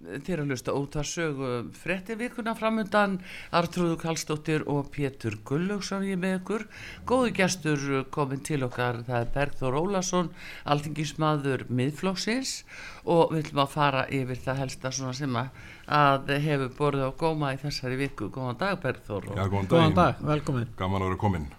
að 0.00 0.46
hlusta 0.48 0.72
útvar 0.76 1.06
sögu 1.06 1.50
frettir 1.76 2.18
virkunar 2.20 2.56
framundan 2.58 3.18
Artrúðu 3.52 3.98
Kallstóttir 4.00 4.64
og 4.70 4.88
Pétur 4.94 5.36
Gullugson 5.44 6.06
ég 6.08 6.18
með 6.20 6.38
ykkur. 6.40 6.66
Góðu 7.06 7.32
gestur 7.36 7.84
komin 8.10 8.42
til 8.46 8.62
okkar, 8.64 9.02
það 9.06 9.20
er 9.20 9.32
Bergþór 9.36 9.78
Ólason, 9.80 10.32
alþingismadur 10.64 11.66
miðflóksins 11.68 12.64
og 13.04 13.34
við 13.34 13.50
viljum 13.50 13.64
að 13.64 13.72
fara 13.76 14.04
yfir 14.08 14.42
það 14.44 14.62
helsta 14.64 14.92
svona 14.92 15.16
sem 15.16 15.40
að 15.40 16.34
hefur 16.48 16.76
borðið 16.78 17.08
á 17.08 17.12
góma 17.20 17.54
í 17.54 17.62
þessari 17.62 18.00
viku. 18.00 18.30
Góðan 18.32 18.60
dag 18.60 18.80
Bergþór. 18.82 19.32
Já, 19.36 19.46
góðan, 19.46 19.70
Góðan 19.70 19.98
dag, 19.98 20.22
velkomin. 20.34 20.70
Gaman 20.78 21.02
að 21.02 21.12
vera 21.12 21.24
komin. 21.28 21.50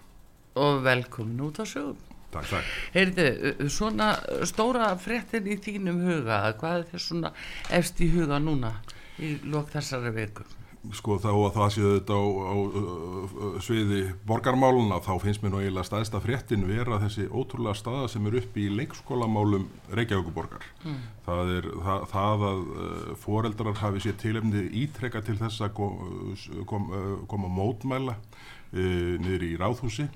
og 0.54 0.82
velkomin 0.84 1.40
út 1.40 1.60
á 1.60 1.64
sögum 1.64 2.11
Takk, 2.32 2.48
takk. 2.48 2.72
Heyrðu, 2.94 3.68
svona 3.72 4.14
stóra 4.48 4.88
fréttin 5.00 5.50
í 5.52 5.58
þínum 5.60 6.00
huga, 6.06 6.40
hvað 6.60 6.78
er 6.78 6.90
þér 6.94 7.06
svona 7.06 7.32
efst 7.76 8.00
í 8.00 8.08
huga 8.14 8.40
núna 8.40 8.72
í 9.20 9.36
lok 9.52 9.72
þessari 9.74 10.12
viku? 10.16 10.46
Sko 10.96 11.14
þá 11.22 11.28
að 11.30 11.52
það 11.54 11.68
séu 11.70 11.90
þetta 11.92 12.16
á, 12.18 12.24
á, 12.26 12.54
á 12.58 13.46
sviði 13.62 14.00
borgarmáluna 14.26 14.96
þá 15.04 15.12
finnst 15.22 15.44
mér 15.44 15.52
nú 15.52 15.60
eiginlega 15.60 15.86
staðista 15.86 16.18
fréttin 16.24 16.64
vera 16.66 16.98
þessi 17.04 17.28
ótrúlega 17.30 17.78
staða 17.78 18.08
sem 18.10 18.26
er 18.26 18.38
upp 18.40 18.58
í 18.58 18.64
leikskólamálum 18.80 19.68
Reykjavíkuborgar. 19.94 20.66
Mm. 20.82 20.96
Það 21.28 21.52
er 21.58 21.68
það, 21.86 22.08
það 22.16 22.44
að 22.48 22.64
uh, 22.64 23.12
foreldrar 23.22 23.78
hafi 23.78 24.02
sér 24.02 24.18
tilefni 24.24 24.64
ítrekka 24.82 25.22
til 25.22 25.36
þess 25.38 25.62
að 25.68 25.76
kom, 25.78 26.34
kom, 26.66 26.90
uh, 26.90 27.14
koma 27.30 27.52
mótmæla 27.60 28.16
uh, 28.16 29.14
niður 29.22 29.46
í 29.52 29.54
ráðhúsi 29.62 30.08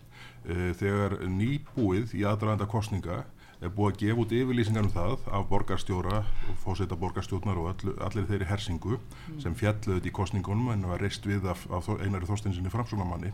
þegar 0.47 1.19
nýbúið 1.27 2.14
í 2.14 2.22
aðdraðanda 2.28 2.69
kostninga 2.70 3.25
er 3.64 3.72
búið 3.72 3.92
að 3.92 4.00
gefa 4.02 4.22
út 4.22 4.34
yfirlýsingar 4.36 4.84
um 4.84 4.92
það 4.92 5.14
af 5.39 5.47
borgarstjóra 5.50 6.20
fósita 6.62 6.98
borgarstjórnar 7.00 7.61
og 7.61 7.70
all, 7.70 7.94
allir 8.05 8.27
þeirri 8.28 8.48
hersingu 8.50 8.98
mm. 8.98 9.39
sem 9.42 9.56
fjalluðið 9.56 10.11
í 10.11 10.12
kostningunum 10.19 10.74
en 10.74 10.84
var 10.91 11.00
reist 11.00 11.27
við 11.27 11.48
af, 11.48 11.64
af 11.72 11.89
einari 11.97 12.28
þóstinsinni 12.28 12.72
framsóknarmanni. 12.72 13.33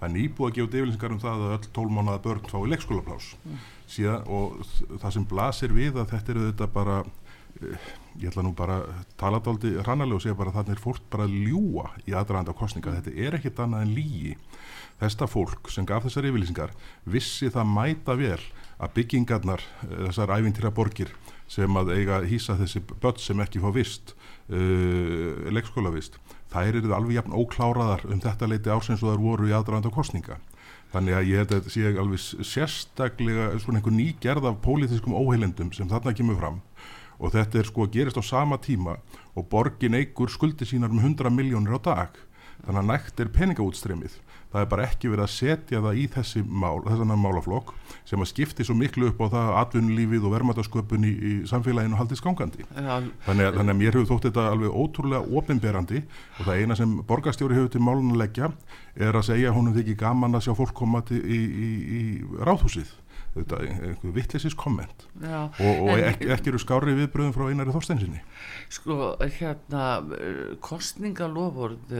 Það 0.00 0.06
er 0.08 0.14
nýbúið 0.16 0.48
að 0.48 0.56
gefa 0.56 0.68
út 0.68 0.78
yfirlýsingar 0.78 1.14
um 1.14 1.22
það 1.22 1.44
að 1.44 1.56
öll 1.58 1.72
tólmánaða 1.76 2.22
börn 2.24 2.48
fái 2.48 2.62
leikskólaplás 2.72 3.32
mm. 3.42 3.64
Síðan, 3.90 4.24
og 4.32 4.62
það 5.02 5.16
sem 5.18 5.28
blasir 5.34 5.76
við 5.76 6.00
að 6.00 6.14
þetta 6.14 6.34
eru 6.34 6.46
þetta 6.48 6.70
bara 6.72 7.02
ég 8.20 8.28
ætla 8.30 8.44
nú 8.44 8.54
bara 8.56 8.80
að 8.82 9.06
tala 9.20 9.40
daldi 9.44 9.76
rannalega 9.78 10.18
og 10.18 10.24
segja 10.24 10.38
bara 10.38 10.52
að 10.52 10.60
þannig 10.60 10.76
er 10.76 10.84
fólk 10.84 11.08
bara 11.12 11.26
að 11.28 11.38
ljúa 11.46 11.90
í 12.06 12.14
aðdraðanda 12.16 12.56
kostninga. 12.56 12.96
Þetta 12.98 13.16
er 13.26 13.38
ekkit 13.38 13.64
annað 13.64 13.86
en 13.86 13.94
lígi 13.96 14.36
Þesta 15.00 15.24
fólk 15.30 15.70
sem 15.72 15.86
gaf 15.88 16.04
þessar 16.04 16.28
yfirlýsingar 16.28 16.72
vissi 17.08 17.48
það 17.52 17.70
mæta 17.72 18.16
vel 18.20 18.40
að 18.80 18.92
byggingarnar, 18.98 19.62
eh, 19.86 20.02
þessar 20.08 20.34
æfintýra 20.36 20.72
borgir 20.76 21.14
sem 21.48 21.76
að 21.76 21.94
eiga 21.96 22.20
hýsa 22.20 22.58
þessi 22.58 22.82
börn 22.90 23.18
sem 23.18 23.40
ekki 23.40 23.58
fá 23.58 23.72
vist, 23.74 24.12
uh, 24.54 25.50
leikskólavist, 25.50 26.20
þær 26.52 26.76
eru 26.78 26.92
alveg 26.94 27.16
jafn 27.16 27.34
ókláraðar 27.34 28.04
um 28.06 28.20
þetta 28.22 28.46
leiti 28.46 28.70
ársins 28.70 29.02
og 29.02 29.10
þar 29.10 29.24
voru 29.24 29.48
í 29.48 29.54
aðdraðanda 29.56 29.90
kostninga. 29.90 30.38
Þannig 30.92 31.16
að 31.16 31.26
ég 31.26 31.42
held 31.42 31.54
að 31.56 31.68
sé 31.74 31.90
alveg 31.90 32.22
sérstaklega 32.46 33.48
svona 33.58 33.80
einhver 33.80 33.96
ný 33.96 34.14
gerð 34.22 34.46
af 34.46 34.62
pólitískum 34.62 35.16
óheilendum 35.18 35.72
sem 35.74 35.90
þarna 35.90 36.14
kemur 36.14 36.38
fram 36.38 36.62
og 37.20 37.34
þetta 37.36 37.60
er 37.60 37.68
sko 37.68 37.86
að 37.86 37.94
gerist 37.98 38.18
á 38.18 38.24
sama 38.24 38.58
tíma 38.58 38.96
og 39.36 39.46
borgin 39.52 39.98
eigur 39.98 40.32
skuldi 40.32 40.66
sínar 40.66 40.90
um 40.90 40.98
100 40.98 41.30
miljónir 41.30 41.76
á 41.76 41.80
dag. 41.84 42.18
Þannig 42.64 42.80
að 42.80 42.90
nægt 42.90 43.20
er 43.20 43.32
peningaútstremið 43.36 44.18
það 44.50 44.64
er 44.64 44.70
bara 44.70 44.86
ekki 44.88 45.10
verið 45.10 45.24
að 45.24 45.32
setja 45.32 45.80
það 45.84 45.98
í 46.00 46.04
þessi 46.10 46.40
mál, 46.42 46.80
þessan 46.86 47.12
málaflokk 47.22 47.70
sem 48.08 48.22
að 48.22 48.30
skipti 48.32 48.66
svo 48.66 48.74
miklu 48.78 49.10
upp 49.10 49.20
á 49.22 49.26
það 49.34 49.50
atvinnulífið 49.60 50.26
og 50.26 50.34
vermaðasköpun 50.34 51.06
í, 51.06 51.12
í 51.12 51.32
samfélaginu 51.50 51.98
haldist 51.98 52.24
gangandi. 52.24 52.66
Ja. 52.74 52.98
Þannig, 53.26 53.46
að, 53.46 53.60
þannig 53.60 53.74
að 53.74 53.78
mér 53.82 53.98
hefur 53.98 54.08
þótt 54.10 54.26
þetta 54.28 54.46
alveg 54.50 54.80
ótrúlega 54.82 55.38
ofinberandi 55.40 56.02
og 56.02 56.48
það 56.48 56.64
eina 56.64 56.78
sem 56.80 56.96
borgarstjóri 57.06 57.58
hefur 57.60 57.74
til 57.76 57.84
málun 57.86 58.14
að 58.16 58.24
leggja 58.24 58.50
er 58.98 59.20
að 59.20 59.28
segja 59.30 59.54
hún 59.54 59.70
er 59.70 59.82
ekki 59.84 59.98
gaman 60.00 60.34
að 60.34 60.48
sjá 60.48 60.56
fólk 60.58 60.74
koma 60.82 61.04
til 61.06 61.22
í, 61.22 61.38
í, 61.38 61.70
í 62.00 62.02
ráðhúsið 62.42 62.90
einhver 63.36 64.14
vittlesis 64.16 64.56
komment. 64.58 65.06
Og, 65.22 65.84
og 65.86 65.92
ekki, 65.98 66.30
ekki 66.34 66.50
eru 66.50 66.60
skári 66.62 66.96
viðbröðum 66.98 67.34
frá 67.36 67.46
einari 67.50 67.74
þorsteinsinni 67.74 68.22
Sko 68.70 69.14
hérna 69.38 69.84
kostningaloford 70.64 71.92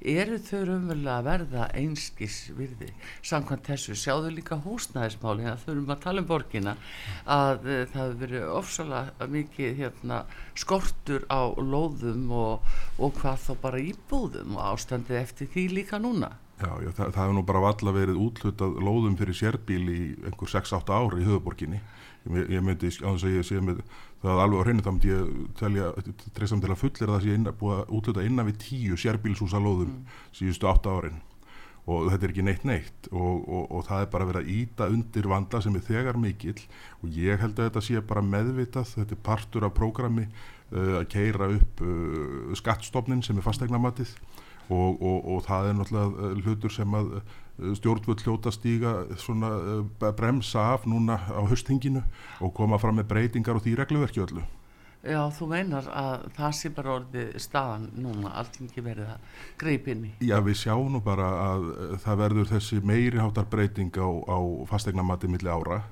eru 0.00 0.38
þau 0.42 0.62
umverulega 0.76 1.16
að 1.16 1.26
verða 1.28 1.66
einskis 1.74 2.38
virði? 2.56 2.92
Samkvæmt 3.26 3.70
þessu, 3.70 3.96
sjáðu 3.98 4.32
líka 4.36 4.60
húsnæðismáli 4.64 5.52
þau 5.62 5.70
erum 5.74 5.92
að 5.94 6.02
tala 6.06 6.22
um 6.22 6.30
borgina 6.30 6.76
að 7.24 7.66
uh, 7.66 7.82
það 7.92 8.02
hefur 8.02 8.18
verið 8.24 8.48
ofsalega 8.56 9.30
mikið 9.36 9.78
hérna, 9.80 10.22
skortur 10.58 11.26
á 11.30 11.42
lóðum 11.58 12.30
og, 12.34 12.74
og 12.98 13.14
hvað 13.20 13.46
þá 13.46 13.52
bara 13.66 13.84
íbúðum 13.92 14.58
og 14.58 14.66
ástandið 14.72 15.22
eftir 15.22 15.54
því 15.54 15.68
líka 15.80 16.02
núna 16.02 16.34
Já, 16.56 16.70
já 16.80 16.88
það, 16.88 17.10
það 17.12 17.20
hefur 17.20 17.36
nú 17.36 17.44
bara 17.50 17.62
valla 17.66 17.92
verið 17.92 18.18
útlutað 18.24 18.80
lóðum 18.80 19.16
fyrir 19.20 19.36
sérbíl 19.36 19.82
í 19.92 20.00
einhver 20.24 20.52
6-8 20.54 20.96
ári 20.96 21.20
í 21.20 21.26
höfuborginni. 21.28 21.80
Ég, 22.26 22.50
ég 22.56 22.64
myndi, 22.64 22.90
á 23.04 23.12
þess 23.12 23.26
að 23.28 23.36
ég 23.36 23.46
sé 23.46 23.60
með 23.62 23.82
það 24.24 24.42
alveg 24.42 24.62
á 24.62 24.64
hreinu, 24.64 24.84
þá 24.86 24.90
myndi 24.94 25.12
ég 25.12 25.34
telja, 25.60 25.92
treysam 26.38 26.62
til 26.64 26.72
að 26.72 26.80
fullir 26.80 27.12
að 27.12 27.16
það 27.18 27.26
sé 27.26 27.56
búið 27.60 27.76
að 27.76 27.94
útluta 27.98 28.24
innan 28.26 28.48
við 28.48 28.60
10 28.64 29.02
sérbílshúsa 29.04 29.60
lóðum 29.60 29.92
mm. 29.92 30.20
síðustu 30.40 30.70
8 30.72 30.96
árin 30.96 31.20
og 31.86 32.08
þetta 32.10 32.26
er 32.26 32.32
ekki 32.32 32.44
neitt 32.46 32.64
neitt 32.66 33.08
og, 33.12 33.44
og, 33.46 33.68
og 33.70 33.84
það 33.86 34.02
er 34.02 34.08
bara 34.10 34.26
verið 34.26 34.42
að 34.42 34.52
íta 34.56 34.88
undir 34.90 35.28
vanda 35.30 35.60
sem 35.62 35.76
er 35.78 35.84
þegar 35.86 36.18
mikill 36.18 36.58
og 36.98 37.14
ég 37.14 37.38
held 37.42 37.60
að 37.60 37.68
þetta 37.68 37.82
sé 37.86 38.02
bara 38.08 38.24
meðvitað, 38.26 38.90
þetta 38.96 39.14
er 39.14 39.22
partur 39.28 39.68
af 39.68 39.76
prógrami 39.76 40.26
uh, 40.26 40.96
að 40.98 41.06
keira 41.14 41.50
upp 41.54 41.84
uh, 41.86 42.50
skattstofnin 42.58 43.22
sem 43.22 43.38
er 43.38 43.46
fastegnamatið 43.46 44.16
og, 44.68 45.02
og, 45.02 45.18
og 45.30 45.42
það 45.46 45.70
er 45.70 45.78
náttúrulega 45.78 46.28
eh, 46.28 46.44
hlutur 46.44 46.74
sem 46.74 46.98
að 46.98 47.16
eh, 47.18 47.72
stjórnvöld 47.78 48.24
hljóta 48.26 48.52
stíga 48.54 48.98
svona 49.20 49.52
eh, 49.56 50.12
bremsa 50.18 50.72
af 50.74 50.86
núna 50.90 51.20
á 51.30 51.42
höstinginu 51.46 52.02
og 52.40 52.54
koma 52.54 52.78
fram 52.82 52.98
með 53.00 53.10
breytingar 53.14 53.58
og 53.58 53.66
því 53.66 53.76
regluverki 53.80 54.24
öllu. 54.26 54.44
Já, 55.06 55.20
þú 55.30 55.46
meinar 55.52 55.86
að 55.94 56.24
það 56.34 56.54
sé 56.58 56.70
bara 56.74 56.94
orðið 56.96 57.36
staðan 57.38 57.84
núna, 57.94 58.32
allt 58.40 58.56
ekki 58.58 58.82
verið 58.82 59.12
að 59.12 59.42
greip 59.60 59.86
inn 59.92 60.06
í. 60.08 60.10
Já, 60.26 60.40
við 60.42 60.56
sjáum 60.64 60.88
nú 60.90 61.00
bara 61.04 61.28
að 61.44 61.66
það 62.02 62.22
verður 62.24 62.50
þessi 62.50 62.80
meiri 62.82 63.22
hátar 63.22 63.46
breyting 63.52 63.94
á, 64.02 64.08
á 64.26 64.38
fastegnamatti 64.66 65.30
milli 65.30 65.52
ára 65.52 65.84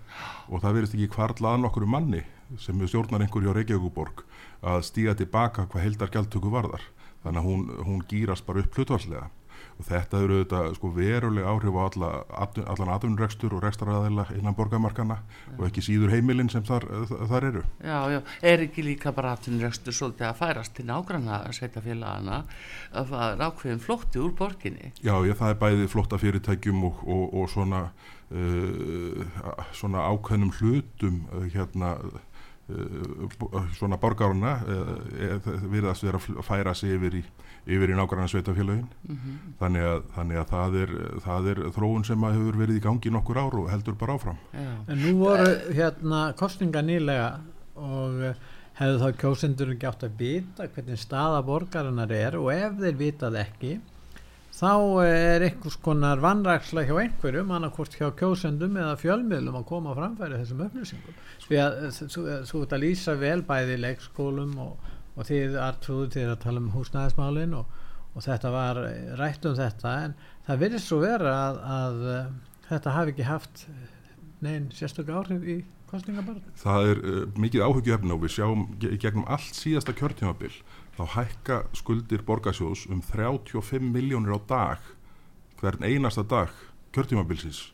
og 0.48 0.64
það 0.64 0.80
verðist 0.80 0.98
ekki 0.98 1.12
hvarlaðan 1.14 1.68
okkur 1.70 1.86
um 1.86 1.94
manni 1.94 2.24
sem 2.58 2.82
stjórnar 2.88 3.22
einhverju 3.22 3.54
á 3.54 3.56
Reykjavíkuborg 3.56 4.24
að 4.64 4.82
stíga 4.88 5.14
tilbaka 5.18 5.68
hvað 5.70 5.86
heldar 5.86 6.12
gjaldtöku 6.12 6.50
varðar 6.52 6.82
þannig 7.24 7.40
að 7.40 7.48
hún, 7.48 7.64
hún 7.88 8.04
gýrast 8.10 8.46
bara 8.46 8.62
upp 8.64 8.78
hlutvarslega 8.78 9.30
og 9.74 9.86
þetta 9.88 10.20
eru 10.22 10.38
auðvitað 10.38 10.68
sko, 10.76 10.90
veruleg 10.94 11.46
áhrif 11.48 11.76
á 11.78 11.82
alla, 11.84 12.10
allan 12.62 12.92
atvinnurrekstur 12.94 13.56
og 13.56 13.64
rekstaræðila 13.64 14.26
innan 14.36 14.56
borgarmarkana 14.56 15.16
ja. 15.18 15.54
og 15.56 15.64
ekki 15.68 15.82
síður 15.84 16.14
heimilinn 16.14 16.50
sem 16.52 16.64
þar, 16.66 16.86
þar 17.30 17.48
eru. 17.50 17.64
Já, 17.82 17.98
já, 18.14 18.20
er 18.52 18.64
ekki 18.68 18.84
líka 18.86 19.12
bara 19.16 19.34
atvinnurrekstur 19.34 19.96
svolítið 19.96 20.28
að 20.30 20.40
færast 20.42 20.76
til 20.78 20.86
nágranna 20.90 21.40
sveitafélagana 21.56 22.42
að 22.94 23.14
það 23.14 23.26
er 23.32 23.46
ákveðin 23.48 23.84
flótti 23.84 24.22
úr 24.22 24.36
borginni? 24.38 24.92
Já, 25.00 25.16
já, 25.26 25.34
það 25.40 25.54
er 25.54 25.62
bæði 25.64 25.90
flótta 25.94 26.20
fyrirtækjum 26.22 26.86
og, 26.90 27.02
og, 27.08 27.24
og 27.40 27.50
svona, 27.50 27.82
uh, 28.30 29.58
svona 29.74 30.06
ákveðnum 30.12 30.54
hlutum 30.60 31.24
uh, 31.32 31.48
hérna 31.50 31.96
svona 33.76 33.98
borgaruna 34.00 34.54
eh, 34.64 35.24
eh, 35.26 35.48
virðast 35.68 36.06
vera 36.06 36.20
að 36.20 36.40
færa 36.46 36.72
sig 36.74 36.94
yfir 36.96 37.18
í, 37.18 37.22
yfir 37.66 37.92
í 37.92 37.98
nákvæmlega 37.98 38.30
sveitafélagin 38.32 38.86
mm 38.86 39.18
-hmm. 39.18 39.52
þannig, 39.60 39.84
að, 39.90 40.02
þannig 40.14 40.40
að 40.40 40.48
það 40.54 40.76
er, 40.80 40.94
það 41.26 41.48
er 41.52 41.62
þróun 41.76 42.04
sem 42.08 42.24
hefur 42.24 42.56
verið 42.56 42.76
í 42.80 42.84
gangi 42.86 43.10
nokkur 43.10 43.38
ár 43.38 43.58
og 43.60 43.70
heldur 43.70 43.94
bara 43.94 44.14
áfram 44.14 44.38
Já. 44.52 44.72
En 44.88 44.98
nú 44.98 45.18
voru 45.18 45.50
hérna 45.76 46.32
kostninga 46.36 46.82
nýlega 46.82 47.40
og 47.76 48.34
hefðu 48.78 48.98
þá 48.98 49.18
kjósendur 49.20 49.74
ekki 49.74 49.86
átt 49.86 50.04
að 50.04 50.16
vita 50.18 50.66
hvernig 50.66 50.98
staða 50.98 51.42
borgarinnar 51.42 52.12
er 52.12 52.38
og 52.38 52.52
ef 52.52 52.80
þeir 52.80 52.96
vitað 52.96 53.36
ekki 53.44 53.80
þá 54.54 54.70
er 55.02 55.42
einhvers 55.48 55.76
konar 55.82 56.20
vannræksla 56.22 56.84
hjá 56.86 56.94
einhverjum, 57.02 57.50
annarkort 57.56 57.96
hjá 57.98 58.06
kjósendum 58.18 58.76
eða 58.78 58.94
fjölmiðlum 59.00 59.56
að 59.58 59.64
koma 59.70 59.90
að 59.92 59.98
framfæri 60.02 60.38
þessum 60.42 60.62
upplýsingum 60.68 61.16
því 61.48 61.58
að 61.64 61.78
þú 62.50 62.60
ert 62.62 62.76
að 62.76 62.84
lýsa 62.84 63.16
vel 63.18 63.40
bæði 63.48 63.78
leikskólum 63.82 64.52
og, 64.62 64.92
og 65.18 65.26
þið 65.30 65.58
artrúðu 65.64 66.06
til 66.14 66.28
að 66.30 66.38
tala 66.46 66.62
um 66.62 66.70
húsnæðismálin 66.76 67.56
og, 67.58 67.82
og 68.14 68.26
þetta 68.28 68.54
var 68.54 68.80
rætt 69.18 69.48
um 69.50 69.58
þetta 69.58 69.96
en 70.06 70.14
það 70.46 70.62
virðist 70.62 70.90
svo 70.92 71.00
vera 71.02 71.34
að, 71.48 71.60
að 71.80 72.06
uh, 72.14 72.32
þetta 72.70 72.94
hafi 72.98 73.14
ekki 73.16 73.28
haft 73.32 73.66
neinn 74.44 74.70
sérstök 74.76 75.10
áhrif 75.10 75.42
í 75.50 75.58
kostningabarn. 75.90 76.40
Það 76.62 76.88
er 76.92 77.02
uh, 77.02 77.20
mikið 77.42 77.66
áhugjefni 77.66 78.14
og 78.14 78.22
við 78.22 78.36
sjáum 78.38 78.64
ge- 78.82 78.94
gegnum 79.02 79.26
allt 79.26 79.58
síðasta 79.58 79.94
kjörtímabil 79.98 80.54
þá 80.94 81.04
hækka 81.16 81.56
skuldir 81.74 82.22
borgarsjóðs 82.26 82.86
um 82.92 83.00
35 83.02 83.82
miljónir 83.82 84.36
á 84.36 84.40
dag 84.46 84.84
hvern 85.58 85.82
einasta 85.82 86.22
dag 86.22 86.52
kjörtímabilsins. 86.94 87.72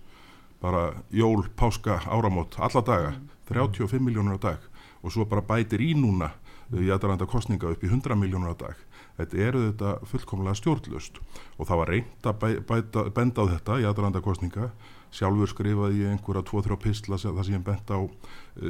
Bara 0.61 1.03
jól, 1.11 1.49
páska, 1.57 2.01
áramót, 2.07 2.57
alla 2.59 2.81
daga 2.81 3.13
35 3.49 4.01
miljónir 4.01 4.37
á 4.37 4.41
dag. 4.41 4.61
Og 5.03 5.13
svo 5.13 5.25
bara 5.25 5.45
bætir 5.45 5.81
í 5.81 5.95
núna 5.97 6.31
uh, 6.73 6.81
í 6.81 6.91
aðranda 6.93 7.27
kostninga 7.29 7.73
upp 7.73 7.85
í 7.85 7.89
100 7.89 8.17
miljónir 8.21 8.53
á 8.53 8.57
dag. 8.57 8.77
Þetta 9.17 9.41
eru 9.49 9.63
þetta 9.69 9.95
fullkomlega 10.09 10.57
stjórnlust 10.57 11.21
og 11.59 11.69
það 11.69 11.81
var 11.81 11.93
reynd 11.93 12.29
að 12.29 12.41
bæ, 12.41 12.49
bæta, 12.69 13.05
benda 13.17 13.45
á 13.45 13.51
þetta 13.57 13.81
í 13.81 13.89
aðranda 13.89 14.23
kostninga 14.25 14.71
sjálfur 15.11 15.51
skrifaði 15.51 16.03
ég 16.05 16.13
einhverja 16.15 16.43
tvo-þrjá 16.47 16.77
pistla 16.85 17.19
þar 17.19 17.45
sem 17.47 17.57
ég 17.59 17.65
bent 17.67 17.91
á 17.91 17.99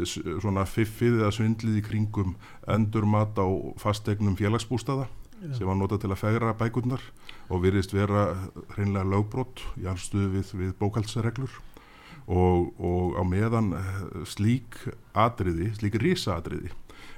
s- 0.05 0.21
svona 0.41 0.65
fiffið 0.67 1.21
eða 1.21 1.33
svindlið 1.37 1.81
í 1.81 1.87
kringum 1.87 2.35
endurmat 2.69 3.37
á 3.37 3.47
fastegnum 3.81 4.37
félagsbústaða 4.41 5.09
sem 5.57 5.65
var 5.67 5.77
notað 5.81 6.03
til 6.03 6.11
að 6.13 6.21
fegra 6.21 6.53
bækurnar 6.53 7.01
og 7.49 7.63
virðist 7.65 7.95
vera 7.97 8.27
hreinlega 8.77 9.09
lögbrott 9.09 9.63
í 9.81 9.87
anstuðu 9.89 10.29
við, 10.35 10.51
við 10.53 10.75
bókaldsreglur 10.81 11.55
og, 12.29 12.69
og 12.79 13.17
á 13.17 13.23
meðan 13.25 13.73
eh, 13.73 14.25
slík 14.29 14.77
atriði, 15.17 15.71
slík 15.81 15.97
risaatriði 16.03 16.69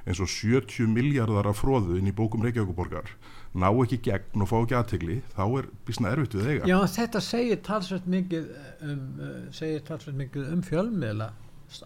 eins 0.07 0.21
og 0.23 0.31
70 0.31 0.87
miljardar 0.91 1.47
af 1.51 1.61
fróðu 1.63 1.99
inn 1.99 2.09
í 2.11 2.15
bókum 2.15 2.43
Reykjavíkuborgar 2.47 3.11
ná 3.55 3.69
ekki 3.85 3.99
gegn 4.07 4.41
og 4.45 4.49
fá 4.49 4.57
ekki 4.63 4.77
aðtegli 4.79 5.17
þá 5.37 5.43
er 5.61 5.67
bísna 5.87 6.13
erfitt 6.15 6.35
við 6.39 6.47
eiga 6.55 6.69
Já, 6.71 6.79
þetta 6.95 7.21
segir 7.21 7.59
talsveit 7.67 8.07
mikið 8.09 8.47
um, 8.89 9.01
uh, 9.21 9.33
segir 9.53 9.83
talsveit 9.89 10.17
mikið 10.17 10.53
um 10.55 10.63
fjölmiðla 10.65 11.31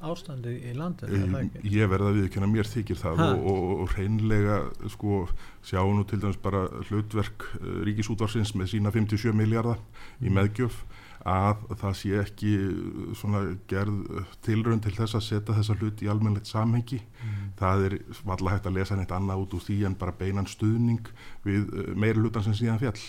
ástandi 0.02 0.52
í 0.66 0.72
landinu, 0.74 1.26
Um? 1.30 1.50
Ég 1.70 1.86
verða 1.90 2.08
að 2.10 2.16
viðkynna 2.20 2.46
mér 2.50 2.66
þykir 2.66 2.98
það 2.98 3.20
Ha? 3.22 3.26
og, 3.36 3.44
og, 3.52 3.66
og 3.84 3.92
hreinlega 3.94 4.56
sko, 4.90 5.18
sjáum 5.62 6.00
nú 6.00 6.06
til 6.10 6.18
dæmis 6.22 6.38
bara 6.42 6.64
hlutverk 6.88 7.46
uh, 7.60 7.68
ríkisútvarsins 7.86 8.54
með 8.58 8.72
sína 8.74 8.90
57 8.94 9.30
miljardar 9.38 9.78
í 10.22 10.26
Mm. 10.26 10.34
meðgjöf 10.40 10.80
að 11.26 11.62
það 11.80 11.94
sé 11.98 12.18
ekki 12.20 12.52
uh, 12.62 13.12
svona 13.18 13.42
gerð 13.70 13.98
uh, 14.06 14.34
tilraun 14.46 14.82
til 14.84 14.94
þess 14.94 15.18
að 15.18 15.24
setja 15.26 15.56
þessa 15.56 15.76
hlut 15.80 16.02
í 16.04 16.10
almennlegt 16.12 16.50
samhengi. 16.50 17.00
Mm. 17.02 17.46
Það 17.58 17.86
er 17.88 17.96
valla 18.28 18.54
hægt 18.54 18.68
að 18.70 18.78
lesa 18.78 18.98
neitt 18.98 19.14
annað 19.14 19.42
út 19.44 19.56
úr 19.58 19.64
því 19.66 19.78
en 19.88 19.96
bara 19.98 20.14
beinan 20.16 20.50
stuðning 20.50 21.10
við 21.46 21.66
uh, 21.72 21.94
meiri 21.98 22.22
hlutan 22.22 22.46
sem 22.46 22.56
síðan 22.58 22.82
fjall. 22.82 23.00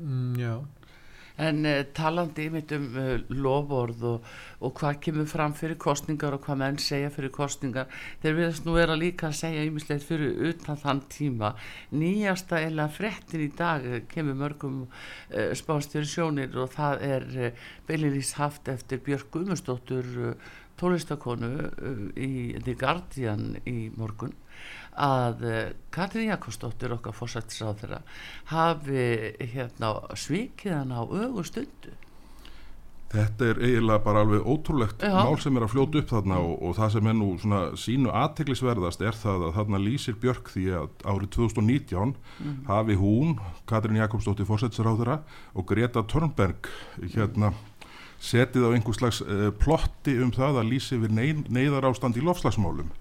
Mm, 0.00 0.36
já, 0.38 0.54
En 1.40 1.64
uh, 1.64 1.80
talandi 1.96 2.46
yfir 2.48 2.76
um 2.76 2.86
uh, 3.00 3.10
lofórð 3.32 4.04
og, 4.10 4.30
og 4.60 4.74
hvað 4.76 5.00
kemur 5.06 5.28
fram 5.30 5.54
fyrir 5.56 5.78
kostningar 5.80 6.36
og 6.36 6.44
hvað 6.44 6.60
menn 6.62 6.80
segja 6.82 7.10
fyrir 7.14 7.32
kostningar 7.34 7.88
þeir 8.22 8.36
viðast 8.38 8.66
nú 8.66 8.76
vera 8.76 8.98
líka 8.98 9.30
að 9.30 9.38
segja 9.40 9.66
ýmislegt 9.68 10.06
fyrir 10.06 10.36
utan 10.50 10.80
þann 10.80 11.02
tíma. 11.12 11.54
Nýjasta 11.96 12.60
eða 12.66 12.90
frettin 12.92 13.46
í 13.46 13.50
dag 13.56 13.86
eh, 13.86 14.02
kemur 14.10 14.38
mörgum 14.42 14.80
uh, 14.86 15.52
spánstjóri 15.56 16.08
sjónir 16.08 16.56
og 16.60 16.74
það 16.76 17.06
er 17.08 17.28
beilinlýs 17.88 18.34
haft 18.40 18.68
eftir 18.68 19.00
Björk 19.04 19.32
Guðmundsdóttur 19.34 20.34
tólistakonu 20.80 21.50
uh, 21.60 22.04
í 22.16 22.56
The 22.60 22.76
Guardian 22.78 23.54
í 23.68 23.90
morgun 23.96 24.34
að 24.96 25.46
uh, 25.46 25.58
Katrín 25.94 26.30
Jakobsdóttir 26.30 26.94
okkar 26.96 27.16
fórsættisráð 27.16 28.00
hafi 28.50 29.08
hérna 29.52 29.96
svikið 30.18 30.78
hann 30.78 30.94
á 30.94 31.02
ögu 31.04 31.44
stundu 31.46 31.96
Þetta 33.10 33.46
er 33.50 33.58
eiginlega 33.58 34.02
bara 34.04 34.20
alveg 34.22 34.44
ótrúlegt 34.46 35.00
Já. 35.02 35.16
mál 35.26 35.34
sem 35.42 35.56
er 35.58 35.64
að 35.66 35.72
fljóta 35.72 35.98
upp 35.98 36.12
þarna 36.12 36.36
og, 36.46 36.52
og 36.62 36.76
það 36.76 36.92
sem 36.94 37.08
er 37.10 37.16
nú 37.18 37.30
svona 37.42 37.62
sínu 37.82 38.12
aðteglisverðast 38.14 39.02
er 39.02 39.18
það 39.18 39.46
að 39.48 39.56
þarna 39.56 39.80
lýsir 39.82 40.18
Björk 40.22 40.52
því 40.54 40.66
að 40.78 40.92
árið 41.02 41.32
2019 41.34 42.12
hafi 42.68 42.98
hún, 43.00 43.34
Katrín 43.66 43.98
Jakobsdóttir 43.98 44.46
fórsættisráðara 44.46 45.18
og 45.58 45.66
Greta 45.66 46.04
Thunberg 46.06 46.70
hérna 47.16 47.50
setið 48.20 48.68
á 48.68 48.74
einhvers 48.76 49.00
slags 49.00 49.20
uh, 49.24 49.48
plotti 49.58 50.14
um 50.22 50.30
það 50.34 50.60
að 50.62 50.70
lýsi 50.70 51.00
við 51.00 51.16
ney, 51.16 51.34
neyðar 51.50 51.88
ástand 51.90 52.18
í 52.20 52.24
lofslagsmálum. 52.24 52.92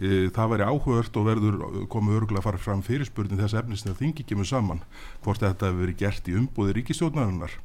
Uh, 0.00 0.30
það 0.32 0.54
væri 0.54 0.64
áhugavert 0.64 1.16
og 1.20 1.26
verður 1.26 1.56
eh, 1.60 1.80
komið 1.92 2.14
örgulega 2.16 2.40
að 2.40 2.46
fara 2.46 2.60
fram 2.64 2.80
fyrirspurning 2.80 3.36
þess 3.36 3.56
efnis 3.60 3.82
þegar 3.84 3.98
þingi 3.98 4.24
kemur 4.30 4.46
saman 4.48 4.78
hvort 5.20 5.42
þetta 5.42 5.68
hefur 5.68 5.82
verið 5.82 5.98
gert 6.00 6.30
í 6.30 6.36
umbúði 6.40 6.76
ríkistjórnarinnar 6.78 7.56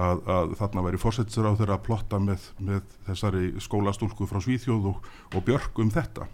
að, 0.00 0.22
að 0.24 0.54
þarna 0.56 0.84
væri 0.86 1.00
fórsettur 1.02 1.50
á 1.52 1.58
þeirra 1.58 1.76
að 1.76 1.82
plotta 1.90 2.20
með, 2.22 2.46
með 2.64 2.94
þessari 3.10 3.50
skólastúlku 3.60 4.28
frá 4.30 4.40
Svíþjóð 4.40 4.86
og, 4.88 5.10
og 5.36 5.44
Björk 5.44 5.82
um 5.84 5.90
þetta. 5.92 6.30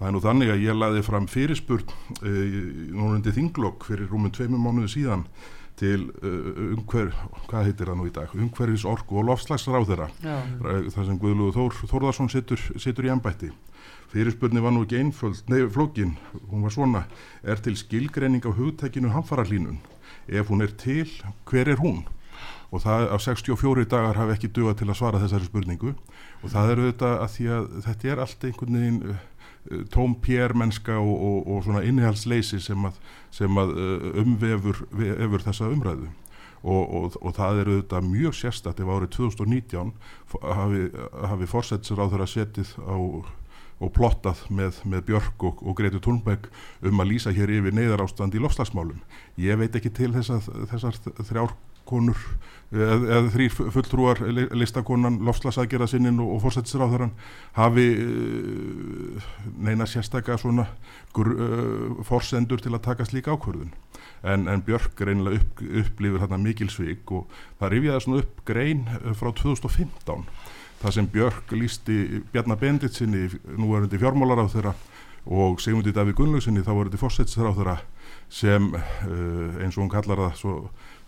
Það 0.00 0.08
er 0.08 0.16
nú 0.16 0.22
þannig 0.24 0.50
að 0.56 0.64
ég 0.64 0.80
laði 0.80 1.04
fram 1.06 1.30
fyrirspurn 1.30 1.92
uh, 1.92 2.56
núrundi 2.98 3.36
þinglokk 3.36 3.86
fyrir 3.86 4.10
rúmum 4.10 4.34
tveimum 4.34 4.66
mánuðu 4.66 4.90
síðan 4.96 5.22
til 5.78 6.08
uh, 6.18 6.50
umhver, 6.72 7.14
hvað 7.46 7.70
heitir 7.70 7.92
það 7.92 8.00
nú 8.00 8.08
í 8.10 8.16
dag, 8.18 8.34
umhverfis 8.34 8.88
orku 8.88 9.20
og 9.20 9.30
lofslagsráðera 9.30 10.10
þar 10.18 10.90
sem 10.98 11.22
Guðlúður 11.22 11.60
Þór, 11.60 11.80
Þórðarsson 11.92 12.32
situr, 12.32 12.66
situr 12.74 13.06
í 13.06 13.14
embætti. 13.14 13.52
Fyrirspurni 14.12 14.62
var 14.62 14.72
nú 14.74 14.84
ekki 14.86 15.00
einföld, 15.02 15.40
nei, 15.50 15.64
flókin, 15.72 16.12
hún 16.50 16.62
var 16.62 16.72
svona, 16.74 17.04
er 17.42 17.58
til 17.62 17.74
skilgreining 17.76 18.44
á 18.46 18.50
hugtækinu 18.54 19.10
hamfarahlínun? 19.14 19.80
Ef 20.28 20.48
hún 20.50 20.62
er 20.62 20.72
til, 20.78 21.10
hver 21.50 21.68
er 21.74 21.80
hún? 21.82 22.04
Og 22.74 22.82
það 22.82 23.08
á 23.14 23.16
64 23.22 23.86
dagar 23.90 24.18
hafi 24.18 24.34
ekki 24.36 24.50
dugað 24.54 24.80
til 24.80 24.88
að 24.90 24.98
svara 24.98 25.20
þessari 25.22 25.46
spurningu 25.48 25.92
og 26.42 26.50
það 26.52 26.70
eru 26.72 26.86
þetta 26.90 27.10
að 27.22 27.30
því 27.36 27.46
að 27.56 27.66
þetta 27.86 28.08
er 28.12 28.22
allt 28.24 28.46
einhvern 28.48 28.76
veginn 28.78 28.98
uh, 29.06 29.20
uh, 29.70 29.84
tóm 29.94 30.16
pér 30.22 30.54
mennska 30.58 30.98
og, 30.98 31.14
og, 31.28 31.38
og 31.54 31.62
svona 31.64 31.82
innihaldsleysi 31.86 32.58
sem 32.60 32.88
að, 32.90 32.98
sem 33.34 33.60
að 33.62 33.72
uh, 33.78 34.08
umvefur 34.22 34.82
vefur 34.98 35.46
þessa 35.46 35.70
umræðu. 35.72 36.10
Og, 36.66 36.82
og, 36.98 37.16
og 37.22 37.34
það 37.36 37.60
eru 37.62 37.78
þetta 37.80 38.02
mjög 38.02 38.34
sérstætt 38.34 38.80
ef 38.82 38.88
árið 38.90 39.12
2019 39.14 39.92
f- 40.26 40.40
hafi, 40.42 40.86
hafi 41.30 41.46
fórsættisir 41.52 42.02
á 42.02 42.06
þeirra 42.10 42.26
setið 42.34 42.72
á 42.82 42.96
og 43.76 43.92
plottað 43.92 44.42
með, 44.48 44.80
með 44.88 45.06
Björk 45.10 45.46
og, 45.50 45.62
og 45.62 45.76
Gretu 45.76 46.00
Thunberg 46.00 46.48
um 46.86 47.02
að 47.02 47.10
lýsa 47.12 47.34
hér 47.36 47.52
yfir 47.58 47.76
neyðarástand 47.76 48.36
í 48.36 48.40
lofslagsmálum. 48.40 49.02
Ég 49.40 49.58
veit 49.60 49.76
ekki 49.76 49.92
til 49.92 50.12
þess 50.16 50.32
að 50.32 50.50
þessar 50.72 51.00
þrjár 51.28 51.52
konur 51.86 52.18
eða, 52.74 53.20
þrýr 53.30 53.52
fulltrúar 53.74 54.20
li- 54.26 54.48
listakonan 54.58 55.20
lofslagsaðgerða 55.26 55.86
sinnin 55.92 56.18
og, 56.22 56.32
og 56.34 56.42
þeirran 56.90 57.12
hafi 57.56 57.86
uh, 58.02 59.28
neina 59.54 59.86
sérstaka 59.86 60.38
svona 60.40 60.66
uh, 60.66 62.00
forsendur 62.08 62.62
til 62.64 62.74
að 62.74 62.84
taka 62.88 63.06
slíka 63.06 63.36
ákvörðun 63.36 63.70
en, 64.26 64.48
en 64.50 64.64
Björk 64.66 64.98
reynilega 65.06 65.40
upp, 65.42 65.62
upplifir 65.84 66.24
hérna 66.24 66.40
mikil 66.42 66.70
svik 66.72 67.12
og 67.14 67.30
það 67.60 67.74
rifjaði 67.76 68.04
svona 68.06 68.22
upp 68.24 68.44
grein 68.48 68.84
eh, 68.98 69.12
frá 69.16 69.30
2015 69.30 70.26
það 70.82 70.96
sem 70.96 71.08
Björk 71.12 71.56
lísti 71.56 71.98
Bjarnar 72.32 72.60
Benditsinni 72.60 73.26
núverandi 73.56 74.00
fjármálaráð 74.00 74.54
þeirra 74.54 74.74
og 75.26 75.60
Sigmundi 75.62 75.94
Davíð 75.94 76.20
Gunnlaugsinni 76.20 76.62
þá 76.62 76.72
var 76.72 76.88
þetta 76.90 77.02
fórsættisráð 77.02 77.60
þeirra 77.60 77.76
sem 78.32 78.72
uh, 78.74 79.62
eins 79.62 79.76
og 79.76 79.84
hún 79.84 79.92
kallar 79.92 80.22
það 80.24 80.40
svo 80.40 80.54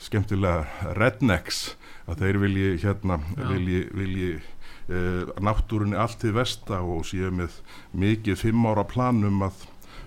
skemmtilega 0.02 0.92
rednecks 0.98 1.62
að 2.08 2.24
þeir 2.24 2.40
vilji 2.44 2.68
hérna 2.82 3.18
Já. 3.34 3.48
vilji, 3.52 3.80
vilji 3.94 4.30
uh, 4.38 5.32
náttúrunni 5.42 5.98
allt 5.98 6.20
til 6.22 6.34
vesta 6.36 6.82
og 6.82 7.06
séu 7.06 7.30
með 7.34 7.60
mikið 7.92 8.46
fimm 8.46 8.70
ára 8.70 8.86
plan 8.88 9.22
um 9.26 9.44
að 9.46 9.66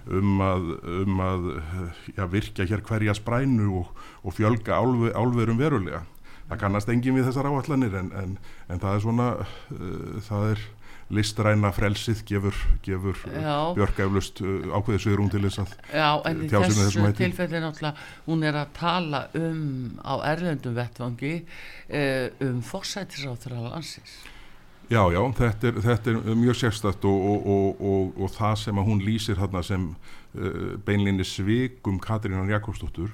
um 0.09 0.41
að, 0.41 0.69
um 1.05 1.19
að 1.21 1.47
eh, 1.59 1.99
já, 2.17 2.25
virkja 2.31 2.65
hér 2.69 2.81
hverja 2.85 3.15
sprænu 3.17 3.67
og, 3.81 3.91
og 4.25 4.35
fjölga 4.37 4.79
álver, 4.79 5.13
álverum 5.13 5.59
verulega. 5.59 6.03
Það 6.51 6.59
kannast 6.65 6.91
engin 6.91 7.15
við 7.15 7.29
þessar 7.29 7.47
áallanir 7.47 7.93
en, 7.95 8.11
en, 8.19 8.37
en 8.67 8.81
það 8.83 8.97
er 8.97 9.03
svona, 9.05 9.27
uh, 9.71 10.21
það 10.27 10.47
er 10.51 10.63
listræna 11.11 11.71
frelsið 11.75 12.23
gefur, 12.27 12.57
gefur 12.85 13.19
uh, 13.27 13.79
eflust 13.79 14.41
uh, 14.43 14.71
ákveðið 14.71 15.03
sögur 15.05 15.23
til 15.31 15.43
þess 15.45 15.61
að 15.63 15.73
Já, 15.91 16.09
en 16.27 16.43
í 16.43 16.49
Tjá 16.51 16.57
þessu 16.59 16.85
þessum 16.85 17.07
hætti. 17.07 17.23
tilfelli 17.25 17.63
náttúrulega 17.63 18.05
hún 18.27 18.45
er 18.47 18.59
að 18.61 18.75
tala 18.77 19.23
um 19.39 19.63
á 20.03 20.13
erlendum 20.31 20.77
vettvangi 20.77 21.33
uh, 21.41 22.27
um 22.47 22.61
fórsættisráþra 22.67 23.65
landsins. 23.69 24.15
Já, 24.91 25.05
já, 25.07 25.21
þetta 25.37 25.69
er, 25.69 25.77
þetta 25.85 26.11
er 26.11 26.35
mjög 26.35 26.57
sérstætt 26.59 27.05
og, 27.07 27.27
og, 27.31 27.45
og, 27.47 27.85
og, 27.91 28.17
og 28.25 28.33
það 28.35 28.57
sem 28.65 28.81
að 28.81 28.89
hún 28.89 29.05
lýsir 29.07 29.39
þarna 29.39 29.63
sem 29.63 29.85
uh, 30.35 30.73
beinlinni 30.85 31.25
svikum 31.27 31.99
Katrínar 32.01 32.49
Jakobsdóttur. 32.49 33.13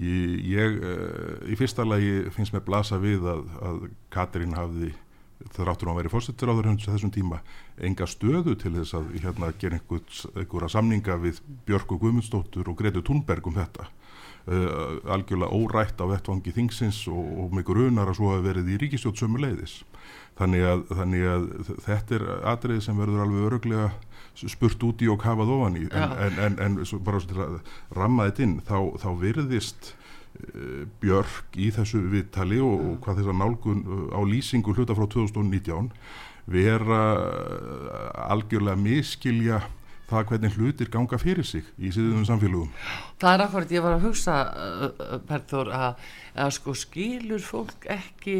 Ég, 0.00 0.36
ég 0.52 0.78
uh, 0.80 1.50
í 1.50 1.58
fyrsta 1.58 1.86
lagi 1.86 2.26
finnst 2.34 2.54
mér 2.54 2.64
blasa 2.66 3.00
við 3.02 3.26
að, 3.32 3.44
að 3.62 3.82
Katrín 4.14 4.56
hafði 4.56 4.94
það 5.52 5.68
ráttur 5.68 5.90
hann 5.90 5.98
verið 5.98 6.14
fórsettur 6.14 6.50
á 6.50 6.54
þessum 6.56 7.12
tíma 7.12 7.42
enga 7.76 8.06
stöðu 8.08 8.56
til 8.58 8.72
þess 8.78 8.96
að 8.96 9.12
hérna, 9.20 9.52
gera 9.60 9.78
einhverja 9.78 10.72
samninga 10.72 11.18
við 11.20 11.42
Björgu 11.68 11.98
Guðmundsdóttur 12.00 12.70
og 12.72 12.78
Gretu 12.80 13.02
Thunberg 13.04 13.46
um 13.46 13.56
þetta. 13.56 13.90
Uh, 14.46 15.02
algjörlega 15.10 15.50
órætt 15.58 15.98
á 15.98 16.06
vettvangi 16.06 16.52
þingsins 16.54 17.00
og, 17.10 17.24
og 17.42 17.54
með 17.56 17.64
grunar 17.72 18.12
að 18.12 18.20
svo 18.20 18.28
hafa 18.30 18.44
verið 18.44 18.68
í 18.70 18.76
ríkistjótt 18.78 19.18
sömu 19.18 19.40
leiðis 19.42 19.80
þannig 20.38 20.66
að, 20.70 20.84
þannig 20.92 21.24
að 21.32 21.46
þetta 21.82 22.14
er 22.14 22.24
atrið 22.52 22.78
sem 22.84 23.00
verður 23.00 23.24
alveg 23.24 23.48
öruglega 23.48 23.88
spurt 24.44 24.82
út 24.86 25.04
í 25.04 25.08
og 25.12 25.20
kafað 25.22 25.52
ofan 25.56 25.78
í. 25.80 25.86
En, 25.90 26.16
en, 26.26 26.40
en, 26.46 26.58
en 26.66 27.04
bara 27.04 27.22
til 27.24 27.40
að 27.42 27.56
ramma 27.96 28.28
þetta 28.28 28.44
inn 28.46 28.58
þá, 28.66 28.78
þá 29.02 29.08
virðist 29.22 29.92
uh, 29.92 30.84
Björk 31.02 31.56
í 31.56 31.70
þessu 31.74 32.02
viðtali 32.12 32.60
og, 32.64 32.76
og 32.76 32.98
hvað 33.04 33.22
þess 33.22 33.32
að 33.32 33.40
nálgun 33.42 33.84
uh, 33.86 34.06
á 34.16 34.20
lýsingu 34.28 34.76
hluta 34.76 34.96
frá 34.98 35.06
2019 35.08 35.90
vera 36.46 37.02
uh, 37.16 38.30
algjörlega 38.30 38.78
miskilja 38.78 39.62
það 40.06 40.30
hvernig 40.30 40.56
hlutir 40.56 40.90
ganga 40.92 41.18
fyrir 41.18 41.46
sig 41.46 41.66
í 41.78 41.90
síðan 41.94 42.26
samfélagum. 42.28 42.70
Það 43.18 43.34
er 43.34 43.44
akkurat, 43.46 43.74
ég 43.74 43.84
var 43.84 43.96
að 43.96 44.06
hugsa 44.06 44.36
Perþór 45.26 45.70
uh, 45.72 45.84
að, 45.88 46.08
að 46.44 46.52
sko 46.58 46.74
skilur 46.78 47.42
fólk 47.42 47.88
ekki 47.90 48.36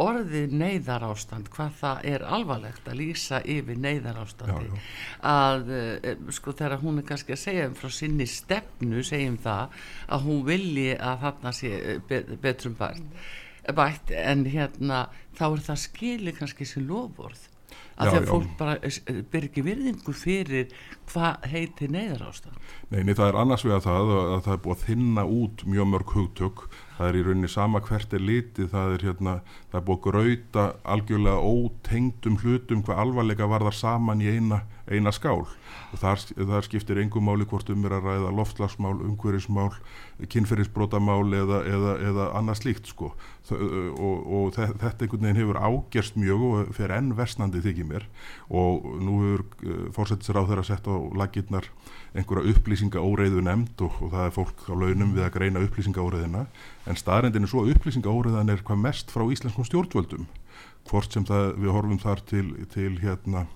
orðið 0.00 0.54
neyðar 0.60 1.06
ástand 1.08 1.48
hvað 1.52 1.76
það 1.80 2.02
er 2.12 2.24
alvarlegt 2.36 2.88
að 2.90 2.98
lýsa 3.00 3.40
yfir 3.48 3.78
neyðar 3.80 4.20
ástandi 4.20 4.66
já, 4.68 4.74
já. 4.74 4.88
að 5.30 5.72
uh, 5.76 6.10
sko 6.36 6.54
þegar 6.58 6.82
hún 6.84 7.00
er 7.00 7.08
kannski 7.08 7.36
að 7.36 7.42
segja 7.46 7.68
um 7.70 7.78
frá 7.78 7.92
sinni 7.96 8.28
stefnu 8.28 9.04
segjum 9.06 9.38
það 9.40 9.78
að 10.08 10.26
hún 10.28 10.42
vilji 10.48 10.90
að 10.98 11.24
þarna 11.24 11.54
sé 11.56 11.72
uh, 11.96 12.34
betrum 12.44 12.76
bætt 12.80 14.12
en 14.16 14.44
hérna 14.50 15.06
þá 15.38 15.46
er 15.50 15.64
það 15.70 15.82
skilir 15.86 16.36
kannski 16.36 16.68
sem 16.68 16.84
lofvorð 16.88 17.48
að 18.00 18.10
því 18.10 18.20
að 18.20 18.30
fólk 18.32 18.52
bara 18.58 18.76
eh, 18.80 18.98
eh, 19.06 19.20
byrgi 19.32 19.64
virðingu 19.66 20.14
fyrir 20.16 20.74
hvað 21.10 21.48
heitir 21.52 21.92
neyðar 21.92 22.26
ástand 22.30 22.70
Neini, 22.90 23.14
það 23.14 23.28
er 23.30 23.36
annars 23.38 23.64
vega 23.66 23.80
það 23.84 24.08
að 24.16 24.40
það 24.46 24.54
er 24.54 24.62
búið 24.64 24.76
að 24.76 24.86
þinna 24.88 25.24
út 25.30 25.60
mjög 25.70 25.88
mörg 25.92 26.14
hugtök. 26.16 26.62
Það 26.96 27.08
er 27.08 27.18
í 27.20 27.22
rauninni 27.26 27.50
sama 27.52 27.80
hvert 27.86 28.16
er 28.16 28.24
litið 28.24 28.72
það 28.72 28.94
er, 28.94 29.04
hérna, 29.06 29.34
það 29.70 29.78
er 29.78 29.84
búið 29.86 30.00
að 30.00 30.06
gröita 30.08 30.64
algjörlega 30.94 31.52
ótengdum 31.52 32.40
hlutum 32.42 32.82
hvað 32.88 33.02
alvarleika 33.04 33.48
varðar 33.52 33.78
saman 33.78 34.24
í 34.24 34.32
eina, 34.34 34.64
eina 34.90 35.12
skál. 35.14 35.46
Og 35.90 35.98
þar, 35.98 36.22
þar 36.36 36.66
skiptir 36.66 37.00
engum 37.02 37.26
máli 37.26 37.46
hvort 37.50 37.70
um 37.72 37.84
er 37.86 37.96
að 37.96 38.06
ræða 38.08 38.32
loftlagsmál, 38.34 38.96
umhverfismál 39.06 39.70
kynferðisbrótamál 40.30 41.32
eða, 41.34 41.60
eða, 41.66 41.94
eða 42.10 42.26
annað 42.38 42.60
slíkt 42.60 42.90
sko. 42.90 43.12
Og, 43.50 44.26
og 44.30 44.52
þetta 44.54 45.06
einhvern 45.06 45.24
veginn 45.26 45.40
hefur 45.40 45.58
ágerst 45.58 46.18
mjög 46.20 46.44
og 46.46 46.74
fer 46.76 46.94
enn 46.94 47.14
versnandi 47.18 47.62
þykir 47.64 47.88
mér. 47.88 48.06
Og 48.50 48.86
nú 49.02 49.16
hefur 49.24 49.46
uh, 49.64 49.86
fórsetisar 49.96 50.42
á 50.42 50.48
þeirra 50.50 50.66
sett 50.68 50.86
á 50.86 50.94
lagirnar 51.18 51.70
einhverja 52.14 52.54
upplýsingaóreiðu 52.54 53.42
nefnd 53.46 53.84
og, 53.86 53.98
og 54.02 54.12
það 54.14 54.26
er 54.26 54.34
fólk 54.34 54.66
á 54.66 54.74
launum 54.74 55.14
við 55.16 55.26
að 55.26 55.34
greina 55.38 55.62
upplýsingaóreiðina. 55.66 56.44
En 56.90 56.98
staðrendin 56.98 57.46
er 57.46 57.52
svo 57.52 57.66
upplýsingaóreiðan 57.70 58.50
er 58.54 58.64
hvað 58.66 58.84
mest 58.86 59.14
frá 59.14 59.26
íslenskum 59.30 59.66
stjórnvöldum. 59.68 60.26
Hvort 60.90 61.14
sem 61.14 61.26
það, 61.28 61.54
við 61.60 61.74
horfum 61.76 62.02
þar 62.02 62.22
til, 62.26 62.46
til, 62.72 62.92
hérna, 63.02 63.46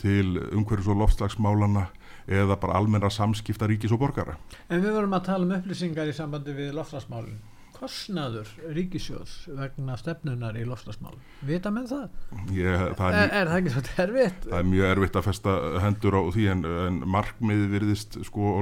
til 0.00 0.38
umhverjus 0.50 0.90
og 0.92 1.00
loftslagsmálana 1.02 1.88
eða 2.24 2.56
bara 2.60 2.78
almenna 2.80 3.10
samskipta 3.12 3.68
ríkis 3.68 3.92
og 3.92 4.00
borgara. 4.00 4.38
En 4.68 4.80
við 4.84 4.96
vorum 4.96 5.16
að 5.16 5.26
tala 5.30 5.48
um 5.48 5.58
upplýsingar 5.58 6.08
í 6.08 6.16
sambandi 6.16 6.56
við 6.56 6.72
loftslagsmálun 6.76 7.42
kostnaður 7.74 8.48
ríkisjóðs 8.74 9.34
vegna 9.58 9.96
stefnunar 9.98 10.56
í 10.58 10.64
lofslagsmál 10.68 11.14
vita 11.44 11.72
með 11.74 11.90
það? 11.90 12.18
Ég, 12.54 12.84
það 12.98 13.18
er, 13.18 13.32
er 13.40 13.50
það 13.50 13.58
ekki 13.58 13.72
svo 13.74 13.82
erfitt? 14.04 14.46
Það 14.46 14.58
er 14.60 14.68
mjög 14.70 14.92
erfitt 14.92 15.18
að 15.18 15.26
festa 15.28 15.54
hendur 15.82 16.18
á 16.18 16.22
því 16.36 16.46
en, 16.54 16.64
en 16.86 17.00
markmiði 17.16 17.70
virðist 17.74 18.18
sko 18.28 18.54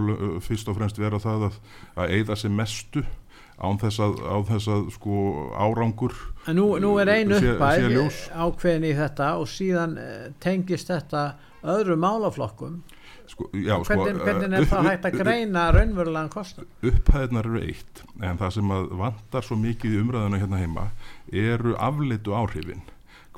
fyrst 0.46 0.72
og 0.72 0.78
fremst 0.80 1.00
vera 1.02 1.20
það 1.22 1.48
að, 1.50 1.60
að 1.96 2.16
eigða 2.16 2.38
sem 2.42 2.56
mestu 2.56 3.04
án 3.62 3.78
þess 3.78 4.02
að, 4.02 4.20
á 4.26 4.36
þess 4.50 4.70
að 4.74 4.86
sko 4.96 5.18
árangur 5.54 6.16
en 6.50 6.58
nú, 6.58 6.66
nú 6.82 6.96
er 7.02 7.12
einu 7.12 7.38
uppæð 7.38 7.86
ákveðin 8.34 8.88
í 8.88 8.94
þetta 8.98 9.28
og 9.38 9.48
síðan 9.50 9.96
eh, 10.02 10.30
tengist 10.42 10.90
þetta 10.90 11.32
öðru 11.62 11.96
málaflokkum. 12.00 12.80
Sko, 13.30 13.46
já, 13.54 13.76
hvernig, 13.86 14.16
sko, 14.16 14.24
hvernig 14.26 14.56
er 14.58 14.66
það 14.68 14.88
hægt 14.88 15.06
að 15.08 15.18
greina 15.22 15.66
raunverulegan 15.72 16.32
kostum? 16.32 16.66
Upphæðnar 16.84 17.46
eru 17.48 17.62
eitt 17.62 18.02
en 18.20 18.40
það 18.40 18.56
sem 18.58 18.72
vantar 18.98 19.46
svo 19.46 19.56
mikið 19.60 19.94
í 19.94 20.00
umræðinu 20.02 20.40
hérna 20.42 20.60
heima 20.60 20.88
eru 21.30 21.76
afleitu 21.78 22.34
áhrifin. 22.36 22.82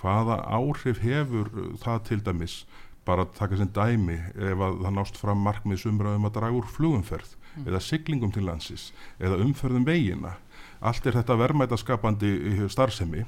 Hvaða 0.01 0.41
áhrif 0.57 1.05
hefur 1.05 1.53
það 1.85 2.03
til 2.09 2.21
dæmis? 2.25 2.57
Bara 3.05 3.27
að 3.27 3.37
taka 3.37 3.61
sem 3.61 3.69
dæmi 3.77 4.17
ef 4.33 4.65
það 4.65 4.93
nást 4.97 5.21
fram 5.21 5.45
markmiðsumræðum 5.45 6.31
að 6.31 6.37
draga 6.39 6.59
úr 6.63 6.71
flugumferð 6.73 7.37
mm. 7.55 7.69
eða 7.69 7.83
siglingum 7.83 8.35
til 8.35 8.47
landsis 8.49 8.91
eða 9.19 9.41
umferðum 9.45 9.87
veginna 9.89 10.37
allt 10.85 11.07
er 11.09 11.17
þetta 11.17 11.37
verðmætaskapandi 11.41 12.31
starfsemi. 12.73 13.25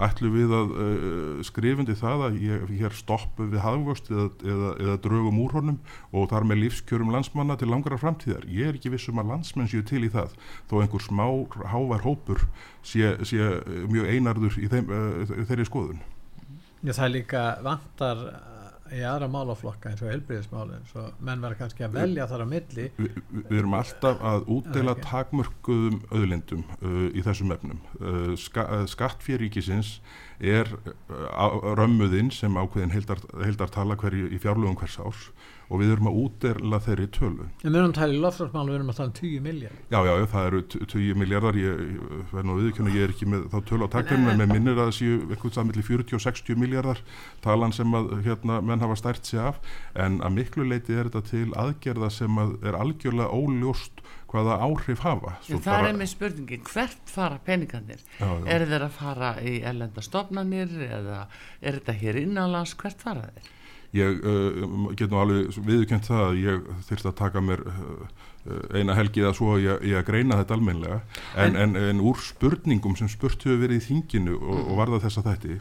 Ætlu 0.00 0.30
við 0.32 0.52
að 0.54 0.74
uh, 0.74 1.40
skrifundi 1.46 1.96
það 1.98 2.24
að 2.28 2.38
hér 2.70 2.94
stoppu 2.96 3.48
við 3.50 3.64
hafgóst 3.64 4.10
eða, 4.12 4.28
eða, 4.44 4.70
eða 4.84 4.96
draugum 5.06 5.40
úr 5.42 5.56
honum 5.58 5.80
og 6.14 6.28
þar 6.30 6.46
með 6.48 6.62
lífskjörum 6.64 7.10
landsmanna 7.14 7.58
til 7.60 7.70
langara 7.72 7.98
framtíðar. 8.00 8.46
Ég 8.46 8.70
er 8.70 8.78
ekki 8.78 8.94
vissum 8.94 9.20
að 9.22 9.34
landsmenn 9.34 9.70
séu 9.70 9.82
til 9.86 10.04
í 10.06 10.12
það 10.12 10.36
þó 10.70 10.76
einhver 10.84 11.04
smá 11.04 11.26
hávar 11.72 12.06
hópur 12.06 12.46
sé, 12.86 13.16
sé 13.26 13.50
mjög 13.90 14.14
einarður 14.14 14.60
í 14.62 14.70
þeim, 14.70 14.94
uh, 14.94 15.36
þeirri 15.50 15.68
skoðun. 15.68 16.00
Já 16.80 16.94
það 16.94 17.06
er 17.08 17.14
líka 17.18 17.44
vantar 17.64 18.24
í 18.94 19.02
aðra 19.06 19.28
málaflokka 19.30 19.90
eins 19.90 20.02
og 20.04 20.10
helbriðismálinn 20.10 20.86
svo 20.90 21.06
menn 21.22 21.42
verður 21.42 21.60
kannski 21.62 21.84
að 21.86 21.96
velja 21.98 22.26
þar 22.30 22.44
á 22.44 22.46
milli. 22.50 22.86
Vi, 22.96 23.10
vi, 23.16 23.44
Við 23.50 23.60
erum 23.60 23.76
alltaf 23.78 24.24
að 24.32 24.48
útdeila 24.56 24.96
takmörkuðum 25.04 26.00
öðlindum 26.10 26.64
uh, 26.80 27.06
í 27.14 27.24
þessum 27.26 27.54
efnum. 27.54 27.84
Uh, 28.00 28.34
ska, 28.40 28.66
uh, 28.66 28.86
Skattféríkisins 28.90 29.98
er 30.40 30.68
uh, 30.72 31.74
römmuðinn 31.78 32.32
sem 32.34 32.56
ákveðin 32.56 32.94
heildar, 32.94 33.22
heildar 33.44 33.72
tala 33.72 33.96
hverju 34.00 34.30
í 34.32 34.40
fjárlugum 34.40 34.78
hvers 34.80 34.98
árs 35.02 35.30
og 35.70 35.78
við 35.78 35.92
erum 35.94 36.08
að 36.10 36.16
útderla 36.24 36.80
þeirri 36.82 37.06
tölu. 37.14 37.44
En 37.62 37.70
við 37.70 37.78
erum 37.78 37.92
að 37.92 37.98
tala 38.00 38.14
í 38.16 38.22
lofslagsmálu, 38.24 38.72
við 38.72 38.78
erum 38.80 38.88
að 38.90 38.96
tala 38.98 39.10
um 39.10 39.14
10 39.20 39.44
miljardar. 39.44 39.82
Já, 39.92 39.98
já, 40.08 40.26
það 40.32 40.48
eru 40.48 40.62
10 40.94 41.20
miljardar, 41.20 41.58
ég 41.60 41.82
verður 42.32 42.48
nú 42.48 42.56
viðkjönu, 42.58 42.94
ég 42.96 43.06
er 43.06 43.14
ekki 43.14 43.28
með 43.30 43.44
þá 43.52 43.58
tölu 43.68 43.86
á 43.86 43.94
takkjörnum, 43.94 44.32
en 44.32 44.42
með 44.42 44.54
minnir 44.56 44.74
að 44.74 44.82
það 44.82 44.96
séu 44.98 45.20
eitthvað 45.28 45.54
samillir 45.60 45.86
40 45.86 46.18
og 46.18 46.24
60 46.26 46.58
miljardar 46.58 47.02
talan 47.46 47.76
sem 47.76 47.98
að 48.00 48.10
hérna, 48.26 48.58
menn 48.66 48.82
hafa 48.82 48.98
stært 48.98 49.30
sig 49.30 49.42
af, 49.46 49.62
en 49.94 50.18
að 50.26 50.36
miklu 50.40 50.66
leiti 50.66 50.98
er 50.98 51.06
þetta 51.06 51.22
til 51.30 51.46
aðgerða 51.54 52.10
sem 52.18 52.42
að 52.42 52.56
er 52.66 52.80
algjörlega 52.80 53.30
óljóst 53.30 54.02
hvaða 54.30 54.58
áhrif 54.66 55.04
hafa. 55.04 55.36
Það 55.46 55.64
bara... 55.66 55.88
er 55.92 56.00
með 56.00 56.12
spurningi, 56.14 56.60
hvert 56.70 57.14
fara 57.14 57.40
peningarnir? 57.46 58.02
Já, 58.18 58.26
já. 58.26 58.44
Er 58.56 58.66
þeir 58.70 58.86
að 58.86 58.98
fara 58.98 59.32
í 59.42 59.56
ellendastofnanir 59.72 60.76
eða 60.88 61.24
er 61.60 61.80
þetta 61.80 61.96
hér 62.04 62.20
innanlands, 62.24 62.76
hvert 62.78 63.02
fara 63.02 63.30
þeir? 63.30 63.56
ég 63.96 64.20
uh, 64.22 64.90
get 64.94 65.10
nú 65.10 65.18
alveg 65.18 65.56
viðkjönt 65.66 66.06
það 66.06 66.24
að 66.28 66.36
ég 66.44 66.66
þurfti 66.86 67.08
að 67.10 67.16
taka 67.18 67.42
mér 67.42 67.62
uh, 67.66 68.04
eina 68.70 68.94
helgið 68.96 69.26
að 69.28 69.34
svo 69.40 69.56
ég, 69.60 69.82
ég 69.90 69.98
að 69.98 70.06
greina 70.06 70.38
þetta 70.38 70.56
almenlega 70.56 71.00
en, 71.34 71.56
en, 71.56 71.58
en, 71.64 71.88
en 71.90 72.02
úr 72.06 72.20
spurningum 72.22 72.94
sem 72.98 73.10
spurt 73.10 73.42
hefur 73.44 73.60
verið 73.64 73.82
í 73.82 73.86
þinginu 73.88 74.38
og, 74.38 74.60
og 74.62 74.78
varða 74.78 75.02
þess 75.04 75.20
að 75.20 75.30
þetta 75.32 75.52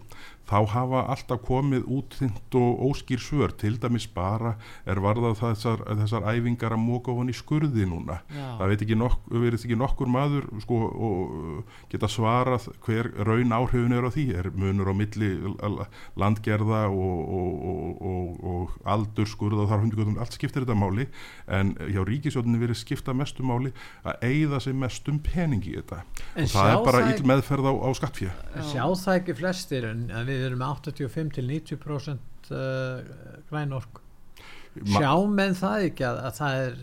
þá 0.49 0.57
hafa 0.73 1.03
alltaf 1.13 1.41
komið 1.45 1.85
útþynt 1.93 2.57
og 2.57 2.83
óskýr 2.89 3.21
svör. 3.21 3.53
Til 3.59 3.75
dæmis 3.81 4.07
bara 4.13 4.55
er 4.89 5.01
varðað 5.03 5.37
þessar, 5.43 5.83
þessar 6.01 6.25
æfingar 6.31 6.73
að 6.75 6.83
móka 6.83 7.13
í 7.29 7.35
skurði 7.35 7.85
núna. 7.89 8.19
Já. 8.33 8.57
það 8.57 8.71
veit 8.71 8.83
ekki, 8.85 8.97
nokk, 8.97 9.27
verið 9.29 9.65
ekki 9.67 9.77
nokkur 9.79 10.09
maður 10.09 10.47
sko, 10.63 10.79
og 11.09 11.75
geta 11.91 12.09
svarað 12.09 12.69
hver 12.85 13.11
raun 13.27 13.53
áhrifin 13.53 13.95
er 13.95 14.07
á 14.07 14.11
því. 14.13 14.25
Er 14.39 14.51
munur 14.55 14.89
á 14.89 14.93
milli 14.97 15.31
landgerða 16.19 16.85
og, 16.89 17.35
og, 18.01 18.43
og 18.53 18.77
aldur 18.89 19.29
skurða 19.29 19.65
og 19.65 19.71
þar 19.73 19.85
hundur 19.85 20.13
allt 20.17 20.37
skiptir 20.37 20.65
þetta 20.65 20.79
máli. 20.79 21.09
En 21.45 21.75
hjá 21.77 22.01
ríkisjóðinni 22.07 22.61
verið 22.61 22.81
skipta 22.81 23.13
mestum 23.13 23.51
máli 23.51 23.73
að 24.07 24.25
eigða 24.25 24.63
sig 24.63 24.77
mestum 24.77 25.21
pening 25.23 25.65
í 25.69 25.77
þetta. 25.77 26.01
En 26.35 26.47
og 26.47 26.53
það 26.55 26.73
er 26.73 26.83
bara 26.87 27.05
íll 27.11 27.25
meðferð 27.27 27.69
á, 27.69 27.73
á 27.85 27.89
skattfíða 27.97 28.33
Sjá 28.69 28.83
það 28.99 29.17
ekki 29.19 29.35
flestir 29.37 29.85
en 29.89 30.03
við 30.27 30.38
við 30.39 30.47
erum 30.49 30.63
85 30.65 31.33
til 31.37 31.49
90% 31.49 32.53
uh, 32.55 33.11
græn 33.51 33.75
ork 33.77 34.01
sjá 34.79 35.11
menn 35.27 35.57
það 35.57 35.89
ekki 35.89 36.07
að, 36.07 36.23
að 36.29 36.39
það 36.39 36.63
er 36.63 36.79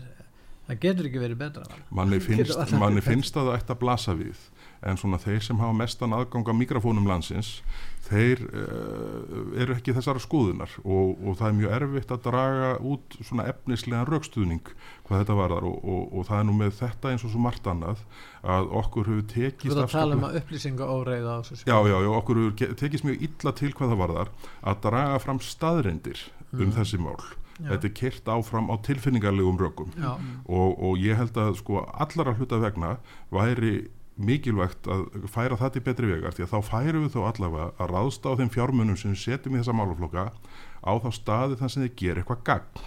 það 0.67 0.79
getur 0.83 1.09
ekki 1.09 1.23
verið 1.23 1.41
betra 1.41 1.81
manni 1.95 2.19
finnst, 2.23 2.75
manni 2.77 3.03
finnst 3.03 3.39
að 3.39 3.49
það 3.49 3.59
ætti 3.61 3.75
að 3.75 3.81
blasa 3.83 4.15
við 4.19 4.45
en 4.85 4.99
svona 4.99 5.19
þeir 5.21 5.43
sem 5.45 5.59
hafa 5.61 5.75
mestan 5.75 6.15
aðgang 6.15 6.49
á 6.49 6.53
mikrofónum 6.53 7.07
landsins 7.09 7.61
þeir 8.07 8.43
uh, 8.45 9.55
eru 9.59 9.75
ekki 9.75 9.95
þessara 9.95 10.21
skoðunar. 10.23 10.71
Og, 10.83 11.17
og 11.23 11.39
það 11.39 11.49
er 11.49 11.57
mjög 11.57 11.73
erfitt 11.77 12.13
að 12.13 12.21
draga 12.27 12.69
út 12.79 13.17
svona 13.19 13.47
efnislegan 13.51 14.07
raukstuðning 14.07 14.71
hvað 15.07 15.23
þetta 15.23 15.39
varðar. 15.41 15.67
Og, 15.67 15.81
og, 15.81 16.05
og 16.13 16.29
það 16.29 16.39
er 16.39 16.47
nú 16.47 16.57
með 16.61 16.77
þetta 16.79 17.11
eins 17.13 17.25
og 17.27 17.33
svo 17.33 17.41
margt 17.43 17.67
annað 17.67 18.05
að 18.47 18.71
okkur 18.83 19.11
hefur 19.11 19.25
Þú 19.27 19.33
tekist 19.33 19.73
ert 19.73 19.83
að 19.83 19.95
tala 19.95 20.15
um 20.19 20.27
að 20.27 20.39
upplýsinga 20.41 20.87
óreiða 20.87 21.39
Já, 21.67 21.77
já, 21.89 21.97
já, 22.05 22.11
okkur 22.21 22.43
hefur 22.43 22.77
tekist 22.79 23.07
mjög 23.07 23.27
illa 23.27 23.53
til 23.57 23.73
hvað 23.73 23.91
það 23.93 24.01
varðar 24.05 24.31
að 24.61 24.79
draga 24.87 25.19
fram 25.25 25.43
staðreindir 25.43 26.23
um 26.55 26.71
þessi 26.75 27.01
mál. 27.01 27.19
Já. 27.57 27.71
Þetta 27.71 27.87
er 27.89 27.93
kyrt 27.97 28.27
áfram 28.29 28.67
á 28.69 28.75
tilfinningarlegum 28.85 29.57
rökum. 29.59 29.93
Og, 30.45 30.77
og 30.77 30.99
ég 31.01 31.17
held 31.17 31.37
að 31.41 31.55
sko 31.61 31.81
allara 31.89 32.35
hluta 32.37 32.59
vegna 32.61 32.97
væri 33.33 33.87
mikilvægt 34.17 34.89
að 34.91 35.07
færa 35.31 35.57
það 35.59 35.73
til 35.75 35.85
betri 35.85 36.11
vegar 36.11 36.35
því 36.35 36.45
að 36.47 36.53
þá 36.53 36.69
færum 36.71 37.05
við 37.05 37.15
þó 37.15 37.21
allavega 37.29 37.69
að 37.77 37.93
ráðsta 37.93 38.33
á 38.33 38.37
þeim 38.41 38.53
fjármunum 38.53 38.99
sem 38.99 39.13
við 39.13 39.23
setjum 39.23 39.57
í 39.57 39.61
þessa 39.61 39.77
málaflokka 39.77 40.27
á 40.81 40.91
þá 41.03 41.09
staði 41.15 41.59
þann 41.59 41.73
sem 41.73 41.85
þið 41.85 41.97
gerir 42.01 42.23
eitthvað 42.23 42.45
gagn 42.49 42.85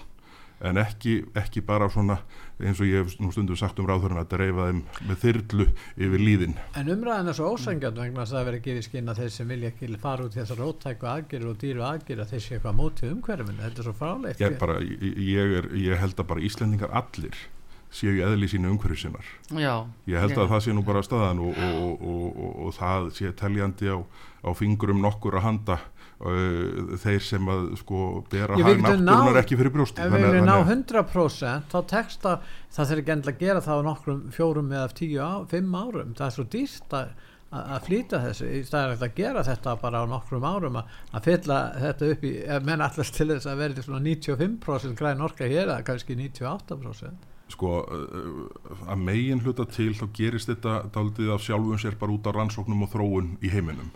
en 0.61 0.77
ekki, 0.81 1.15
ekki 1.39 1.63
bara 1.65 1.89
svona 1.93 2.19
eins 2.61 2.81
og 2.83 2.89
ég 2.89 3.01
hef 3.01 3.15
nú 3.23 3.31
stundum 3.33 3.57
sagt 3.57 3.79
um 3.81 3.87
ráðhörun 3.89 4.21
að 4.21 4.33
dreifa 4.35 4.67
þeim 4.69 4.83
með 5.09 5.23
þyrlu 5.23 5.67
yfir 5.97 6.25
líðin 6.25 6.59
En 6.77 6.91
umræðin 6.93 7.33
er 7.33 7.39
svo 7.39 7.53
ósangjönd 7.55 8.01
vegna 8.03 8.27
að 8.27 8.35
það 8.35 8.51
verið 8.51 8.67
gefið 8.67 8.87
skinn 8.89 9.09
að 9.13 9.23
þeir 9.23 9.33
sem 9.37 9.55
vilja 9.55 9.71
ekki 9.73 9.89
fara 10.03 10.27
út 10.27 10.37
í 10.37 10.41
þessar 10.43 10.61
róttæku 10.61 11.09
aðgerið 11.15 11.53
og 11.53 11.63
dýru 11.63 11.87
aðgerið 11.89 12.25
að 12.27 12.35
þeir 12.35 12.45
sé 12.45 12.59
eitthvað 12.59 12.77
mótið 12.83 13.15
umhverfinu. 13.15 13.63
Þetta 13.65 13.83
er 13.83 13.89
svo 13.89 13.97
frálegt. 14.03 14.45
ég, 14.45 14.59
bara, 14.61 14.77
ég, 14.85 15.57
er, 15.63 15.71
ég 15.81 16.05
held 16.05 16.21
að 16.21 16.31
bara 16.35 16.45
Íslendingar 16.51 16.93
allir 17.01 17.41
séu 17.91 18.13
í 18.15 18.23
eðli 18.25 18.49
sínu 18.51 18.71
umhverju 18.71 18.99
sinnar 19.03 19.27
Já. 19.51 19.75
ég 20.11 20.23
held 20.23 20.37
að 20.39 20.53
það 20.53 20.61
sé 20.67 20.75
nú 20.77 20.85
bara 20.87 21.03
staðan 21.03 21.41
og, 21.43 21.57
og, 21.59 22.05
og, 22.11 22.27
og, 22.45 22.53
og 22.67 22.77
það 22.77 23.09
sé 23.17 23.33
teljandi 23.41 23.91
á, 23.91 23.99
á 24.47 24.51
fingrum 24.55 25.03
nokkur 25.03 25.39
að 25.41 25.47
handa 25.49 25.79
uh, 25.81 26.95
þeir 27.03 27.25
sem 27.27 27.51
að 27.51 27.65
sko 27.81 28.05
bera 28.31 28.59
getum 28.61 28.85
náttúrunar 28.87 29.35
ná- 29.35 29.43
ekki 29.43 29.59
fyrir 29.59 29.75
brjósti 29.75 30.05
Ef 30.05 30.15
við 30.15 30.29
viljum 30.29 30.47
ná 30.47 30.55
100% 30.63 31.75
þá 31.75 31.81
tekst 31.95 32.31
að 32.31 32.47
það 32.71 32.93
þurfi 32.93 33.05
ekki 33.05 33.15
endilega 33.17 33.37
að 33.37 33.45
gera 33.47 33.65
það 33.67 33.83
á 33.83 33.89
nokkrum 33.91 34.23
fjórum 34.37 34.71
eða 34.77 34.95
tíu, 34.95 35.19
á, 35.19 35.33
fimm 35.51 35.75
árum. 35.75 36.15
Það 36.15 36.27
er 36.29 36.37
svo 36.39 36.47
dýrt 36.55 36.97
að 37.01 37.13
að 37.51 37.81
flýta 37.89 38.21
þessu 38.23 38.47
í 38.47 38.61
staðar 38.63 39.01
að 39.03 39.17
gera 39.17 39.43
þetta 39.43 39.73
bara 39.81 40.05
á 40.07 40.07
nokkrum 40.07 40.45
árum 40.47 40.77
að, 40.79 40.93
að 41.19 41.25
fylla 41.27 41.57
þetta 41.83 42.11
upp 42.15 42.27
í, 42.29 42.31
menn 42.69 42.85
allast 42.87 43.17
til 43.17 43.27
þess 43.33 43.49
að 43.51 43.63
verði 43.65 43.83
svona 43.83 44.03
95% 44.07 44.95
græn 45.01 45.25
orka 45.27 45.49
hér 45.51 45.65
eða 45.65 45.81
kannski 45.89 46.15
98% 46.15 47.27
sko 47.51 47.81
uh, 47.85 48.45
að 48.87 49.03
megin 49.07 49.43
hluta 49.45 49.67
til 49.71 49.93
þá 49.99 50.07
gerist 50.17 50.51
þetta 50.53 50.77
daldið 50.95 51.35
af 51.35 51.45
sjálfum 51.45 51.81
sér 51.81 51.99
bara 52.01 52.15
út 52.15 52.29
á 52.29 52.35
rannsóknum 52.37 52.87
og 52.87 52.93
þróun 52.95 53.35
í 53.43 53.53
heiminum. 53.53 53.91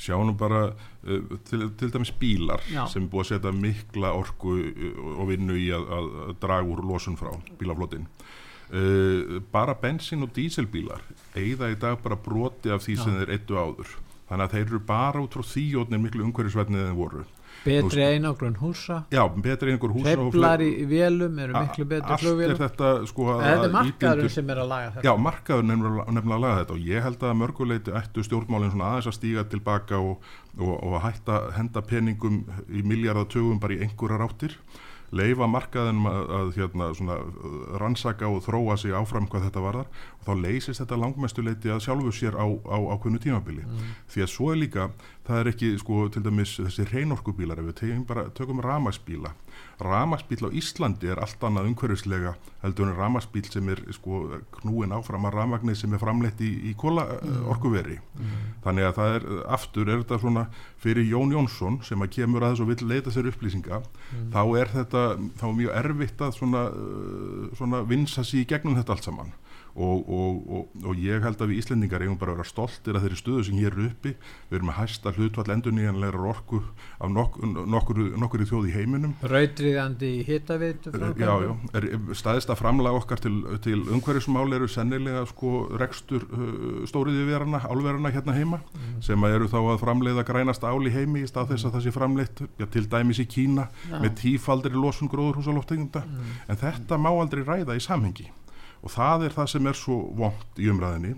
Sjáum 0.00 0.32
bara 0.38 0.72
uh, 0.72 1.34
til, 1.46 1.68
til 1.78 1.92
dæmis 1.94 2.10
bílar 2.18 2.64
Já. 2.72 2.84
sem 2.90 3.04
er 3.04 3.10
búið 3.12 3.26
að 3.26 3.28
setja 3.32 3.52
mikla 3.54 4.14
orku 4.18 4.56
uh, 4.58 5.12
og 5.20 5.28
vinnu 5.30 5.58
í 5.58 5.68
að, 5.74 5.84
að 5.98 6.08
að 6.24 6.40
draga 6.42 6.72
úr 6.72 6.82
losun 6.88 7.18
frá 7.20 7.30
bílaflotin 7.60 8.08
uh, 8.74 9.38
bara 9.52 9.76
bensin 9.78 10.26
og 10.26 10.34
díselbílar 10.34 11.04
eigða 11.38 11.70
í 11.70 11.78
dag 11.78 12.02
bara 12.02 12.18
broti 12.18 12.72
af 12.74 12.82
því 12.84 12.96
sem 13.00 13.20
þeir 13.20 13.36
eittu 13.36 13.58
áður 13.58 13.94
þannig 14.34 14.50
að 14.50 14.58
þeir 14.58 14.66
eru 14.68 14.82
bara 14.90 15.22
út 15.24 15.38
frá 15.38 15.46
þýjótnir 15.54 16.04
miklu 16.04 16.26
umhverfisvetnið 16.28 16.90
en 16.90 16.98
voru. 16.98 17.24
Betri 17.64 18.02
einangrun 18.04 18.56
húsa. 18.60 18.96
Já, 19.14 19.22
betri 19.40 19.72
einhver 19.72 19.92
húsa 19.94 20.12
og 20.20 20.34
fle- 20.34 20.66
í 20.66 20.84
vélum 20.90 21.38
eru 21.40 21.54
miklu 21.54 21.84
betri 21.88 22.12
allt 22.12 22.20
er 22.20 22.26
flugvélum. 22.26 22.58
þetta 22.60 22.88
sko 23.08 23.28
að- 23.32 23.44
Þetta 23.44 23.64
er 23.64 23.72
markaðurinn 23.76 24.30
sem 24.34 24.50
er 24.50 24.56
að 24.60 24.68
laga 24.68 24.90
þetta. 24.90 25.04
Já, 25.06 25.12
markaður 25.16 25.64
nefnilega, 25.64 26.04
að 26.34 26.40
laga 26.44 26.58
þetta 26.60 26.74
og 26.74 26.82
ég 26.90 27.02
held 27.02 27.18
að 27.24 27.38
mörguleiti 27.40 27.94
ættu 28.00 28.24
stjórnmálinn 28.26 28.72
svona 28.74 28.90
aðeins 28.90 29.08
að 29.08 29.16
stíga 29.16 29.44
tilbaka 29.48 29.96
og, 29.96 30.18
og, 30.58 30.74
og 30.84 30.92
að 31.00 31.04
hætta 31.06 31.38
henda 31.56 31.80
peningum 31.80 32.44
í 32.68 32.82
miljardatögum 32.82 33.60
bara 33.60 33.72
í 33.72 33.80
einhverjar 33.86 34.28
áttir 34.28 34.58
leifa 35.14 35.48
markaðinum 35.50 36.08
að, 36.10 36.20
að 36.38 36.52
hérna, 36.58 36.90
svona, 36.98 37.18
uh, 37.22 37.56
rannsaka 37.82 38.28
og 38.30 38.42
þróa 38.46 38.76
sig 38.80 38.94
áfram 38.96 39.28
hvað 39.30 39.48
þetta 39.48 39.64
varðar. 39.64 39.90
Og 40.18 40.28
þá 40.28 40.32
leysist 40.42 40.82
þetta 40.82 41.00
langmestuleiti 41.02 41.72
að 41.74 41.82
sjálfu 41.86 42.14
sér 42.14 42.38
á, 42.38 42.46
á 42.46 42.78
ákveðnu 42.94 43.22
tímabili. 43.22 43.66
Því 44.12 44.26
að 44.26 44.32
svo 44.34 44.50
er 44.52 44.60
líka, 44.62 44.88
það 45.26 45.40
er 45.40 45.50
ekki 45.54 45.72
sko 45.80 46.08
til 46.12 46.24
dæmis 46.24 46.56
þessi 46.60 46.88
reynorkubílar 46.90 47.62
ef 47.62 47.70
við 47.70 47.78
tegum 47.80 48.06
bara, 48.08 48.28
tökum 48.36 48.62
ramagsbíla 48.64 49.32
ramagsbíl 49.80 50.46
á 50.46 50.50
Íslandi 50.54 51.10
er 51.10 51.20
allt 51.22 51.42
annað 51.44 51.68
umhverfislega 51.70 52.34
heldur 52.62 52.90
en 52.90 52.98
ramagsbíl 52.98 53.46
sem 53.50 53.68
er 53.72 53.80
sko 53.94 54.20
knúin 54.60 54.94
áfram 54.94 55.26
að 55.28 55.36
ramagnir 55.38 55.78
sem 55.78 55.92
er 55.94 56.02
framleitt 56.02 56.40
í, 56.44 56.50
í 56.70 56.74
kóla 56.78 57.06
mm. 57.16 57.40
orkuveri. 57.50 57.98
Þannig 58.64 58.88
að 58.88 58.96
það 58.98 59.14
er, 59.18 59.26
aftur 59.56 59.90
er 59.90 60.02
þetta 60.02 60.20
svona 60.22 60.46
fyrir 60.82 61.08
Jón 61.10 61.34
Jónsson 61.34 61.80
sem 61.86 62.04
að 62.04 62.12
kemur 62.18 62.44
að 62.44 62.54
þess 62.54 62.64
og 62.64 62.72
vill 62.72 62.90
leita 62.92 63.14
sér 63.14 63.30
upplýsinga 63.32 63.80
þá 64.34 64.42
er 64.60 64.74
þetta, 64.74 65.04
þá 65.40 65.46
er 65.48 65.56
mjög 65.62 65.78
erfitt 65.82 66.26
að 66.26 66.36
svona, 66.38 66.66
uh, 66.70 67.48
svona 67.58 67.82
vinsa 67.88 68.24
sér 68.24 68.44
í 68.44 68.48
gegnum 68.54 68.78
þetta 68.78 68.96
allt 68.96 69.10
saman 69.10 69.34
og, 69.74 70.08
og, 70.08 70.42
og, 70.56 70.74
og 70.86 71.00
ég 71.02 71.24
held 71.24 71.40
að 71.42 71.50
við 71.50 71.60
Íslendingar 71.62 72.04
eigum 72.04 72.18
bara 72.20 72.34
að 72.34 72.40
vera 72.40 72.50
stoltir 72.50 72.94
að 72.94 73.06
þeirri 73.06 73.18
stöðu 73.18 73.44
sem 73.48 73.58
hér 73.58 73.74
er 73.74 73.88
uppi. 73.88 74.12
Við 74.50 74.58
erum 74.58 74.70
að 74.70 74.78
hæsta 74.78 75.12
hlutvall 75.16 75.54
endurnýjanlegar 75.56 76.28
orku 76.30 76.60
af 76.98 77.10
nok 77.10 77.40
nokkur, 77.74 78.00
nokkur 78.20 78.44
í 78.44 78.48
þjóð 78.50 78.68
í 78.70 78.74
heiminum. 78.74 79.16
Rautriðandi 79.34 80.12
Já, 81.24 81.32
já, 81.42 81.52
er, 81.78 81.88
staðista 82.16 82.56
framlag 82.58 82.98
okkar 83.00 83.22
til, 83.24 83.34
til 83.64 83.80
umhverfismál 83.82 84.46
eru 84.54 84.68
sennilega 84.70 85.24
sko 85.30 85.66
rekstur 85.80 86.26
uh, 86.28 86.84
stóriðiverana, 86.90 87.64
álverana 87.66 88.12
hérna 88.14 88.36
heima 88.36 88.60
sem 89.04 89.26
að 89.26 89.38
eru 89.38 89.50
þá 89.50 89.58
að 89.62 89.82
framleiða 89.82 90.26
grænast 90.28 90.64
ál 90.66 90.86
í 90.86 90.92
heimi 90.94 91.24
í 91.24 91.30
stað 91.30 91.54
þess 91.54 91.68
að 91.68 91.76
það 91.76 91.86
sé 91.86 91.94
framleitt 91.94 92.44
já, 92.60 92.68
til 92.76 92.86
dæmis 92.90 93.22
í 93.22 93.28
Kína 93.30 93.68
með 93.90 94.16
tífaldri 94.22 94.74
losun 94.76 95.10
gróðurhúsaloftegunda 95.12 96.04
en 96.48 96.62
þetta 96.62 97.00
má 97.00 97.10
aldrei 97.12 97.44
ræða 97.46 97.78
í 97.78 97.84
samhengi 97.84 98.30
og 98.84 98.92
það 98.92 99.28
er 99.28 99.36
það 99.38 99.50
sem 99.54 99.68
er 99.70 99.78
svo 99.78 99.98
vond 100.18 100.60
í 100.60 100.68
umræðinni 100.72 101.14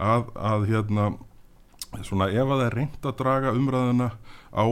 að, 0.00 0.30
að 0.34 0.66
hérna 0.70 1.10
svona 2.06 2.30
ef 2.30 2.46
að 2.46 2.60
það 2.60 2.66
er 2.66 2.76
reynd 2.78 3.08
að 3.10 3.18
draga 3.18 3.54
umræðina 3.56 4.10
á 4.54 4.66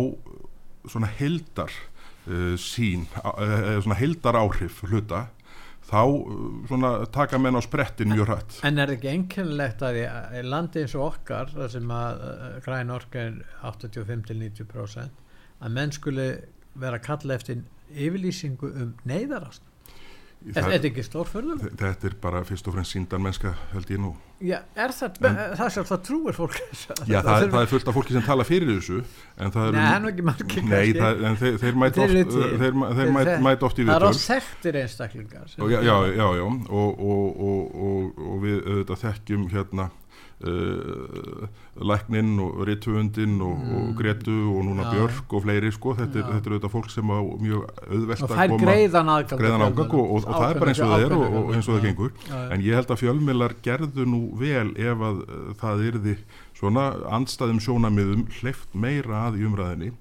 svona 0.89 1.11
heldar 1.19 1.75
uh, 2.29 2.55
sín, 2.61 3.05
uh, 3.21 3.77
svona 3.83 3.99
heldar 3.99 4.39
áhrif 4.39 4.81
hluta, 4.89 5.27
þá 5.89 6.03
svona 6.69 6.93
taka 7.13 7.41
menn 7.41 7.57
á 7.57 7.63
sprettin 7.65 8.13
mjög 8.13 8.29
hrætt. 8.29 8.59
En 8.69 8.81
er 8.81 8.93
ekki 8.93 9.11
einkennilegt 9.13 9.85
að 9.85 10.03
í, 10.03 10.05
landi 10.45 10.85
eins 10.85 10.97
og 10.99 11.07
okkar, 11.15 11.53
þar 11.55 11.73
sem 11.73 11.95
að 11.97 12.21
græn 12.67 12.93
orka 12.93 13.25
er 13.25 13.39
85-90% 13.65 15.25
að 15.59 15.75
menn 15.75 15.95
skuli 15.97 16.29
vera 16.79 17.01
kalla 17.03 17.39
eftir 17.39 17.65
yfirlýsingu 17.89 18.69
um 18.69 18.93
neyðarast. 19.09 19.65
Er 20.38 20.55
Það, 20.55 20.68
þetta 20.70 20.87
ekki 20.88 21.03
stórförðuleg? 21.03 21.72
þetta 21.81 22.07
er 22.07 22.12
bara 22.22 22.40
fyrst 22.46 22.68
og 22.70 22.74
fremst 22.77 22.92
síndan 22.94 23.22
mennska 23.24 23.51
held 23.72 23.88
ég 23.90 23.98
nú. 23.98 24.12
Já, 24.38 24.61
er 24.79 24.92
það, 24.94 25.16
það 25.24 25.62
er 25.66 25.72
sjálf 25.74 25.88
það 25.90 26.03
trúir 26.07 26.37
fólk. 26.37 26.59
Já, 27.11 27.18
það, 27.27 27.46
það 27.51 27.57
er 27.64 27.70
fullt 27.72 27.90
af 27.90 27.96
fólki 27.98 28.14
sem 28.14 28.22
tala 28.29 28.46
fyrir 28.46 28.70
þessu 28.77 29.01
en 29.42 29.51
það 29.57 29.72
Nei, 29.74 29.81
það 29.83 29.96
er 29.96 30.05
nú 30.05 30.12
ekki 30.12 30.27
margir 30.29 30.68
Nei, 30.68 30.92
það, 30.94 31.24
en 31.27 31.38
þeir, 31.42 31.59
þeir 31.64 31.72
eru 31.74 31.88
oft, 31.88 31.98
til. 31.98 32.46
þeir, 32.62 32.79
þeir 33.01 33.12
mæta, 33.18 33.35
mæta 33.48 33.66
oft 33.68 33.83
í 33.83 33.88
Það 33.88 33.98
er 33.98 34.07
á 34.07 34.11
þekktir 34.22 34.81
einstaklingar. 34.85 35.48
sem- 35.51 35.72
já, 35.74 35.79
já, 35.83 35.96
já, 36.14 36.27
já, 36.38 36.44
og, 36.46 37.03
og, 37.03 37.42
og, 37.51 37.74
og, 37.88 38.22
og 38.31 38.38
við 38.46 38.61
auðvitað 38.62 39.03
þekkjum 39.09 39.48
hérna 39.57 39.88
uh, 40.46 41.48
lækninn 41.79 42.38
og 42.42 42.61
rithöfundinn 42.66 43.38
og, 43.42 43.59
og 43.79 43.90
Gretu 43.98 44.35
og 44.57 44.64
núna 44.66 44.79
Mm. 44.79 44.88
Já. 44.88 44.94
Björk 44.94 45.33
og 45.35 45.42
fleiri 45.44 45.70
sko, 45.74 45.92
þetta 45.98 46.18
er, 46.18 46.27
þetta 46.33 46.48
er 46.48 46.55
auðvitað 46.55 46.72
fólk 46.72 46.90
sem 46.90 47.11
á 47.11 47.18
mjög 47.18 47.64
auðvelt 47.90 48.22
að 48.24 48.29
koma 48.53 48.61
greiðan 49.42 49.64
ágang 49.66 49.94
og, 49.98 50.11
og, 50.16 50.27
og 50.29 50.35
það 50.38 50.51
er 50.55 50.61
bara 50.62 50.70
eins 50.72 50.81
og 50.85 50.92
það 50.92 51.05
er 51.07 51.14
og, 51.16 51.24
og 51.40 51.51
eins 51.55 51.68
og 51.68 51.74
það 51.77 51.87
gengur. 51.88 52.12
Já, 52.29 52.37
en 52.55 52.64
ég 52.64 52.79
held 52.79 52.90
að 52.94 53.01
fjölmiðlar 53.03 53.55
gerðu 53.66 54.07
nú 54.09 54.20
vel 54.38 54.70
ef 54.79 55.05
að 55.11 55.20
uh, 55.27 55.48
það 55.61 55.85
yrði 55.90 56.14
svona 56.59 56.85
andstæðum 57.14 57.61
sjónamiðum 57.62 58.24
hleyft 58.40 58.72
meira 58.74 59.20
að 59.29 59.37
í 59.38 59.44
umræðinni 59.46 59.92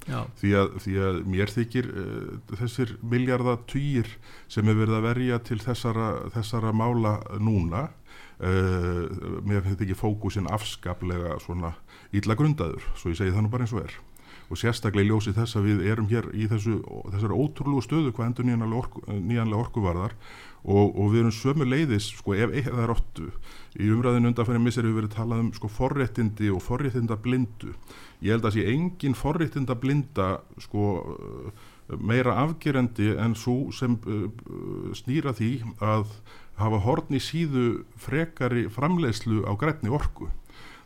því 0.41 0.53
að, 0.61 0.71
því 0.85 0.95
að 1.09 1.19
mér 1.29 1.53
þykir 1.53 1.89
uh, 1.91 2.55
þessir 2.61 2.95
miljardatýr 3.01 4.09
sem 4.49 4.67
er 4.71 4.79
verið 4.79 4.97
að 4.97 5.05
verja 5.11 5.39
til 5.51 5.59
þessara, 5.61 6.07
þessara 6.33 6.73
mála 6.73 7.19
núna 7.37 7.89
uh, 8.41 9.07
mér 9.47 9.63
finnst 9.65 9.83
ekki 9.85 9.97
fókusin 9.97 10.49
afskaplega 10.51 11.37
svona 11.43 11.75
illa 12.15 12.37
grundaður, 12.37 12.85
svo 12.95 13.13
ég 13.13 13.19
segi 13.19 13.33
það 13.35 13.47
nú 13.47 13.53
bara 13.53 13.67
eins 13.67 13.75
og 13.75 13.85
er. 13.85 13.97
Og 14.47 14.59
sérstaklega 14.59 15.03
í 15.03 15.09
ljósi 15.09 15.33
þess 15.35 15.57
að 15.59 15.65
við 15.67 15.87
erum 15.91 16.05
hér 16.07 16.29
í 16.31 16.45
þessu, 16.47 16.77
þessari 17.11 17.35
ótrúlegu 17.35 17.83
stöðu 17.83 18.13
hvað 18.15 18.29
endur 18.29 18.47
nýjanlega 18.47 18.79
orku, 18.79 19.01
nýjanlega 19.11 19.63
orku 19.65 19.83
varðar. 19.83 20.15
Og, 20.67 20.95
og 20.99 21.11
við 21.13 21.21
erum 21.21 21.35
sömu 21.35 21.67
leiðis 21.67 22.09
sko 22.17 22.33
ef 22.35 22.51
það 22.55 22.79
er 22.83 22.91
óttu 22.91 23.27
í 23.79 23.87
umræðinu 23.93 24.31
undanfæri 24.31 24.59
missir 24.59 24.83
hefur 24.83 24.97
verið 25.01 25.13
talað 25.13 25.43
um 25.43 25.51
sko 25.55 25.69
forréttindi 25.71 26.49
og 26.51 26.63
forréttinda 26.65 27.15
blindu 27.23 27.75
ég 28.25 28.33
held 28.33 28.47
að 28.49 28.57
sé 28.57 28.65
engin 28.73 29.15
forréttinda 29.17 29.77
blinda 29.79 30.27
sko 30.63 30.87
uh, 31.13 31.65
meira 31.95 32.35
afgerandi 32.41 33.13
en 33.21 33.35
svo 33.37 33.69
sem 33.75 33.95
uh, 34.09 34.27
snýra 34.97 35.35
því 35.37 35.51
að, 35.79 36.09
hafa 36.57 36.81
horn 36.85 37.17
í 37.17 37.21
síðu 37.21 37.65
frekari 38.01 38.67
framleiðslu 38.73 39.43
á 39.45 39.53
grænni 39.59 39.93
orku. 39.93 40.29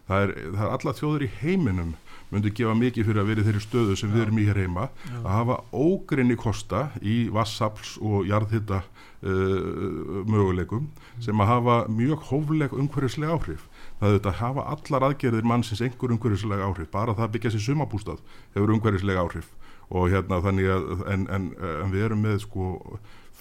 Það 0.09 0.23
er, 0.25 0.31
það 0.55 0.65
er 0.65 0.73
alla 0.75 0.95
þjóður 0.97 1.25
í 1.27 1.33
heiminum 1.41 1.91
myndi 2.31 2.51
gefa 2.55 2.73
mikið 2.79 3.07
fyrir 3.07 3.21
að 3.21 3.29
vera 3.29 3.43
í 3.43 3.45
þeirri 3.47 3.61
stöðu 3.63 3.95
sem 3.99 4.11
við 4.11 4.23
erum 4.25 4.39
í 4.39 4.45
hér 4.47 4.59
heima 4.63 4.87
að 5.19 5.31
hafa 5.35 5.57
ógrinni 5.75 6.37
kosta 6.39 6.85
í 7.03 7.15
vassafls 7.33 7.97
og 7.99 8.27
jarðhitta 8.29 8.81
uh, 8.81 10.21
möguleikum 10.31 10.87
sem 11.23 11.43
að 11.43 11.51
hafa 11.51 11.77
mjög 11.91 12.27
hófleg 12.29 12.75
umhverfislega 12.75 13.35
áhrif. 13.35 13.65
Það 13.99 14.15
er 14.17 14.29
að 14.31 14.39
hafa 14.39 14.67
allar 14.75 15.07
aðgerðir 15.09 15.49
mannsins 15.51 15.83
einhver 15.83 16.15
umhverfislega 16.15 16.67
áhrif, 16.67 16.91
bara 16.93 17.15
það 17.19 17.35
byggja 17.35 17.55
sér 17.55 17.65
sumabústað 17.67 18.23
hefur 18.55 18.75
umhverfislega 18.77 19.25
áhrif 19.27 19.51
og 19.91 20.07
hérna 20.07 20.39
þannig 20.39 20.71
að 20.71 20.85
en, 21.11 21.25
en, 21.35 21.49
en 21.59 21.91
við 21.91 22.07
erum 22.07 22.23
með 22.23 22.45
sko 22.45 22.69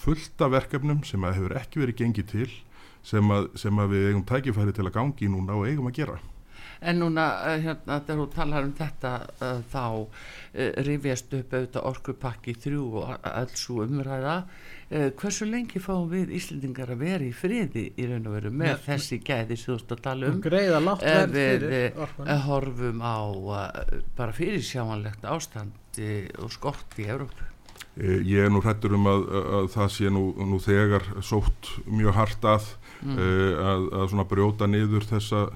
fullta 0.01 0.49
verkefnum 0.51 1.05
sem 1.07 1.23
að 1.23 1.39
hefur 1.39 1.57
ekki 1.61 1.83
verið 1.83 2.01
gengið 2.01 2.29
til 2.33 2.49
sem 3.05 3.33
að, 3.33 3.49
sem 3.57 3.81
að 3.81 3.95
við 3.95 4.11
eigum 4.11 4.27
tækifæri 4.29 4.75
til 4.77 4.85
að 4.87 4.95
gangi 4.97 5.31
núna 5.31 5.57
og 5.57 5.69
eigum 5.69 5.89
að 5.89 5.97
gera. 6.01 6.19
En 6.81 6.97
núna, 6.97 7.27
uh, 7.45 7.59
hérna, 7.61 7.99
þegar 8.01 8.19
þú 8.23 8.27
talar 8.33 8.65
um 8.65 8.71
þetta, 8.73 9.09
uh, 9.45 9.59
þá 9.69 9.83
uh, 10.01 10.69
rifjast 10.87 11.35
upp 11.37 11.51
auðvitað 11.53 11.87
orkupakki 11.91 12.55
þrjú 12.57 12.85
og 13.03 13.11
alls 13.21 13.65
og 13.69 13.83
umræða. 13.85 14.37
Hversu 14.91 15.45
lengi 15.47 15.79
fáum 15.79 16.09
við 16.11 16.33
Íslendingar 16.35 16.89
að 16.91 17.03
vera 17.05 17.23
í 17.23 17.29
friði 17.31 17.85
í 17.95 18.07
raun 18.09 18.25
og 18.27 18.33
veru 18.35 18.49
með 18.51 18.73
Nei, 18.73 18.81
þessi 18.89 19.21
gæði 19.23 19.55
sem 19.55 19.69
þú 19.69 19.75
ert 19.77 19.93
að 19.95 20.01
tala 20.03 20.27
um? 20.27 20.41
Greiða 20.43 20.81
látt 20.83 21.05
verð 21.05 21.37
fyrir 21.37 22.01
orkunum. 22.03 22.27
Við 22.27 22.43
horfum 22.49 22.99
á 22.99 23.15
bara 24.17 24.35
fyrir 24.35 24.65
sjámanlegt 24.67 25.23
ástandi 25.31 26.11
og 26.43 26.51
skort 26.51 26.99
í 26.99 27.07
Európu. 27.07 27.47
Ég 28.01 28.45
er 28.45 28.51
nú 28.53 28.61
hrættur 28.63 28.95
um 28.95 29.09
að, 29.11 29.25
að 29.59 29.65
það 29.73 29.89
sé 29.95 30.11
nú, 30.13 30.21
nú 30.47 30.61
þegar 30.63 31.03
sótt 31.25 31.73
mjög 31.85 32.15
hart 32.15 32.47
að, 32.47 32.69
mm. 33.03 33.19
að, 33.71 33.89
að 33.99 34.23
brjóta 34.31 34.69
niður 34.69 35.07
þessa 35.09 35.49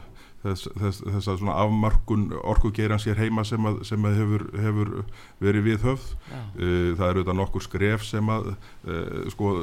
þess, 0.45 0.67
þess, 0.77 1.01
þess 1.03 1.29
að 1.29 1.39
svona 1.39 1.55
afmarkun 1.63 2.25
orkugeirans 2.38 3.05
hér 3.09 3.19
heima 3.23 3.45
sem 3.47 3.67
að, 3.67 3.79
sem 3.88 4.07
að 4.07 4.17
hefur, 4.19 4.45
hefur 4.61 4.91
verið 5.43 5.67
við 5.69 5.85
höfð 5.88 6.07
uh, 6.11 6.91
það 6.97 7.07
eru 7.07 7.23
þetta 7.23 7.38
nokkur 7.39 7.65
skref 7.65 8.05
sem 8.07 8.31
að 8.33 8.51
sko, 9.33 9.53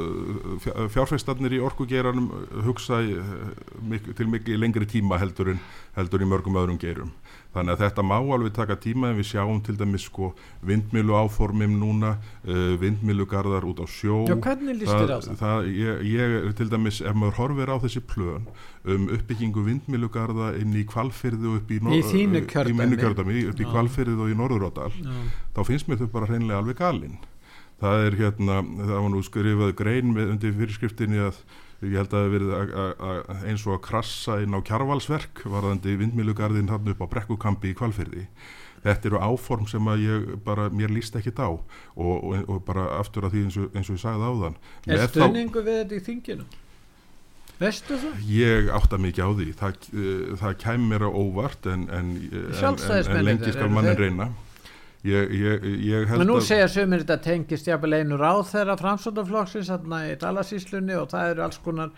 fjárfæstarnir 0.94 1.56
í 1.58 1.62
orkugeiranum 1.62 2.30
hugsa 2.66 3.02
uh, 3.02 4.00
til 4.18 4.28
mikið 4.32 4.60
lengri 4.62 4.88
tíma 4.90 5.20
heldur 5.22 5.54
en 5.54 5.62
heldur 5.98 6.24
í 6.24 6.30
mörgum 6.32 6.58
öðrum 6.62 6.80
geirum 6.82 7.12
Þannig 7.52 7.74
að 7.74 7.82
þetta 7.84 8.02
má 8.08 8.14
alveg 8.16 8.54
taka 8.56 8.76
tíma 8.80 9.10
en 9.10 9.18
við 9.18 9.26
sjáum 9.28 9.58
til 9.64 9.74
dæmis 9.76 10.06
sko 10.08 10.30
vindmilu 10.64 11.16
áformim 11.20 11.74
núna, 11.76 12.14
uh, 12.46 12.72
vindmilugarðar 12.80 13.66
út 13.68 13.82
á 13.84 13.86
sjó. 13.86 14.22
Já, 14.30 14.36
hvernig 14.40 14.78
líst 14.80 14.92
þér 14.92 15.12
á 15.12 15.18
það? 15.20 15.34
það 15.42 15.68
ég, 15.76 16.06
ég 16.12 16.54
til 16.56 16.68
dæmis, 16.72 17.00
ef 17.04 17.18
maður 17.18 17.36
horfir 17.42 17.72
á 17.72 17.76
þessi 17.82 18.02
plön 18.08 18.46
um 18.82 19.04
uppbyggingu 19.14 19.66
vindmilugarða 19.66 20.54
inn 20.62 20.72
í 20.80 20.86
kvalfyrðu 20.88 21.58
upp 21.58 21.68
í, 21.70 21.78
í 21.78 22.00
þínu 22.08 22.42
kjördami, 22.48 23.44
upp 23.52 23.60
í 23.60 23.68
kvalfyrðu 23.68 24.24
og 24.24 24.32
í 24.32 24.38
Norðuródal, 24.40 24.90
þá 25.52 25.60
finnst 25.68 25.90
mér 25.90 26.00
þau 26.00 26.08
bara 26.16 26.32
hreinlega 26.32 26.62
alveg 26.64 26.80
galinn. 26.80 27.20
Það 27.82 28.06
er 28.06 28.16
hérna, 28.20 28.56
það 28.62 28.96
var 28.96 29.12
nú 29.12 29.20
skrifað 29.26 29.76
grein 29.78 30.12
með 30.14 30.32
undir 30.36 30.52
fyrirskriftinni 30.54 31.20
að 31.28 31.40
ég 31.82 31.98
held 31.98 32.12
að 32.12 32.16
það 32.16 32.26
hefur 32.26 32.46
verið 32.46 33.46
eins 33.50 33.66
og 33.66 33.76
að 33.76 33.84
krassa 33.88 34.40
inn 34.42 34.54
á 34.54 34.60
kjarvalsverk 34.66 35.44
varðandi 35.50 35.96
vindmilugarðin 36.00 36.70
hann 36.72 36.92
upp 36.94 37.02
á 37.02 37.12
brekkukampi 37.16 37.72
í 37.72 37.78
kvalfyrði 37.78 38.26
þetta 38.82 39.10
eru 39.10 39.20
áform 39.22 39.68
sem 39.70 39.88
að 39.90 40.04
ég 40.06 40.28
bara, 40.46 40.68
mér 40.74 40.92
líst 40.92 41.16
ekki 41.18 41.32
á. 41.38 41.50
Og, 41.52 41.62
og, 41.94 42.34
og 42.50 42.60
bara 42.66 42.88
aftur 42.98 43.28
að 43.28 43.36
því 43.36 43.44
eins 43.46 43.58
og, 43.60 43.68
eins 43.76 43.90
og 43.90 43.98
ég 43.98 44.02
sagði 44.02 44.30
áðan. 44.30 44.58
Er 44.88 45.04
stöningu 45.06 45.62
við 45.62 45.80
þetta 45.82 45.98
í 45.98 46.04
þinginu? 46.08 46.46
Vestu 47.62 47.98
það? 48.02 48.22
Ég 48.26 48.70
átta 48.74 48.98
mikið 48.98 49.22
á 49.22 49.30
því. 49.38 49.48
Það, 49.60 49.84
uh, 49.92 50.32
það 50.40 50.56
kæm 50.64 50.88
mér 50.90 51.06
á 51.06 51.10
óvart 51.10 51.68
en, 51.70 51.84
en, 51.94 52.14
en, 52.50 52.80
en 52.98 53.28
lengi 53.28 53.54
skal 53.54 53.70
mannin 53.70 53.98
reyna 53.98 54.32
Ég, 55.02 55.32
ég, 55.34 55.64
ég 55.82 56.10
Men 56.14 56.28
nú 56.30 56.36
segja 56.44 56.68
sömur 56.70 57.00
þetta 57.02 57.16
tengist 57.24 57.66
jáfnvel 57.66 57.96
einu 57.98 58.18
ráð 58.20 58.44
þeirra 58.52 58.76
framsótaflokksins 58.78 59.70
í 59.72 60.12
Dalasíslunni 60.20 60.94
og 60.94 61.08
það 61.10 61.32
eru 61.32 61.42
alls 61.48 61.58
konar 61.64 61.90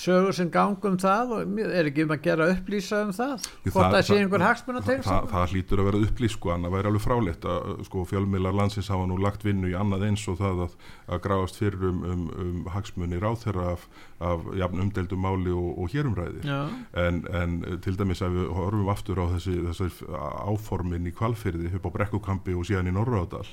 sögur 0.00 0.36
sem 0.36 0.50
gangum 0.52 0.96
það 1.00 1.34
og 1.36 1.58
er 1.66 1.88
ekki 1.90 2.04
um 2.06 2.14
að 2.14 2.22
gera 2.24 2.48
upplýsa 2.54 3.02
um 3.06 3.12
það? 3.14 3.48
Jú, 3.66 3.72
hvort 3.74 3.94
það 3.94 4.04
sé 4.08 4.18
einhver 4.20 4.44
hagsmunna 4.44 4.82
til 4.86 4.96
það, 5.04 5.26
það 5.32 5.54
hlýtur 5.54 5.82
að 5.82 5.88
vera 5.90 6.02
upplýs 6.06 6.36
sko 6.36 6.52
en 6.54 6.64
það 6.66 6.74
væri 6.76 6.90
alveg 6.90 7.04
fráleitt 7.04 7.48
að 7.54 7.82
sko, 7.88 8.04
fjölmiðlar 8.12 8.56
landsins 8.60 8.90
hafa 8.92 9.08
nú 9.10 9.18
lagt 9.20 9.44
vinnu 9.46 9.70
í 9.70 9.76
annað 9.76 10.06
eins 10.08 10.24
og 10.30 10.40
það 10.40 10.64
að, 10.66 10.78
að 11.10 11.22
gráast 11.26 11.60
fyrir 11.60 11.86
um, 11.90 12.00
um, 12.14 12.24
um 12.44 12.72
hagsmunni 12.74 13.20
ráð 13.20 13.44
þeirra 13.44 13.68
af, 13.74 13.86
af 14.30 14.48
jafn 14.62 14.84
umdeldum 14.86 15.24
máli 15.26 15.54
og, 15.54 15.70
og 15.84 15.92
hérumræði 15.92 16.44
en, 17.04 17.22
en 17.42 17.60
til 17.84 17.96
dæmis 18.00 18.24
að 18.24 18.40
við 18.40 18.50
horfum 18.56 18.90
aftur 18.94 19.20
á 19.20 19.26
þessi, 19.36 19.58
þessi 19.68 19.90
áformin 20.48 21.08
í 21.10 21.14
kvalfyrði 21.16 21.74
upp 21.76 21.90
á 21.92 21.94
brekkukampi 22.00 22.56
og 22.56 22.68
síðan 22.68 22.90
í 22.90 22.96
Norraðal 22.96 23.46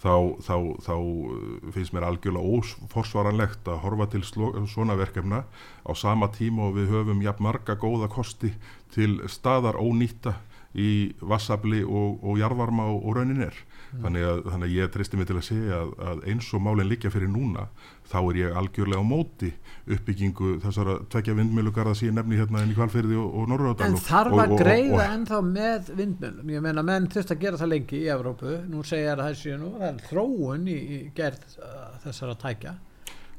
þá, 0.00 0.14
þá, 0.40 0.54
þá 0.86 0.94
uh, 0.96 1.72
finnst 1.74 1.94
mér 1.96 2.06
algjörlega 2.08 2.56
óforsvaranlegt 2.56 3.68
að 3.68 3.82
horfa 3.84 4.08
til 4.14 4.22
svona 4.24 4.96
verkefna 4.98 5.44
á 5.84 5.92
sama 5.98 6.30
tíma 6.34 6.68
og 6.68 6.78
við 6.78 6.94
höfum 6.94 7.24
jafn 7.24 7.46
marga 7.48 7.76
góða 7.80 8.10
kosti 8.12 8.54
til 8.94 9.18
staðar 9.28 9.80
ónýtta 9.80 10.38
í 10.78 11.12
vassabli 11.20 11.82
og, 11.82 12.20
og 12.22 12.38
jarvarma 12.38 12.86
og, 12.92 13.02
og 13.02 13.16
raunin 13.18 13.42
er. 13.42 13.56
Mm. 13.90 14.02
Þannig, 14.04 14.26
að, 14.30 14.42
þannig 14.52 14.68
að 14.68 14.76
ég 14.76 14.92
tristi 14.94 15.18
mig 15.18 15.26
til 15.26 15.38
að 15.40 15.46
segja 15.48 15.80
að, 15.82 15.94
að 16.12 16.24
eins 16.30 16.50
og 16.54 16.62
málinn 16.62 16.90
líka 16.90 17.10
fyrir 17.10 17.32
núna 17.32 17.66
þá 18.10 18.18
er 18.20 18.40
ég 18.44 18.58
algjörlega 18.60 19.02
á 19.02 19.06
móti 19.06 19.50
uppbyggingu 19.96 20.52
þessara 20.64 20.96
tvekja 21.12 21.36
vindmilugarða 21.38 21.96
síðan 21.98 22.20
nefni 22.20 22.40
hérna 22.40 22.64
enn 22.64 22.74
í 22.74 22.76
kvalferði 22.78 23.18
og, 23.20 23.32
og 23.40 23.48
Norröðardal. 23.52 23.88
En 23.88 23.98
þarf 24.04 24.42
að 24.44 24.54
greiða 24.60 25.08
ennþá 25.14 25.40
með 25.46 25.90
vindmilum? 26.00 26.52
Ég 26.56 26.64
meina 26.66 26.84
menn 26.86 27.08
þurft 27.12 27.34
að 27.34 27.42
gera 27.46 27.60
það 27.60 27.72
lengi 27.74 28.02
í 28.02 28.12
Evrópu, 28.14 28.60
nú 28.70 28.84
segja 28.86 29.16
það 29.16 29.32
þessi 29.32 29.56
nú, 29.60 29.72
það 29.78 29.88
er 29.90 30.06
þróun 30.10 30.70
í, 30.70 30.78
í 30.78 31.00
gerð 31.16 31.58
uh, 31.58 31.90
þessara 32.04 32.38
tækja 32.44 32.76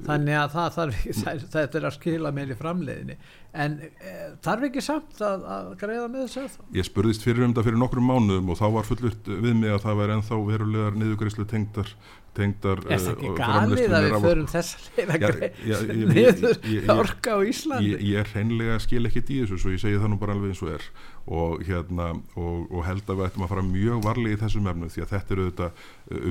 þannig 0.05 0.37
að 0.37 0.53
það 0.55 0.75
þarf, 0.77 1.01
þetta 1.53 1.79
er 1.79 1.87
að 1.87 1.95
skila 1.97 2.31
meiri 2.35 2.57
framleiðinni 2.57 3.17
en 3.63 3.77
e, 3.83 4.13
þarf 4.43 4.67
ekki 4.69 4.83
samt 4.85 5.21
að, 5.25 5.45
að 5.55 5.69
greiða 5.81 6.07
með 6.11 6.25
þess 6.25 6.41
að 6.41 6.77
Ég 6.79 6.87
spurðist 6.87 7.25
fyrir 7.25 7.45
um 7.45 7.53
þetta 7.53 7.65
fyrir 7.67 7.81
nokkrum 7.81 8.07
mánuðum 8.09 8.53
og 8.53 8.59
þá 8.59 8.65
var 8.77 8.87
fullut 8.87 9.31
við 9.31 9.57
mig 9.59 9.75
að 9.75 9.83
það 9.85 9.99
væri 10.01 10.15
ennþá 10.17 10.39
verulegar 10.47 10.99
niðugreislu 11.01 11.47
tengdar 11.51 11.93
tengdar 12.37 12.81
Er 12.87 13.01
það 13.01 13.13
ekki 13.13 13.31
galið 13.37 13.95
að 13.95 14.05
við 14.05 14.25
förum 14.25 14.47
þess 14.51 14.89
að 15.01 15.39
niður 16.11 16.93
orka 16.95 17.35
á 17.35 17.39
Íslandi? 17.43 17.89
Ég, 17.91 18.03
ég 18.11 18.21
er 18.21 18.29
hreinlega 18.31 18.77
skil 18.83 19.03
ekkit 19.09 19.31
í 19.31 19.39
þessu 19.41 19.59
svo 19.59 19.73
ég 19.73 19.81
segi 19.83 19.99
það 19.99 20.13
nú 20.13 20.19
bara 20.21 20.35
alveg 20.37 20.53
eins 20.53 20.63
og 20.63 20.71
er. 20.77 20.87
Og, 21.21 21.61
hérna, 21.67 22.07
og, 22.33 22.63
og 22.71 22.85
held 22.87 23.05
að 23.05 23.19
við 23.19 23.27
ættum 23.27 23.45
að 23.45 23.51
fara 23.51 23.65
mjög 23.67 23.99
varlega 24.07 24.37
í 24.37 24.41
þessum 24.41 24.69
efnum 24.71 24.91
því 24.91 25.03
að 25.03 25.11
þetta 25.11 25.35
eru 25.35 25.47
þetta 25.49 25.67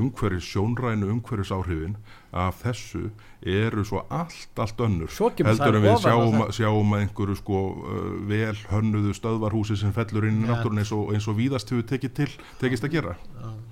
umhverjus 0.00 0.48
sjónrænu 0.50 1.10
umhverjus 1.14 1.52
áhrifin 1.54 1.96
af 2.34 2.58
þessu 2.64 3.04
eru 3.40 3.84
svo 3.86 4.02
allt, 4.10 4.50
allt 4.60 4.82
önnur. 4.84 5.14
Heldur 5.14 5.78
en 5.78 5.86
við 5.86 5.96
sjáum, 6.02 6.44
sjáum 6.54 6.94
að 6.96 7.04
einhverju 7.06 7.38
sko 7.38 7.64
uh, 7.70 8.12
vel 8.30 8.56
hönnuðu 8.72 9.14
stöðvarhúsi 9.16 9.78
sem 9.80 9.94
fellur 9.96 10.26
inn 10.28 10.44
í 10.44 10.50
náttúrun 10.50 10.82
eins 10.82 10.92
og, 10.96 11.14
og 11.14 11.38
víðast 11.38 11.70
hefur 11.72 11.86
tekið 11.94 12.16
til, 12.18 12.32
tekist 12.62 12.88
að 12.88 12.98
gera. 12.98 13.18
Já 13.38 13.69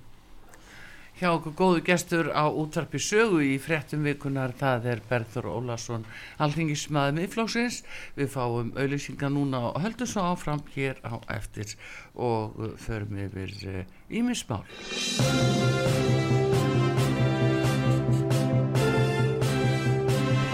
hjá 1.18 1.32
okkur 1.34 1.54
góðu 1.58 1.80
gestur 1.86 2.28
á 2.30 2.46
útvarpi 2.46 3.00
sögu 3.02 3.40
í 3.42 3.56
frettum 3.58 4.04
vikunar 4.06 4.52
það 4.58 4.86
er 4.92 5.00
Berður 5.08 5.48
Ólason 5.50 6.06
alþingismæði 6.38 7.16
miðflóksins 7.16 7.80
við 8.14 8.30
fáum 8.36 8.70
auðlýsingar 8.78 9.32
núna 9.34 9.64
og 9.72 9.80
höldum 9.82 10.10
svo 10.10 10.28
áfram 10.30 10.62
hér 10.76 11.02
á 11.02 11.18
eftir 11.34 11.74
og 12.14 12.54
förum 12.78 13.18
yfir 13.26 13.84
ímismál 14.08 14.62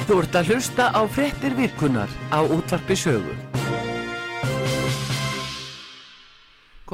Þú 0.05 0.20
ert 0.20 0.37
að 0.37 0.53
hlusta 0.53 0.92
á 0.92 1.00
frettir 1.09 1.57
vikunar 1.57 2.09
á 2.33 2.40
útvarpi 2.40 2.96
sögu 2.96 3.43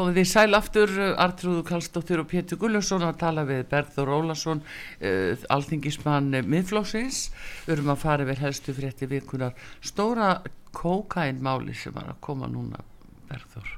Komið 0.01 0.17
því 0.17 0.23
sæl 0.31 0.57
aftur, 0.57 0.93
Artrúðu 1.21 1.61
Kallstóttir 1.69 2.23
og 2.23 2.29
Pétur 2.31 2.57
Gulluðsson 2.63 3.03
að 3.05 3.19
tala 3.21 3.43
við 3.45 3.67
Berður 3.69 4.13
Ólason, 4.15 4.63
uh, 5.05 5.43
alþingismann 5.53 6.39
miðflóksins. 6.49 7.19
Við 7.67 7.75
erum 7.75 7.91
að 7.93 8.01
fara 8.07 8.25
yfir 8.25 8.41
helstu 8.47 8.73
frétti 8.79 9.11
vikunar. 9.11 9.53
Stóra 9.85 10.31
kókainmáli 10.73 11.77
sem 11.77 11.93
var 11.93 12.09
að 12.15 12.23
koma 12.25 12.49
núna, 12.49 12.81
Berður. 13.29 13.77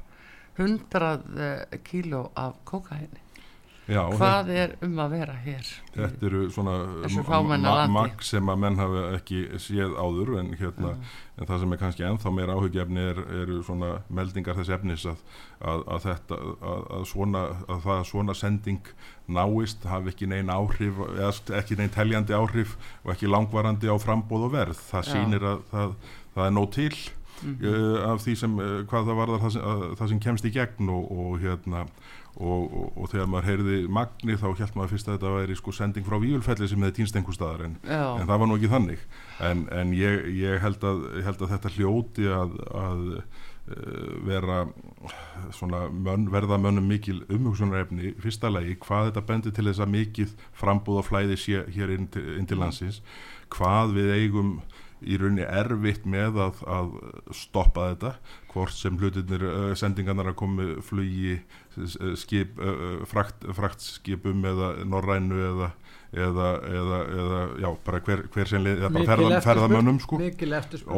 100 0.62 1.82
kíló 1.90 2.28
af 2.38 2.62
kókaini. 2.70 3.21
Já, 3.92 4.02
hvað 4.16 4.50
er 4.56 4.72
um 4.86 5.00
að 5.04 5.14
vera 5.18 5.34
hér 5.44 5.68
Þetta 5.92 6.26
eru 6.28 6.42
svona 6.54 6.74
fámenna 7.28 7.74
landi. 7.82 7.92
magg 7.92 8.24
sem 8.24 8.48
að 8.52 8.60
menn 8.64 8.80
hafa 8.80 9.02
ekki 9.18 9.42
séð 9.60 9.94
áður 10.00 10.34
en, 10.40 10.50
hérna, 10.58 10.92
en 11.36 11.48
það 11.50 11.64
sem 11.64 11.74
er 11.76 11.80
kannski 11.82 12.06
ennþá 12.08 12.32
meira 12.34 12.56
áhugjefni 12.56 13.04
er, 13.12 13.22
eru 13.42 13.58
svona 13.66 13.90
meldingar 14.08 14.56
þess 14.60 14.74
efnis 14.78 15.06
að, 15.12 15.24
að, 15.60 15.84
að 15.96 16.06
þetta 16.08 16.40
að, 16.42 16.84
að, 16.96 17.06
svona, 17.12 17.44
að 17.68 17.82
það 17.86 18.04
svona 18.12 18.36
sending 18.38 18.92
náist 19.32 19.84
hafi 19.88 20.12
ekki 20.12 20.30
neinn 20.32 20.52
áhrif 20.52 21.02
ekki 21.60 21.78
neinn 21.78 21.92
teljandi 21.94 22.36
áhrif 22.36 22.76
og 23.04 23.14
ekki 23.14 23.30
langvarandi 23.30 23.92
á 23.92 23.96
frambóð 24.02 24.48
og 24.48 24.54
verð 24.56 24.86
það 24.90 25.04
Já. 25.06 25.12
sýnir 25.12 25.50
að 25.52 25.66
það, 25.72 25.98
það 26.34 26.48
er 26.48 26.56
nóg 26.58 26.72
til 26.78 26.94
uh, 27.42 28.10
af 28.12 28.24
því 28.24 28.34
sem 28.38 28.58
uh, 28.58 28.72
hvað 28.90 29.10
það 29.10 29.20
varðar 29.20 29.44
það 29.44 29.54
sem, 29.56 29.68
að, 29.72 29.86
það 30.00 30.12
sem 30.12 30.24
kemst 30.26 30.48
í 30.48 30.52
gegn 30.54 30.90
og, 30.92 31.06
og 31.12 31.38
hérna 31.42 31.86
og, 32.40 32.62
og, 32.64 32.92
og 32.96 33.10
þegar 33.12 33.28
maður 33.28 33.48
heyrði 33.50 33.78
magni 33.92 34.36
þá 34.40 34.46
held 34.48 34.76
maður 34.76 34.92
fyrst 34.94 35.08
að 35.08 35.16
þetta 35.18 35.32
væri 35.36 35.56
sko 35.58 35.74
sending 35.76 36.06
frá 36.06 36.18
Víulfelli 36.22 36.68
sem 36.70 36.84
hefði 36.84 36.98
týnst 37.00 37.18
einhver 37.18 37.36
staðar 37.36 37.66
en, 37.68 37.78
en 37.84 38.26
það 38.28 38.42
var 38.42 38.48
nú 38.48 38.58
ekki 38.58 38.72
þannig. 38.72 39.06
En, 39.48 39.64
en 39.74 39.96
ég, 39.96 40.28
ég 40.38 40.62
held, 40.62 40.84
að, 40.88 41.02
ég 41.18 41.28
held 41.28 41.44
að 41.44 41.56
þetta 41.56 41.74
hljóti 41.76 42.28
að, 42.32 42.54
að 42.82 43.02
uh, 43.12 44.14
vera 44.28 44.62
svona 45.52 45.84
mönn, 45.92 46.30
verða 46.32 46.60
mönnum 46.62 46.88
mikil 46.88 47.20
umhugsunarefni 47.28 48.14
fyrsta 48.22 48.50
lagi 48.52 48.78
hvað 48.80 49.10
þetta 49.10 49.26
bendir 49.28 49.56
til 49.56 49.68
þess 49.68 49.84
að 49.84 49.94
mikið 49.98 50.36
frambúð 50.62 51.02
og 51.02 51.08
flæði 51.10 51.38
sé 51.40 51.66
hér 51.76 51.92
inn 51.98 52.08
til, 52.12 52.24
inn 52.38 52.48
til 52.48 52.60
landsins 52.62 53.02
hvað 53.52 53.96
við 53.98 54.14
eigum 54.16 54.56
í 55.04 55.18
rauninni 55.20 55.44
erfitt 55.48 56.04
með 56.08 56.38
að, 56.46 56.62
að 56.78 56.92
stoppa 57.34 57.88
þetta 57.92 58.14
hvort 58.52 58.74
sem 58.76 58.98
hlutinir 59.00 59.44
uh, 59.48 59.72
sendingarnar 59.78 60.32
að 60.32 60.38
komi 60.42 60.68
flugi 60.84 61.38
s- 61.80 61.98
skip, 62.22 62.58
uh, 62.60 63.02
frakt, 63.08 63.46
fraktskipum 63.56 64.44
eða 64.52 64.72
norrænu 64.84 65.38
eða, 65.50 65.70
eða, 66.12 66.48
eða, 66.68 66.98
eða 67.22 67.42
já, 67.64 67.70
bara 67.86 68.02
hver, 68.08 68.26
hver 68.34 68.50
sem 68.52 68.64
leið, 68.66 68.82
eða 68.82 68.90
bara 68.98 69.08
ferða, 69.14 69.28
ferðamönnum 69.46 70.02
sko. 70.04 70.18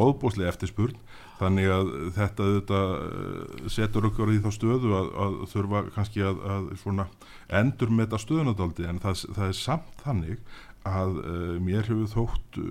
óbúslega 0.09 0.51
eftirspurn. 0.51 0.97
Þannig 1.35 1.65
að 1.67 1.89
þetta 2.15 2.75
eh, 2.95 3.63
setur 3.67 4.05
okkur 4.07 4.29
í 4.31 4.37
þá 4.39 4.45
stöðu 4.55 4.93
að, 4.95 5.07
að 5.19 5.33
þurfa 5.51 5.81
kannski 5.91 6.21
að, 6.23 6.37
að 6.53 6.69
svona 6.79 7.05
endur 7.59 7.91
með 7.91 8.05
þetta 8.05 8.19
stöðunadaldi 8.23 8.85
en 8.87 9.01
það, 9.03 9.23
það 9.35 9.49
er 9.51 9.57
samt 9.59 10.05
þannig 10.05 10.37
að 10.85 11.19
uh, 11.21 11.55
mér 11.63 11.87
hefur 11.89 12.11
þótt 12.13 12.61
uh, 12.61 12.69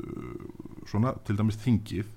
svona 0.91 1.17
til 1.27 1.39
dæmis 1.39 1.61
þingið 1.63 2.11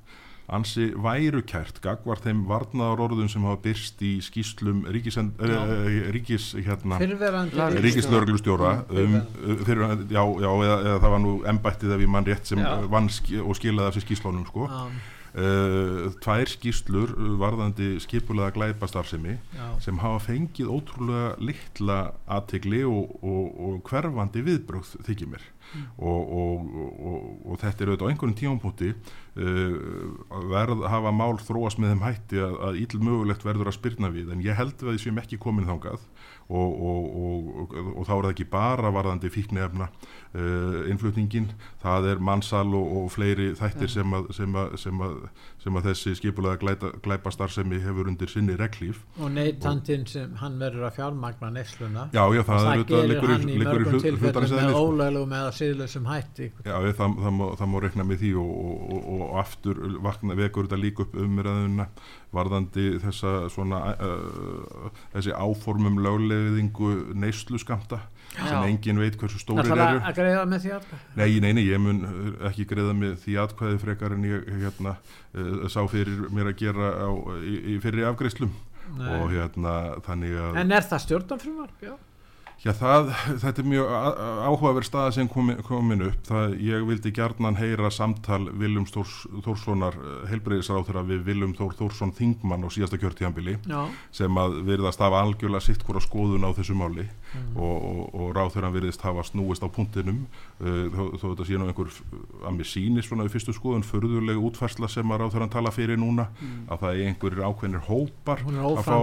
ansi 0.47 0.93
værukært 0.95 1.81
gagvar 1.83 2.21
þeim 2.23 2.45
varnaðar 2.47 3.01
orðum 3.07 3.27
sem 3.31 3.43
hafa 3.43 3.59
byrst 3.65 4.03
í 4.05 4.13
skýslum 4.23 4.85
ríkis, 4.95 5.17
uh, 5.19 5.89
ríkis 6.15 6.53
hérna 6.55 7.01
ríkislörglustjóra 7.01 8.77
um, 8.87 9.19
uh, 9.19 9.57
fyrir, 9.67 9.83
já, 10.07 10.23
já 10.23 10.49
eða, 10.53 10.77
eða 10.85 11.01
það 11.03 11.13
var 11.15 11.21
nú 11.25 11.35
embættið 11.51 11.97
ef 11.97 12.05
ég 12.05 12.15
mann 12.15 12.29
rétt 12.29 12.47
sem 12.53 12.63
Já. 12.63 12.71
vann 12.87 13.11
ski, 13.11 13.41
og 13.43 13.59
skilaði 13.59 13.91
af 13.91 13.97
sér 13.97 14.07
skýslunum 14.07 14.47
sko. 14.47 14.69
Uh, 15.37 16.07
tvær 16.23 16.49
skýslur 16.49 17.11
uh, 17.13 17.33
varðandi 17.37 17.97
skipulega 18.01 18.55
glæpastarfsemi 18.55 19.35
já. 19.35 19.67
sem 19.83 19.99
hafa 20.01 20.23
fengið 20.31 20.71
ótrúlega 20.71 21.35
litla 21.43 21.99
aðtegli 22.39 22.81
og, 22.87 23.19
og, 23.19 23.43
og 23.67 23.91
hverfandi 23.91 24.41
viðbrögð 24.47 24.95
þykir 25.05 25.35
mér 25.35 25.45
og, 25.97 26.33
og, 26.39 26.67
og, 27.11 27.29
og 27.45 27.59
þetta 27.61 27.83
er 27.83 27.91
auðvitað 27.91 28.07
á 28.07 28.11
einhverjum 28.11 28.37
tímapunkti 28.41 28.91
uh, 28.93 29.75
verð 30.51 30.85
hafa 30.91 31.13
mál 31.15 31.37
þróast 31.41 31.81
með 31.81 31.93
þeim 31.93 32.05
hætti 32.05 32.41
að, 32.43 32.57
að 32.69 32.79
íll 32.83 33.01
mögulegt 33.03 33.45
verður 33.47 33.71
að 33.71 33.77
spyrna 33.79 34.11
við. 34.13 34.31
En 34.33 34.43
ég 34.45 34.57
held 34.57 34.77
að 34.83 34.93
við 34.95 35.03
séum 35.05 35.21
ekki 35.21 35.41
komin 35.41 35.67
og, 35.67 36.77
og 37.97 38.05
þá 38.07 38.13
er 38.15 38.21
það 38.23 38.31
ekki 38.31 38.49
bara 38.51 38.91
varðandi 38.95 39.31
fíknefna 39.33 39.89
uh, 40.37 40.85
innflutningin, 40.91 41.49
það 41.81 42.09
er 42.11 42.21
mannsal 42.23 42.67
og, 42.77 42.91
og 43.01 43.07
fleiri 43.13 43.49
þættir 43.57 43.91
sem 43.91 44.13
að, 44.17 44.29
sem 44.37 44.57
að, 44.61 44.75
sem 44.81 45.03
að, 45.07 45.15
sem 45.63 45.79
að 45.79 45.89
þessi 45.89 46.13
skipulega 46.19 46.75
glæpa, 47.03 47.33
starfsemi 47.33 47.81
hefur 47.83 48.11
undir 48.11 48.31
sinni 48.31 48.57
reglíf. 48.59 49.01
Og 49.19 49.31
neytandinn 49.33 50.05
sem 50.09 50.35
hann 50.41 50.59
verður 50.61 50.87
að 50.89 50.99
fjármagna 50.99 51.51
neysluna. 51.57 52.07
Já, 52.15 52.23
já, 52.35 52.43
það, 52.47 52.67
það 52.67 52.71
er 52.73 52.85
gerir 52.93 53.33
hann 53.33 53.49
í 53.49 53.57
mörgum 53.63 53.99
tilfellum 54.05 54.47
með 54.53 54.71
sko. 54.71 54.85
ólöglegum 54.85 55.35
eða 55.41 55.55
síðlösum 55.61 56.11
hætti. 56.11 56.51
Já, 56.61 56.75
ég, 56.85 56.95
það, 56.99 57.17
það, 57.25 57.35
má, 57.39 57.45
það 57.61 57.73
má 57.73 57.79
rekna 57.87 58.07
með 58.07 58.23
því 58.23 58.33
og, 58.43 58.53
og, 58.67 58.87
og, 58.97 59.11
og 59.17 59.35
aftur 59.43 59.83
vakna 60.05 60.37
vekur 60.37 60.69
þetta 60.69 60.81
líka 60.81 61.05
upp 61.07 61.17
umræðuna 61.17 61.89
varðandi 62.35 62.87
þessa 63.01 63.33
svona 63.51 63.81
uh, 64.03 64.89
þessi 65.15 65.33
áformum 65.33 65.99
lögleðingu 66.03 66.93
neyslu 67.17 67.59
skamta 67.61 68.01
sem 68.37 68.65
engin 68.69 69.01
veit 69.01 69.17
hversu 69.19 69.39
Það 69.39 69.43
stórir 69.43 69.71
eru. 69.87 70.01
að 70.01 70.17
greiða 70.19 70.45
með 70.47 70.65
því 70.65 70.73
að 70.77 70.89
Nei, 71.17 71.29
nei, 71.43 71.51
nei, 71.57 71.63
ég 71.65 71.81
mun 71.81 72.01
uh, 72.07 72.49
ekki 72.49 72.67
greiða 72.69 72.95
með 72.97 73.15
því 73.23 73.37
atkvæði 73.43 73.79
frekar 73.83 74.17
en 74.17 74.27
ég 74.29 74.49
hérna, 74.63 74.97
uh, 75.33 75.67
sá 75.71 75.81
fyrir 75.91 76.27
mér 76.33 76.51
að 76.53 76.59
gera 76.63 76.91
á, 76.93 77.09
í, 77.41 77.55
í 77.75 77.79
fyrir 77.83 78.09
afgreiðslum. 78.11 78.53
Og 78.97 79.31
hérna 79.33 79.73
þannig 80.05 80.37
að 80.39 80.61
En 80.63 80.71
er 80.71 80.85
það 80.87 81.01
stjórnanfrumvarp? 81.07 81.81
Já. 81.83 81.95
Já, 82.57 82.71
það, 82.73 83.11
þetta 83.43 83.61
er 83.61 83.67
mjög 83.69 83.89
áhugaverð 84.47 84.87
staða 84.87 85.11
sem 85.13 85.27
komin, 85.29 85.59
komin 85.67 86.01
upp. 86.07 86.23
Það, 86.25 86.55
ég 86.65 86.85
vildi 86.87 87.11
gjarnan 87.13 87.59
heyra 87.59 87.91
samtal 87.93 88.47
Viljum 88.57 88.87
Þórs, 88.89 89.13
Þórssonar 89.45 89.97
heilbreyðisráþurra 90.31 91.03
við 91.05 91.21
Viljum 91.27 91.53
Þór 91.57 91.75
Þórsson 91.77 92.15
Þingmann 92.17 92.65
á 92.65 92.69
síðasta 92.73 92.97
kjörtíðanbili 93.03 93.59
sem 94.15 94.41
að 94.41 94.57
virðast 94.71 95.03
hafa 95.05 95.21
algjörlega 95.21 95.67
sitt 95.67 95.85
hvora 95.85 96.01
skoðun 96.01 96.49
á 96.49 96.51
þessu 96.57 96.73
máli 96.79 97.05
Mm. 97.33 97.57
og, 97.59 97.75
og, 97.87 98.03
og 98.15 98.29
ráþurran 98.37 98.75
virðist 98.75 99.03
hafa 99.03 99.25
snúist 99.27 99.63
á 99.63 99.67
punktinum 99.67 100.23
uh, 100.61 100.87
þó, 100.93 101.03
þó 101.19 101.25
þetta 101.25 101.47
sé 101.49 101.59
nú 101.59 101.67
einhver 101.67 101.91
að 102.47 102.55
mér 102.55 102.69
sýnist 102.69 103.11
svona 103.11 103.27
í 103.27 103.31
fyrstu 103.33 103.55
skoðun 103.55 103.85
förðuleg 103.87 104.39
útfærsla 104.47 104.89
sem 104.91 105.11
að 105.11 105.23
ráþurran 105.23 105.51
tala 105.51 105.73
fyrir 105.75 105.99
núna 105.99 106.29
að 106.67 106.83
það 106.83 106.89
er 106.93 107.11
einhverjir 107.11 107.43
ákveðnir 107.47 107.83
hópar 107.87 108.43
að 108.47 108.79
fá 108.87 108.97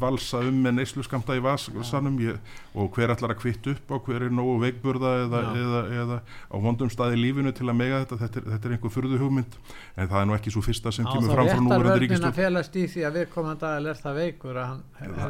valsa 0.00 0.42
um 0.46 0.60
með 0.62 0.78
neysluskamta 0.80 1.36
í 1.36 1.42
vasanum. 1.44 2.16
Ég, 2.22 2.38
og 2.76 2.90
hver 2.94 3.12
ætlar 3.14 3.34
að 3.34 3.40
kvitt 3.40 3.66
upp 3.72 3.92
á 3.92 3.96
hver 4.06 4.26
er 4.26 4.32
nógu 4.34 4.56
veikburða 4.62 5.12
eða, 5.24 5.42
Já. 5.42 5.50
eða, 5.62 5.82
eða 6.02 6.18
á 6.22 6.56
vondum 6.62 6.90
staði 6.92 7.20
lífinu 7.20 7.52
til 7.56 7.68
að 7.70 7.78
mega 7.80 8.00
þetta? 8.04 8.18
Þetta 8.22 8.40
er, 8.40 8.48
þetta 8.52 8.68
er 8.68 8.76
einhver 8.76 8.94
furðu 8.94 9.20
hugmynd 9.20 9.58
en 9.96 10.10
það 10.10 10.18
er 10.20 10.28
nú 10.30 10.36
ekki 10.36 10.52
svo 10.54 10.62
fyrsta 10.64 10.92
sem 10.94 11.08
kemur 11.08 11.32
fram 11.32 11.50
frá 11.50 11.56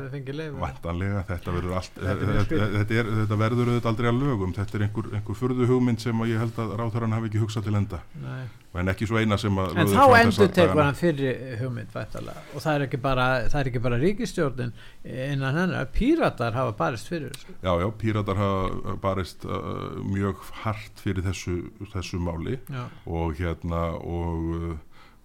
er 0.02 0.10
fengið 0.16 0.40
leifu 0.40 0.60
Vantanlega, 0.62 1.22
þetta 1.30 1.56
verður 1.56 1.78
allt 1.80 2.02
Þetta 2.36 2.60
er 2.60 2.74
þetta, 2.76 3.00
er, 3.00 3.40
verður 3.42 3.70
auðvitað 3.72 3.90
aldrei 3.92 4.08
að 4.10 4.20
lögum 4.22 4.54
þetta 4.56 4.78
er 4.78 4.84
einhver, 4.86 5.08
einhver 5.18 5.38
furðu 5.40 5.68
hugmynd 5.70 6.02
sem 6.02 6.22
ég 6.30 6.40
held 6.42 6.60
að 6.62 6.74
ráþarann 6.80 7.16
hafi 7.16 7.30
ekki 7.30 7.42
hugsað 7.42 7.66
til 7.68 7.76
enda 7.80 8.00
Nei. 8.22 8.46
en 8.76 8.92
ekki 8.92 9.08
svo 9.08 9.20
eina 9.20 9.38
sem 9.40 9.60
að 9.62 9.76
En 9.80 9.92
þá 9.92 10.02
endur 10.20 10.50
dagana. 10.56 10.86
hann 10.90 10.98
fyrri 10.98 11.30
hugmynd 11.60 11.94
vættalega 11.94 12.44
og 12.54 12.64
það 12.64 12.74
er 12.78 12.86
ekki 12.86 13.00
bara, 13.06 13.28
bara 13.86 14.00
ríkistjórnin 14.02 14.72
innan 15.04 15.60
hennar, 15.62 15.88
píratar 15.94 16.56
hafa 16.56 16.74
barist 16.76 17.08
fyrir 17.08 17.32
þessu. 17.32 17.54
Já, 17.62 17.72
já, 17.80 17.88
píratar 18.02 18.40
hafa 18.40 18.96
barist 19.02 19.44
uh, 19.44 19.96
mjög 20.04 20.42
hart 20.64 21.00
fyrir 21.02 21.24
þessu, 21.26 21.60
þessu 21.94 22.20
máli 22.22 22.58
Já. 22.68 22.84
og 23.06 23.38
hérna 23.40 23.86
og, 23.96 24.52
uh, 24.56 24.76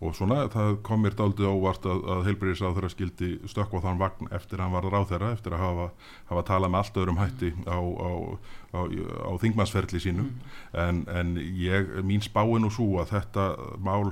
og 0.01 0.15
svona 0.17 0.47
það 0.49 0.79
kom 0.85 1.03
mér 1.05 1.15
daldið 1.17 1.49
óvart 1.51 1.85
að, 1.85 1.99
að 2.09 2.23
heilbreyðis 2.27 2.63
ráþæra 2.65 2.89
skildi 2.89 3.29
stökkva 3.51 3.83
þann 3.83 4.01
vagn 4.01 4.31
eftir 4.33 4.57
að 4.57 4.65
hann 4.65 4.75
var 4.75 4.87
ráþæra 4.89 5.29
eftir 5.35 5.55
að 5.55 5.61
hafa, 5.61 5.87
hafa 6.31 6.43
talað 6.47 6.73
með 6.73 6.81
allt 6.81 6.97
öðrum 7.03 7.21
hætti 7.21 7.51
á, 7.69 7.77
á, 7.77 8.11
á, 8.73 8.79
á 9.29 9.31
þingmannsferli 9.43 10.01
sínum 10.01 10.31
en, 10.73 11.03
en 11.05 11.35
ég, 11.37 11.93
mín 12.07 12.25
spáin 12.25 12.65
og 12.65 12.73
svo 12.73 12.89
að 13.03 13.13
þetta 13.13 13.47
mál 13.77 14.09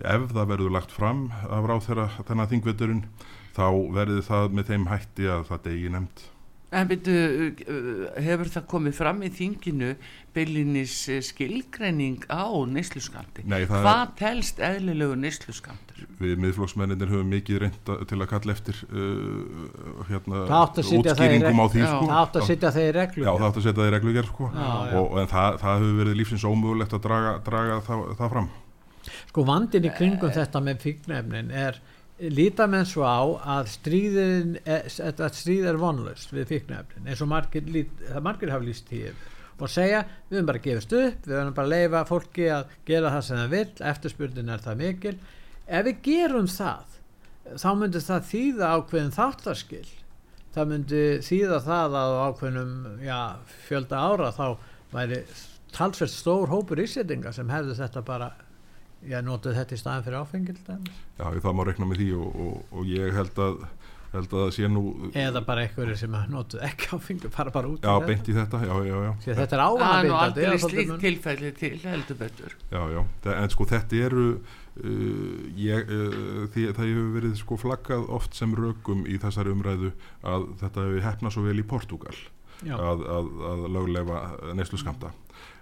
ef 0.00 0.26
það 0.32 0.50
verður 0.54 0.74
lagt 0.74 0.94
fram 0.94 1.28
af 1.46 1.70
ráþæra 1.70 2.10
þennan 2.24 2.50
þingveturinn 2.50 3.06
þá 3.54 3.66
verði 3.94 4.26
það 4.26 4.54
með 4.56 4.74
þeim 4.74 4.90
hætti 4.90 5.30
að 5.30 5.48
það 5.52 5.66
degi 5.68 5.94
nefnd 5.94 6.28
En 6.70 6.86
byrju, 6.86 7.14
hefur 8.22 8.50
það 8.54 8.66
komið 8.70 8.94
fram 8.94 9.24
í 9.26 9.30
þinginu 9.34 9.88
byllinis 10.36 10.96
skilgreining 11.26 12.22
á 12.30 12.46
það 13.66 13.86
Hvað 13.88 14.12
telst 14.20 14.62
eðlilegu 14.62 15.16
neysluskamtur? 15.18 15.90
við 16.20 16.38
miðflokksmenninir 16.40 17.10
höfum 17.10 17.28
mikið 17.32 17.58
reynda 17.64 17.96
til 18.08 18.18
að 18.20 18.28
kalla 18.30 18.54
eftir 18.54 18.78
uh, 18.88 20.04
hérna, 20.08 20.44
Það 20.48 20.64
það 20.78 20.90
útskýringum 20.98 21.60
á 21.60 21.66
því 21.72 21.82
Já. 21.82 21.88
sko. 21.90 22.08
Það 22.10 22.20
átt 22.20 22.38
að 22.40 22.48
setja 22.48 22.72
þeir 22.76 22.88
í 22.88 22.94
reglu. 22.96 23.24
Já, 23.24 23.30
það 23.30 23.46
átti 23.48 23.60
að 23.60 23.66
setja 23.66 23.78
það 23.80 23.90
í 23.90 23.94
reglugerð 23.96 24.32
sko. 24.32 24.50
Já, 24.54 24.66
já. 24.70 24.96
og, 25.00 25.14
en 25.20 25.30
það, 25.34 25.60
það 25.62 25.78
hefur 25.80 26.00
verið 26.00 26.18
lífsins 26.20 26.48
ómögulegt 26.48 26.96
að 26.96 27.04
draga, 27.06 27.32
draga 27.46 27.78
það, 27.88 28.04
það 28.20 28.34
fram 28.36 28.50
Sko 29.30 29.44
vandin 29.48 29.86
í 29.88 29.92
kringum 29.96 30.34
þetta 30.34 30.60
með 30.64 30.82
fíknefnin 30.84 31.52
er 31.56 31.78
líta 32.20 32.66
menn 32.68 32.86
svo 32.88 33.06
á 33.08 33.20
að 33.56 33.70
stríðin 33.72 34.56
að 34.66 35.36
stríð 35.38 35.68
er 35.72 35.80
vonlust 35.80 36.32
við 36.34 36.50
fíknefnin 36.54 37.08
eins 37.08 37.22
og 37.24 37.30
margir, 37.30 37.68
það 38.10 38.24
margir 38.26 38.52
hafa 38.52 38.66
líst 38.66 38.88
tíu 38.90 39.12
og 39.60 39.68
segja 39.68 40.02
við 40.28 40.38
höfum 40.38 40.48
bara 40.50 40.60
að 40.60 40.66
gefast 40.66 40.94
upp 40.96 41.28
við 41.28 41.36
höfum 41.38 41.56
bara 41.56 41.72
leifa 41.74 42.02
fólki 42.08 42.48
að 42.52 42.74
gera 42.88 43.12
það 43.14 43.24
sem 43.26 43.40
það 43.40 43.54
vill 43.54 43.88
eftirspurnin 43.92 44.52
er 44.52 44.64
það 44.64 44.80
mikil. 44.80 45.16
Ef 45.70 45.86
við 45.86 46.02
gerum 46.06 46.48
það 46.50 46.98
þá 47.60 47.70
myndir 47.78 48.04
það 48.04 48.28
þýða 48.30 48.70
ákveðin 48.76 49.16
þáttarskil 49.16 49.88
það 50.54 50.70
myndi 50.72 51.02
þýða 51.24 51.60
það 51.66 51.96
að 52.00 52.14
á 52.14 52.20
ákveðnum 52.26 52.76
já, 53.04 53.18
fjölda 53.68 54.02
ára 54.02 54.30
þá 54.34 54.46
væri 54.90 55.20
talsvert 55.74 56.12
stór 56.12 56.50
hópur 56.50 56.82
ísendinga 56.82 57.32
sem 57.34 57.50
hefðu 57.52 57.76
þetta 57.78 58.02
bara 58.06 58.32
já, 59.08 59.20
notuð 59.24 59.56
þetta 59.60 59.76
í 59.76 59.80
staðin 59.80 60.06
fyrir 60.08 60.20
áfengil. 60.20 60.58
Já, 61.18 61.24
það 61.40 61.56
má 61.56 61.64
rekna 61.68 61.88
með 61.90 62.02
því 62.02 62.10
og, 62.18 62.40
og, 62.46 62.64
og 62.74 62.90
ég 62.90 63.16
held 63.16 63.44
að 63.46 63.62
held 64.10 64.32
að 64.34 64.40
það 64.42 64.48
sé 64.56 64.68
nú 64.70 64.80
eða 65.14 65.42
bara 65.46 65.64
einhverju 65.66 65.96
sem 66.00 66.14
að 66.18 66.32
notuð 66.32 66.64
ekki 66.66 66.88
áfengi 66.96 67.30
fara 67.30 67.52
bara 67.54 67.70
út 67.70 67.84
Já, 67.86 67.92
beint 68.02 68.26
í 68.26 68.34
þetta, 68.34 68.62
já, 68.66 68.72
já, 68.88 68.96
já 69.06 69.10
að 69.12 69.38
þetta 69.38 69.58
er 69.58 69.62
Það 69.80 70.08
er 70.08 70.14
aldrei 70.16 70.62
slíkt 70.64 70.96
tilfelli 71.04 71.52
til 71.60 71.76
heldur 71.84 72.18
betur 72.18 72.56
Já, 72.72 72.80
já, 72.96 73.00
en 73.36 73.54
sko 73.54 73.68
þetta 73.70 74.02
eru 74.08 74.26
uh, 74.34 75.38
ég, 75.58 75.94
uh, 75.94 76.42
því, 76.50 76.66
það 76.74 76.90
hefur 76.90 77.14
verið 77.20 77.38
sko 77.40 77.60
flaggað 77.60 78.10
oft 78.18 78.36
sem 78.38 78.54
rökum 78.58 79.06
í 79.06 79.20
þessari 79.22 79.54
umræðu 79.54 79.94
að 80.26 80.50
þetta 80.64 80.86
hefur 80.88 81.06
hefnað 81.06 81.36
svo 81.36 81.46
vel 81.46 81.58
í 81.62 81.66
Portugal. 81.70 82.16
Að, 82.68 83.02
að, 83.16 83.28
að 83.50 83.66
löglefa 83.76 84.22
neyslu 84.58 84.80
skamta 84.80 85.12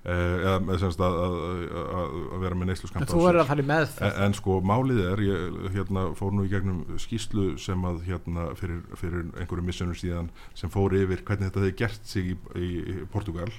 eða 0.09 0.55
með 0.65 0.79
semst 0.83 1.01
að, 1.05 1.17
að, 1.21 1.35
að, 1.99 2.15
að 2.33 2.45
vera 2.45 2.59
með 2.59 2.71
neyslu 2.71 2.87
en 2.87 2.93
skamta 2.93 3.11
þú 3.11 3.25
verður 3.25 3.43
að 3.43 3.51
fara 3.51 3.65
í 3.65 3.69
meðferð. 3.69 4.07
En, 4.09 4.23
en 4.25 4.37
sko 4.39 4.59
málið 4.65 5.01
er, 5.05 5.23
ég 5.27 5.59
hérna, 5.75 6.05
fór 6.19 6.33
nú 6.35 6.47
í 6.47 6.53
gegnum 6.53 6.99
skýslu 7.03 7.47
sem 7.61 7.85
að 7.89 8.01
hérna 8.07 8.49
fyrir, 8.59 8.81
fyrir 9.01 9.29
einhverju 9.35 9.67
missunum 9.67 9.99
síðan 9.99 10.31
sem 10.59 10.73
fór 10.73 10.97
yfir 10.97 11.25
hvernig 11.27 11.51
þetta 11.51 11.65
hefði 11.65 11.77
gert 11.83 12.09
sig 12.09 12.33
í, 12.33 12.39
í, 12.57 12.71
í 12.79 12.97
Portugal 13.13 13.51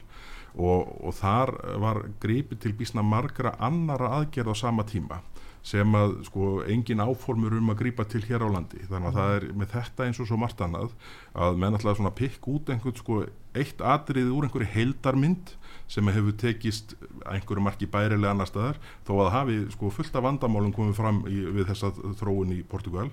og, 0.55 0.89
og 1.03 1.13
þar 1.19 1.53
var 1.83 2.01
gripið 2.23 2.63
til 2.63 2.73
bísna 2.79 3.05
margra 3.05 3.53
annara 3.61 4.15
aðgerð 4.19 4.55
á 4.55 4.61
sama 4.63 4.87
tíma 4.89 5.21
sem 5.65 5.95
að 5.99 6.15
sko 6.29 6.49
engin 6.71 7.03
áformur 7.03 7.57
um 7.57 7.71
að 7.73 7.81
grípa 7.83 8.05
til 8.07 8.21
hér 8.25 8.45
á 8.45 8.49
landi. 8.49 8.79
Þannig 8.87 9.11
að 9.11 9.19
það 9.19 9.35
er 9.35 9.45
með 9.59 9.71
þetta 9.75 10.07
eins 10.07 10.19
og 10.21 10.29
svo 10.29 10.39
margt 10.39 10.63
annað 10.63 10.95
að 11.35 11.61
menn 11.61 11.77
alltaf 11.77 11.99
svona 11.99 12.15
pikk 12.15 12.47
út 12.51 12.71
einhvern 12.71 12.99
sko 12.99 13.21
eitt 13.57 13.81
atriði 13.81 14.31
úr 14.31 14.47
einhverju 14.47 14.71
heildarmynd 14.75 15.55
sem 15.89 16.09
hefur 16.13 16.35
tekist 16.37 16.93
einhverju 17.25 17.63
marki 17.65 17.89
bærilega 17.89 18.35
annar 18.35 18.49
staðar. 18.49 18.81
Þó 19.07 19.13
að 19.25 19.31
hafi 19.35 19.61
sko 19.75 19.93
fullt 19.93 20.15
af 20.15 20.25
vandamálum 20.27 20.75
komið 20.75 20.99
fram 20.99 21.23
í, 21.27 21.41
við 21.57 21.71
þessa 21.73 21.91
þróun 22.21 22.53
í 22.55 22.61
Portugal 22.69 23.09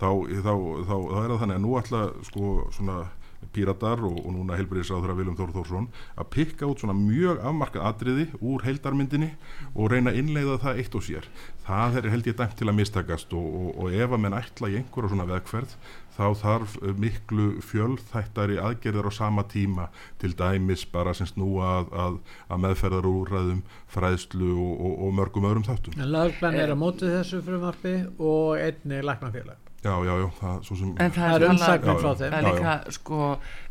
þá, 0.00 0.10
þá, 0.42 0.52
þá, 0.52 0.96
þá 0.96 1.22
er 1.22 1.30
það 1.30 1.40
þannig 1.44 1.56
að 1.56 1.64
nú 1.64 1.78
ætla 1.80 2.02
sko 2.26 2.56
svona 2.74 3.04
píratar 3.52 4.00
og, 4.04 4.18
og 4.24 4.32
núna 4.34 4.56
heilbriðisráður 4.58 5.12
að 5.12 5.20
Viljum 5.20 5.36
Þór 5.38 5.52
Þórsson 5.54 5.88
að 6.16 6.30
pikka 6.34 6.68
út 6.70 6.82
svona 6.82 6.96
mjög 6.98 7.42
afmarkað 7.46 7.88
atriði 7.90 8.26
úr 8.40 8.64
heildarmyndinni 8.66 9.30
og 9.74 9.92
reyna 9.92 10.12
að 10.12 10.20
innleiða 10.22 10.58
það 10.64 10.82
eitt 10.82 10.98
og 10.98 11.06
sér 11.06 11.28
það 11.66 11.98
er 12.00 12.10
held 12.12 12.28
ég 12.30 12.36
dæmt 12.38 12.56
til 12.58 12.68
að 12.70 12.78
mistakast 12.78 13.32
og, 13.36 13.46
og, 13.60 13.70
og 13.82 13.94
ef 13.94 14.14
að 14.14 14.22
menn 14.22 14.36
ætla 14.38 14.70
í 14.70 14.78
einhverja 14.78 15.12
svona 15.12 15.26
vegferð 15.30 15.74
þá 16.16 16.24
þarf 16.40 16.76
miklu 17.02 17.48
fjölþættari 17.66 18.56
aðgerðar 18.62 19.10
á 19.10 19.18
sama 19.18 19.44
tíma 19.50 19.88
til 20.22 20.32
dæmis 20.38 20.86
bara 20.92 21.14
sem 21.16 21.28
snúa 21.28 21.72
að, 21.80 21.92
að, 22.06 22.18
að 22.48 22.64
meðferðar 22.64 23.10
úrræðum 23.10 23.62
fræðslu 23.92 24.50
og, 24.54 24.96
og, 24.96 25.12
mörgum 25.18 25.50
öðrum 25.50 25.66
þáttum. 25.66 26.00
En 26.00 26.12
lögplan 26.14 26.58
er 26.62 26.72
á 26.72 26.76
móti 26.78 27.10
þessu 27.10 27.42
frumarfi 27.44 27.98
og 28.16 28.56
einni 28.62 29.02
læknafélag 29.04 29.65
já, 29.84 29.92
já, 30.04 30.14
já, 30.22 30.26
það 30.40 30.62
svo 30.66 30.76
sem 30.80 30.94
En 31.02 31.12
það 31.14 31.36
er 31.36 31.44
Já, 31.46 31.94
frá 32.00 32.10
þeim. 32.20 32.32
Það 32.32 32.36
er 32.38 32.46
líka 32.46 32.74
sko 32.96 33.20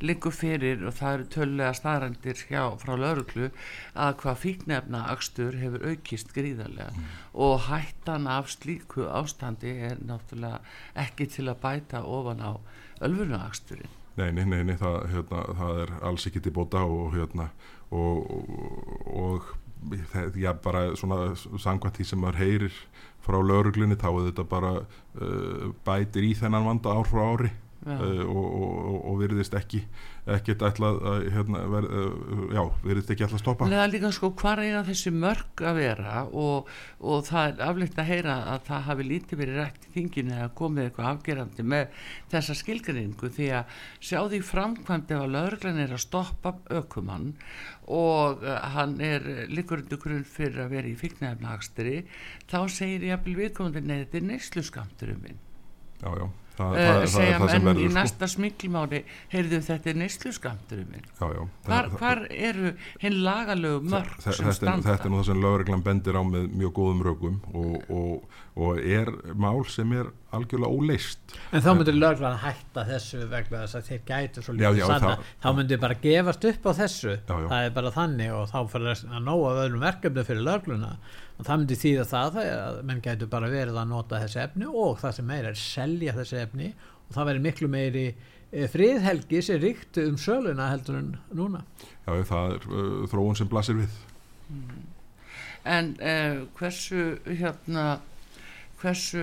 líku 0.01 0.31
fyrir 0.35 0.85
og 0.85 0.95
það 0.99 1.17
eru 1.17 1.27
tölulega 1.35 1.73
staðrandir 1.79 2.45
hjá 2.49 2.61
frá 2.83 2.93
lauruglu 2.99 3.49
að 4.05 4.15
hvað 4.21 4.39
fíknefna 4.43 5.03
akstur 5.15 5.59
hefur 5.59 5.85
aukist 5.91 6.33
gríðarlega. 6.37 7.05
Og 7.33 7.67
hættan 7.67 8.29
af 8.31 8.49
slíku 8.53 9.09
ástandi 9.09 9.75
er 9.89 9.99
náttúrulega 10.03 10.61
ekki 11.05 11.29
til 11.35 11.49
að 11.49 11.61
bæta 11.65 12.05
ofan 12.05 12.43
á 12.43 12.51
ölfunu 13.05 13.39
aksturinn. 13.41 14.01
Nei, 14.15 14.31
nei, 14.31 14.45
nei, 14.47 14.61
nei 14.63 14.77
það, 14.79 15.01
hérna, 15.11 15.43
það 15.59 15.79
er 15.83 15.93
alls 16.07 16.25
ekki 16.29 16.41
til 16.45 16.55
bóta 16.55 16.85
og 16.87 17.09
hérna 17.17 17.49
og, 17.91 18.29
og, 18.31 18.93
og 19.11 19.49
já, 20.39 20.51
bara 20.63 20.87
svona 20.99 21.35
samkvæmt 21.35 21.99
því 21.99 22.07
sem 22.09 22.21
maður 22.21 22.41
heyrir 22.43 22.79
frá 23.25 23.39
lauruglunni 23.41 23.97
þá 23.99 24.09
er 24.11 24.25
þetta 24.29 24.47
bara 24.49 24.73
uh, 24.81 25.69
bætir 25.85 26.27
í 26.27 26.33
þennan 26.37 26.67
vanda 26.67 26.95
ár 26.95 27.09
frá 27.09 27.23
ári 27.25 27.51
uh, 27.85 28.25
og, 28.25 28.45
og, 28.45 28.99
og 29.11 29.17
virðist 29.21 29.55
ekki 29.57 29.81
ekkert 30.35 30.63
ætlað 30.65 30.95
að 31.05 31.25
hérna, 31.35 31.61
ver, 31.69 31.85
uh, 31.85 32.45
já, 32.53 32.61
virðist 32.85 33.11
ekki 33.13 33.25
ætlað 33.27 33.37
að 33.37 33.43
stoppa. 33.43 33.67
Það 33.69 33.83
er 33.83 33.91
líka 33.93 34.11
sko 34.15 34.31
hvar 34.41 34.61
eiga 34.63 34.81
þessi 34.87 35.13
mörg 35.13 35.63
að 35.69 35.79
vera? 35.79 36.23
Og, 36.33 36.71
og 37.05 37.25
það 37.27 37.49
er 37.51 37.63
afleitt 37.67 38.01
að 38.01 38.09
heyra 38.09 38.37
að 38.55 38.63
það 38.69 38.87
hafi 38.89 39.07
lítið 39.11 39.41
verið 39.43 39.59
rætt 39.61 39.85
í 39.85 39.93
þinginu 39.99 40.35
eða 40.39 40.49
komið 40.61 40.89
eitthvað 40.89 41.11
afgerandi 41.11 41.67
með 41.75 42.01
þessa 42.33 42.57
skilgrinningu 42.61 43.31
því 43.37 43.51
að 43.59 43.79
sjá 44.09 44.19
því 44.23 44.41
framkvæmd 44.49 45.15
ef 45.15 45.25
að 45.25 45.35
lauruglan 45.37 45.83
er 45.85 45.95
að 45.95 46.05
stoppa 46.07 46.55
ökumann 46.73 47.31
og 47.85 48.41
uh, 48.43 48.55
hann 48.75 48.97
er 49.03 49.25
líkur 49.51 49.83
undir 49.83 49.99
grunn 50.01 50.25
fyrir 50.25 50.63
að 50.65 50.73
vera 50.77 50.89
í 50.89 50.95
fíknæfnahagstri 50.99 51.99
þá 52.49 52.59
segir 52.71 53.09
ég 53.09 53.19
að 53.19 53.29
viðkomandi 53.41 53.83
nei 53.85 53.99
þetta 54.03 54.21
er 54.21 54.27
neyslu 54.31 54.65
skamturum 54.65 55.21
minn. 55.25 55.41
Já, 56.01 56.09
já, 56.17 56.25
það, 56.57 56.71
uh, 56.71 56.77
það, 56.77 56.87
það 56.89 57.01
er 57.01 57.11
segja 57.15 57.39
það 57.39 57.51
menn 57.51 57.61
í 57.61 57.65
verður 57.69 57.89
sko. 57.91 57.97
næsta 57.99 58.29
smiklimáli 58.35 59.01
heyrðu 59.33 59.59
þetta 59.69 59.91
er 59.93 59.99
neyslu 60.01 60.31
skamturum 60.37 60.87
minn. 60.95 61.05
Já, 61.19 61.25
já, 61.35 61.43
hvar, 61.67 61.89
það- 61.89 61.97
hvar 61.99 62.23
eru 62.31 62.73
hinn 63.03 63.19
lagalögu 63.25 63.89
mörg 63.95 64.15
Þe- 64.17 64.23
sem 64.23 64.33
þetta, 64.45 64.49
er, 64.49 64.59
standa? 64.59 64.89
þetta 64.89 65.05
er 65.05 65.13
nú 65.15 65.19
það 65.21 65.25
sem 65.31 65.41
lögreglan 65.45 65.83
bendir 65.85 66.15
á 66.19 66.23
með 66.23 66.49
mjög 66.55 66.73
góðum 66.79 67.03
rökum 67.09 67.39
og, 67.53 67.89
og, 67.89 68.29
og 68.55 68.79
er 68.79 69.11
mál 69.35 69.65
sem 69.67 69.91
er 69.99 70.11
algjörlega 70.35 70.71
óleist. 70.71 71.19
En 71.55 71.61
þá 71.63 71.69
myndir 71.79 71.95
lögplan 71.95 72.37
hætta 72.41 72.83
þessu 72.87 73.21
vegna 73.31 73.61
þess 73.65 73.75
að 73.79 73.89
þeir 73.89 74.01
gætu 74.09 74.43
svo 74.43 74.53
lítið 74.55 74.81
sanna 74.85 75.11
það- 75.15 75.29
þá 75.43 75.49
myndir 75.59 75.79
bara 75.79 75.95
gefast 76.01 76.45
upp 76.49 76.65
á 76.67 76.71
þessu. 76.79 77.13
Já, 77.19 77.35
já. 77.39 77.47
það 77.51 77.65
er 77.65 77.75
bara 77.77 77.91
þannig 77.95 78.33
og 78.35 78.49
þá 78.51 78.57
fyrir 78.71 79.05
að 79.15 79.23
nóga 79.23 79.53
öðrum 79.65 79.85
verkefni 79.85 80.25
fyrir 80.27 80.43
lögluna 80.43 80.97
og 81.35 81.43
það 81.43 81.59
myndir 81.61 81.81
þýða 81.81 82.05
það 82.11 82.39
að 82.45 82.79
menn 82.87 83.03
gætu 83.03 83.27
bara 83.31 83.51
verið 83.51 83.79
að 83.81 83.91
nota 83.91 84.21
þessi 84.23 84.41
efni 84.45 84.69
og 84.71 84.97
það 85.01 85.17
sem 85.17 85.29
meira 85.29 85.51
er 85.51 85.59
selja 85.59 86.15
þessi 86.15 86.39
efni. 86.41 86.71
Og 87.05 87.13
það 87.17 87.29
verður 87.29 87.45
miklu 87.45 87.69
meiri 87.69 88.05
eh, 88.07 88.65
friðhelgi 88.71 89.43
sem 89.45 89.61
ríktu 89.61 90.07
um 90.09 90.17
söluna 90.21 90.71
heldur 90.71 90.99
en 91.01 91.13
núna. 91.35 91.61
Já, 92.05 92.15
það 92.31 92.55
er 92.55 92.67
uh, 92.71 93.05
þróun 93.11 93.39
sem 93.39 93.51
blasir 93.51 93.79
við. 93.81 94.01
En 95.65 95.95
uh, 95.99 96.43
hversu 96.57 97.05
hérna 97.27 97.85
hversu 98.79 99.21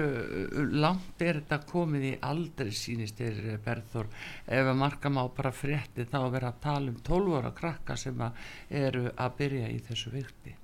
langt 0.72 1.20
er 1.22 1.38
þetta 1.38 1.58
komið 1.68 2.06
í 2.08 2.12
aldrei 2.24 2.72
sínist 2.74 3.20
er 3.22 3.36
Berður 3.62 4.08
ef 4.46 4.70
að 4.72 4.80
marka 4.80 5.12
má 5.12 5.22
bara 5.36 5.52
frétti 5.54 6.08
þá 6.08 6.18
að 6.22 6.32
vera 6.36 6.50
að 6.50 6.62
tala 6.64 6.90
um 6.90 6.98
12 7.06 7.36
ára 7.38 7.52
krakka 7.54 7.96
sem 8.00 8.24
að 8.26 8.40
eru 8.82 9.04
að 9.12 9.38
byrja 9.38 9.70
í 9.70 9.78
þessu 9.86 10.12
vikti 10.16 10.56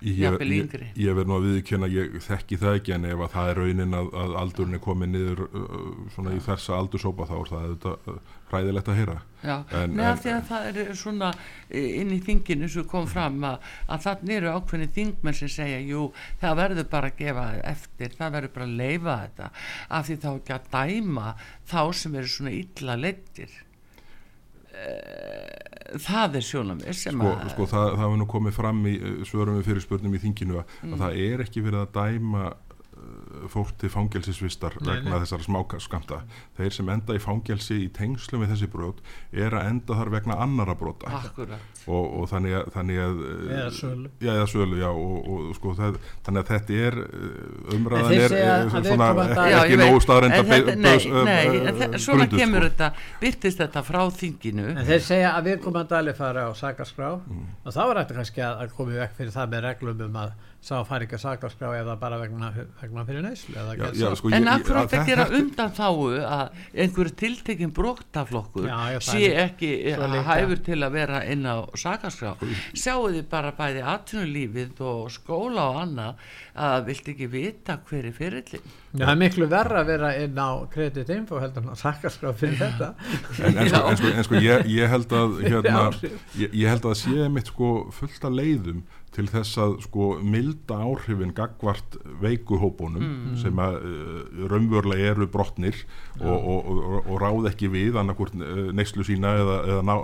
Ég, 0.00 0.16
ég, 0.48 0.70
ég 0.96 1.12
verð 1.18 1.28
nú 1.28 1.34
að 1.36 1.46
viðkjöna, 1.46 1.88
ég 1.92 2.14
þekki 2.24 2.56
það 2.62 2.76
ekki 2.78 2.92
en 2.94 3.02
ef 3.04 3.20
að 3.26 3.32
það 3.34 3.48
er 3.50 3.58
raunin 3.60 3.96
að, 3.98 4.06
að 4.22 4.30
aldurinn 4.40 4.76
er 4.78 4.80
komið 4.86 5.10
niður 5.12 5.42
uh, 5.44 5.74
svona 6.14 6.32
í 6.32 6.38
þessa 6.46 6.78
aldursópa 6.78 7.26
þá 7.28 7.34
er 7.36 7.50
það 7.50 7.66
auðvitað 7.66 8.08
uh, 8.14 8.32
hræðilegt 8.50 8.88
að 8.88 8.98
heyra. 9.00 9.16
Já, 9.44 9.54
En- 9.82 9.94
með 9.98 10.08
en- 10.08 10.22
því 10.24 10.32
að 10.38 10.48
það 10.48 10.68
er 10.84 10.90
svona 11.02 11.30
eh, 11.36 11.90
inn 12.00 12.14
í 12.16 12.20
þinginu 12.24 12.70
sem 12.72 12.88
kom 12.94 13.06
fram 13.12 13.38
að, 13.50 13.68
að 13.92 14.04
þannig 14.08 14.36
eru 14.40 14.54
ákveðni 14.56 14.88
þingmenn 14.96 15.38
sem 15.42 15.52
segja 15.60 15.80
jú, 15.84 16.06
það 16.40 16.58
verður 16.64 16.88
bara 16.96 17.12
að 17.12 17.20
gefa 17.20 17.46
eftir, 17.74 18.16
það 18.16 18.34
verður 18.38 18.54
bara 18.56 18.70
að 18.70 18.76
leifa 18.80 19.18
þetta. 19.26 19.50
Af 20.00 20.08
því 20.08 20.18
þá 20.24 20.30
ekki 20.32 20.56
að 20.56 20.70
dæma 20.78 21.34
þá 21.74 21.80
sem 22.00 22.16
eru 22.22 22.32
svona 22.38 22.56
illa 22.56 22.96
leittir 23.04 23.58
það 25.98 26.34
er 26.40 26.44
sjónamið 26.46 26.92
sem 26.94 27.14
sko, 27.18 27.30
að 27.34 27.50
sko 27.54 27.66
það, 27.70 27.86
það 27.96 28.02
hefur 28.04 28.18
nú 28.20 28.26
komið 28.30 28.52
fram 28.56 28.82
í 28.86 28.94
uh, 29.00 29.24
svörum 29.26 29.56
við 29.58 29.64
fyrir 29.70 29.84
spurningum 29.86 30.14
í 30.18 30.22
þinginu 30.26 30.58
að, 30.60 30.74
Mm. 30.82 30.92
að 30.94 30.98
það 31.04 31.20
er 31.26 31.44
ekki 31.46 31.62
verið 31.66 31.80
að 31.86 31.94
dæma 31.98 32.44
fólk 33.50 33.70
til 33.80 33.88
fangelsisvistar 33.90 34.74
vegna 34.84 35.18
þessara 35.22 35.44
smáskamta 35.46 36.18
þeir 36.58 36.74
sem 36.76 36.88
enda 36.92 37.14
í 37.16 37.20
fangelsi 37.22 37.78
í 37.84 37.88
tengslum 37.96 38.42
við 38.44 38.52
þessi 38.54 38.68
brot 38.72 39.00
er 39.32 39.54
að 39.56 39.68
enda 39.70 39.96
þar 39.98 40.10
vegna 40.16 40.36
annara 40.44 40.74
brota. 40.78 41.10
Og, 41.88 42.04
og 42.20 42.26
þannig 42.30 42.54
að, 42.58 42.66
þannig 42.74 42.98
að 43.00 43.20
eða 43.56 43.70
sölu. 43.72 44.10
Já, 44.20 44.30
eða 44.36 44.48
sölu, 44.52 44.76
já, 44.82 44.88
og, 44.90 45.30
og 45.32 45.54
sko, 45.56 45.72
það, 45.78 45.96
þannig 46.26 46.42
að 46.44 46.50
þetta 46.52 46.76
er, 46.86 46.98
uh, 47.00 47.74
umræðan 47.78 48.12
er, 48.18 48.34
er 48.36 48.50
að 48.60 48.90
svona 48.90 49.08
ekki, 49.64 49.78
nógu 49.80 50.02
staðrenda 50.04 50.42
þe- 51.80 52.02
svona 52.04 52.28
kemur 52.30 52.66
þetta 52.68 52.90
byrtist 53.22 53.62
þetta 53.64 53.82
frá 53.86 54.00
þinginu. 54.20 54.68
En 54.76 54.86
þeir 54.90 55.02
segja 55.08 55.32
að 55.38 55.48
við 55.50 55.58
komum 55.64 55.80
að 55.82 55.90
dali 55.96 56.14
fara 56.20 56.46
á 56.46 56.52
sakaskrá 56.56 57.10
Mm. 57.30 57.46
og 57.66 57.72
þá 57.74 57.80
er 57.82 57.98
þetta 58.00 58.14
kannski 58.16 58.42
að, 58.44 58.60
í 58.90 58.98
vekk 59.00 59.16
fyrir 59.18 59.32
það 59.34 59.50
með 59.52 59.60
reglum 59.66 60.00
um 60.06 60.16
að 60.20 60.30
sá 60.60 60.82
fari 60.84 61.06
ekki 61.06 61.16
að 61.16 61.22
sakaskrá 61.24 61.70
eða 61.80 61.94
bara 62.00 62.18
vegna, 62.20 62.50
vegna 62.82 63.04
fyrir 63.08 63.22
neyslu 63.24 63.54
eða 63.56 63.76
Já, 63.78 63.86
já, 63.96 64.10
sko, 64.18 64.28
En 64.36 64.48
af 64.48 64.60
hverju 64.60 64.76
ég- 64.76 64.82
átt 64.82 64.92
að 64.92 65.06
þetta- 65.24 65.38
undan 65.40 65.70
þáu 65.72 66.02
að 66.20 66.50
einhverju 66.84 67.14
tiltekinn 67.22 67.72
það 68.98 69.06
sé 69.08 69.22
er- 69.30 69.40
ekki 69.46 69.70
hæfur 70.28 70.60
til 70.66 70.78
að 70.84 70.92
vera 70.92 71.22
inn 71.32 71.46
á 71.48 71.64
sakaskrá 71.80 72.34
sjáu 72.76 73.08
þið 73.08 73.24
bara 73.32 73.52
bæði 73.56 73.82
atvinnulífið 73.94 74.80
og 74.84 75.08
skóla 75.10 75.64
og 75.70 75.80
annað 75.86 76.14
að 76.60 76.84
vilt 76.90 77.08
ekki 77.14 77.30
vita 77.32 77.78
hver 77.88 78.04
er 78.10 78.12
fyrirlin 78.12 78.60
Já, 78.92 79.06
það 79.06 79.10
er 79.14 79.18
miklu 79.22 79.46
verra 79.48 79.80
að 79.80 79.86
vera 79.86 80.08
inn 80.18 80.34
á 80.36 80.50
kreditinfo 80.68 81.38
heldur 81.40 81.62
en 81.62 81.68
að 81.70 81.78
sakkarskrá 81.78 82.32
fyrir 82.34 82.56
þetta. 82.58 82.88
En, 83.38 83.56
en, 83.56 83.68
sko, 83.70 83.82
en, 83.86 83.96
sko, 84.00 84.08
en 84.18 84.24
sko 84.26 84.34
ég, 84.42 84.64
ég 84.66 84.88
held 84.90 85.12
að 85.14 85.36
hérna, 85.46 85.84
ég, 86.34 86.50
ég 86.52 86.66
held 86.68 86.82
að 86.90 86.96
sé 86.98 87.28
mitt 87.30 87.46
sko 87.52 87.68
fullt 87.94 88.24
af 88.26 88.34
leiðum 88.34 88.82
til 89.14 89.26
þess 89.26 89.58
að 89.58 89.72
sko 89.82 90.08
milda 90.22 90.76
áhrifin 90.86 91.32
gagvart 91.34 91.96
veikuhópunum 92.22 93.34
sem 93.40 93.58
að 93.62 93.78
uh, 93.82 94.42
raunverulega 94.52 95.12
eru 95.14 95.26
brotnir 95.26 95.80
og, 96.20 96.36
og, 96.36 96.68
og, 96.70 96.98
og 97.10 97.16
ráð 97.22 97.48
ekki 97.50 97.70
við 97.72 97.98
annarkvort 97.98 98.36
uh, 98.38 98.68
neyslu 98.76 99.06
sína 99.06 99.34
eða, 99.42 99.56
eða 99.72 99.86
ná, 99.88 99.96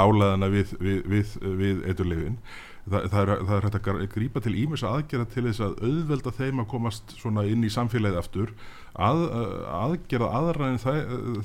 nálaðana 0.00 0.48
við, 0.52 0.72
við, 0.80 1.02
við, 1.12 1.34
við 1.60 1.82
eiturlefin 1.90 2.38
Þa, 2.84 2.98
það, 3.08 3.20
er, 3.22 3.30
það 3.48 3.54
er 3.56 3.64
hægt 3.64 3.76
að 3.78 3.84
gr- 3.86 4.08
grípa 4.12 4.40
til 4.44 4.50
ímis 4.60 4.82
aðgerða 4.84 5.24
til 5.32 5.44
þess 5.46 5.62
að 5.64 5.78
auðvelda 5.86 6.32
þeim 6.36 6.58
að 6.60 6.66
komast 6.68 7.14
svona 7.16 7.46
inn 7.48 7.64
í 7.64 7.70
samfélagið 7.72 8.18
aftur 8.20 8.50
að, 8.92 9.22
aðgerða 9.72 10.28
þæ, 10.82 10.90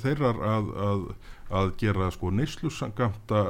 þeirrar 0.03 0.41
að, 0.49 0.67
að, 0.89 1.05
að 1.50 1.72
gera 1.82 2.10
sko 2.14 2.30
neysluskamta 2.36 3.41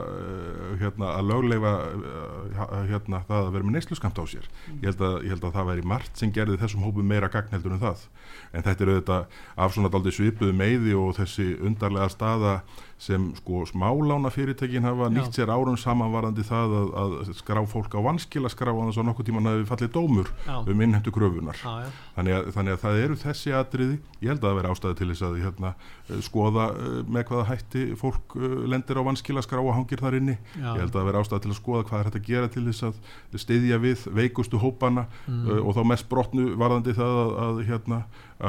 hérna, 0.80 1.14
að 1.18 1.32
lögleifa 1.34 1.74
uh, 1.90 2.76
hérna, 2.90 3.24
það 3.28 3.48
að 3.48 3.52
vera 3.56 3.68
með 3.68 3.78
neysluskamta 3.78 4.24
á 4.24 4.26
sér. 4.32 4.50
Ég 4.80 4.90
held, 4.90 5.04
að, 5.04 5.16
ég 5.26 5.36
held 5.36 5.48
að 5.50 5.56
það 5.58 5.72
væri 5.72 5.88
margt 5.94 6.22
sem 6.22 6.34
gerði 6.36 6.60
þessum 6.62 6.86
hópum 6.88 7.10
meira 7.12 7.32
gagn 7.32 7.52
heldur 7.54 7.76
en 7.76 7.84
það. 7.84 8.06
En 8.54 8.66
þetta 8.66 8.86
er 8.86 8.94
auðvitað 8.94 9.40
af 9.66 9.76
svona 9.76 9.92
daldi 9.94 10.14
svipuðu 10.16 10.56
meiði 10.56 10.96
og 10.98 11.18
þessi 11.20 11.50
undarlega 11.66 12.10
staða 12.14 12.60
sem 13.00 13.30
sko 13.38 13.64
smálána 13.66 14.30
fyrirtekin 14.30 14.84
hafa 14.84 15.08
Já. 15.08 15.14
nýtt 15.16 15.38
sér 15.38 15.52
árum 15.54 15.78
samanvarandi 15.80 16.44
það 16.44 16.74
að, 16.80 16.90
að 17.02 17.14
skrá 17.38 17.62
fólk 17.72 17.96
á 17.96 18.00
vanskila 18.04 18.52
skrá 18.52 18.74
að 18.74 18.90
þess 18.90 19.00
að 19.00 19.08
nokkuð 19.08 19.30
tíman 19.30 19.48
hafi 19.48 19.68
fallið 19.70 19.94
dómur 19.96 20.32
Já. 20.44 20.58
um 20.60 20.84
innhentu 20.84 21.14
kröfunar 21.16 21.62
Já, 21.62 21.88
þannig 22.18 22.36
að, 22.36 22.50
þannig 22.58 22.76
að 22.76 22.84
það 22.84 23.00
eru 23.06 23.20
þessi 23.24 23.56
atriði. 23.56 24.00
Ég 24.20 24.34
held 24.34 24.44
að 24.44 24.50
það 24.50 24.60
veri 24.60 24.74
ástæði 24.74 25.00
til 25.00 25.10
þess 25.14 25.26
að 25.30 25.40
hérna, 25.46 25.74
eh, 26.10 26.22
skoða 26.28 26.68
eh, 26.76 27.00
með 27.08 27.28
hvaða 27.32 27.48
hætti 27.54 27.86
fólk 28.00 28.36
eh, 28.38 28.56
lendir 28.70 29.00
á 29.00 29.04
vanskila 29.08 29.44
skrá 29.46 29.62
og 29.64 29.74
hangir 29.78 30.02
þar 30.04 30.20
inni 30.20 30.38
Já. 30.56 30.74
ég 30.76 30.84
held 30.84 30.94
að 30.94 30.98
það 31.00 31.10
veri 31.10 31.22
ástæði 31.24 31.46
til 31.46 31.52
að 31.54 31.60
skoða 31.60 31.86
hvað 31.90 32.00
er 32.00 32.10
hægt 32.10 32.20
að 32.20 32.30
gera 32.30 32.52
til 32.54 32.66
þess 32.70 32.88
að 32.90 33.44
styðja 33.46 33.82
við 33.86 34.08
veikustu 34.20 34.62
hópana 34.62 35.08
Mm. 35.28 35.46
uh, 35.50 35.60
og 35.68 35.76
þá 35.78 35.84
mest 35.92 36.08
brotnu 36.10 36.46
varðandi 36.60 36.94
það 36.98 37.18
að, 37.20 37.32
að, 37.44 37.60
hérna, 37.68 37.98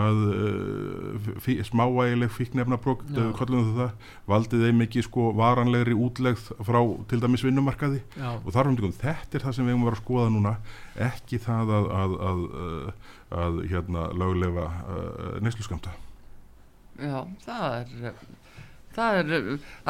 að 0.00 0.20
uh, 0.30 1.30
fí, 1.44 1.56
smávægileg 1.66 2.32
fíknefnabrók 2.34 3.04
Já. 3.10 3.22
kollum 3.36 3.72
það, 3.76 3.94
valdið 4.30 4.64
þeim 4.66 4.84
ekki 4.86 5.04
sko 5.06 5.30
varanlegri 5.36 5.96
útlegð 5.98 6.50
frá 6.66 6.80
til 7.10 7.20
dæmis 7.22 7.44
vinnumarkaði 7.46 8.02
Já. 8.16 8.30
og 8.38 8.52
þar 8.54 8.72
um 8.72 8.78
þetta 8.80 9.38
er 9.40 9.46
það 9.46 9.56
sem 9.56 9.66
við 9.66 9.74
höfum 9.74 9.86
að 9.86 9.90
vera 9.90 9.98
að 9.98 10.04
skoða 10.04 10.34
núna 10.36 10.54
ekki 11.10 11.40
það 11.42 11.74
að, 11.78 11.90
að, 12.02 12.18
að, 12.30 12.44
að, 12.60 12.92
að 13.44 13.60
hérna, 13.72 14.06
löglefa 14.22 14.68
uh, 14.70 15.34
neysluskamta 15.44 15.96
Já, 17.00 17.24
það 17.46 17.76
er 17.80 18.14
það 18.96 19.20
er 19.20 19.32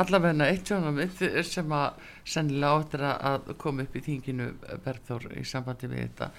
allavegna 0.03 0.51
eitt 0.51 0.71
sjónamitt 0.71 1.23
sem 1.49 1.73
að 1.73 2.05
sennilega 2.25 2.83
áttir 2.83 3.07
að 3.09 3.51
koma 3.61 3.87
upp 3.87 3.97
í 3.97 4.05
þinginu 4.07 4.53
Bergþór 4.85 5.31
í 5.41 5.45
sambandi 5.49 5.91
við 5.91 6.05
þetta. 6.07 6.31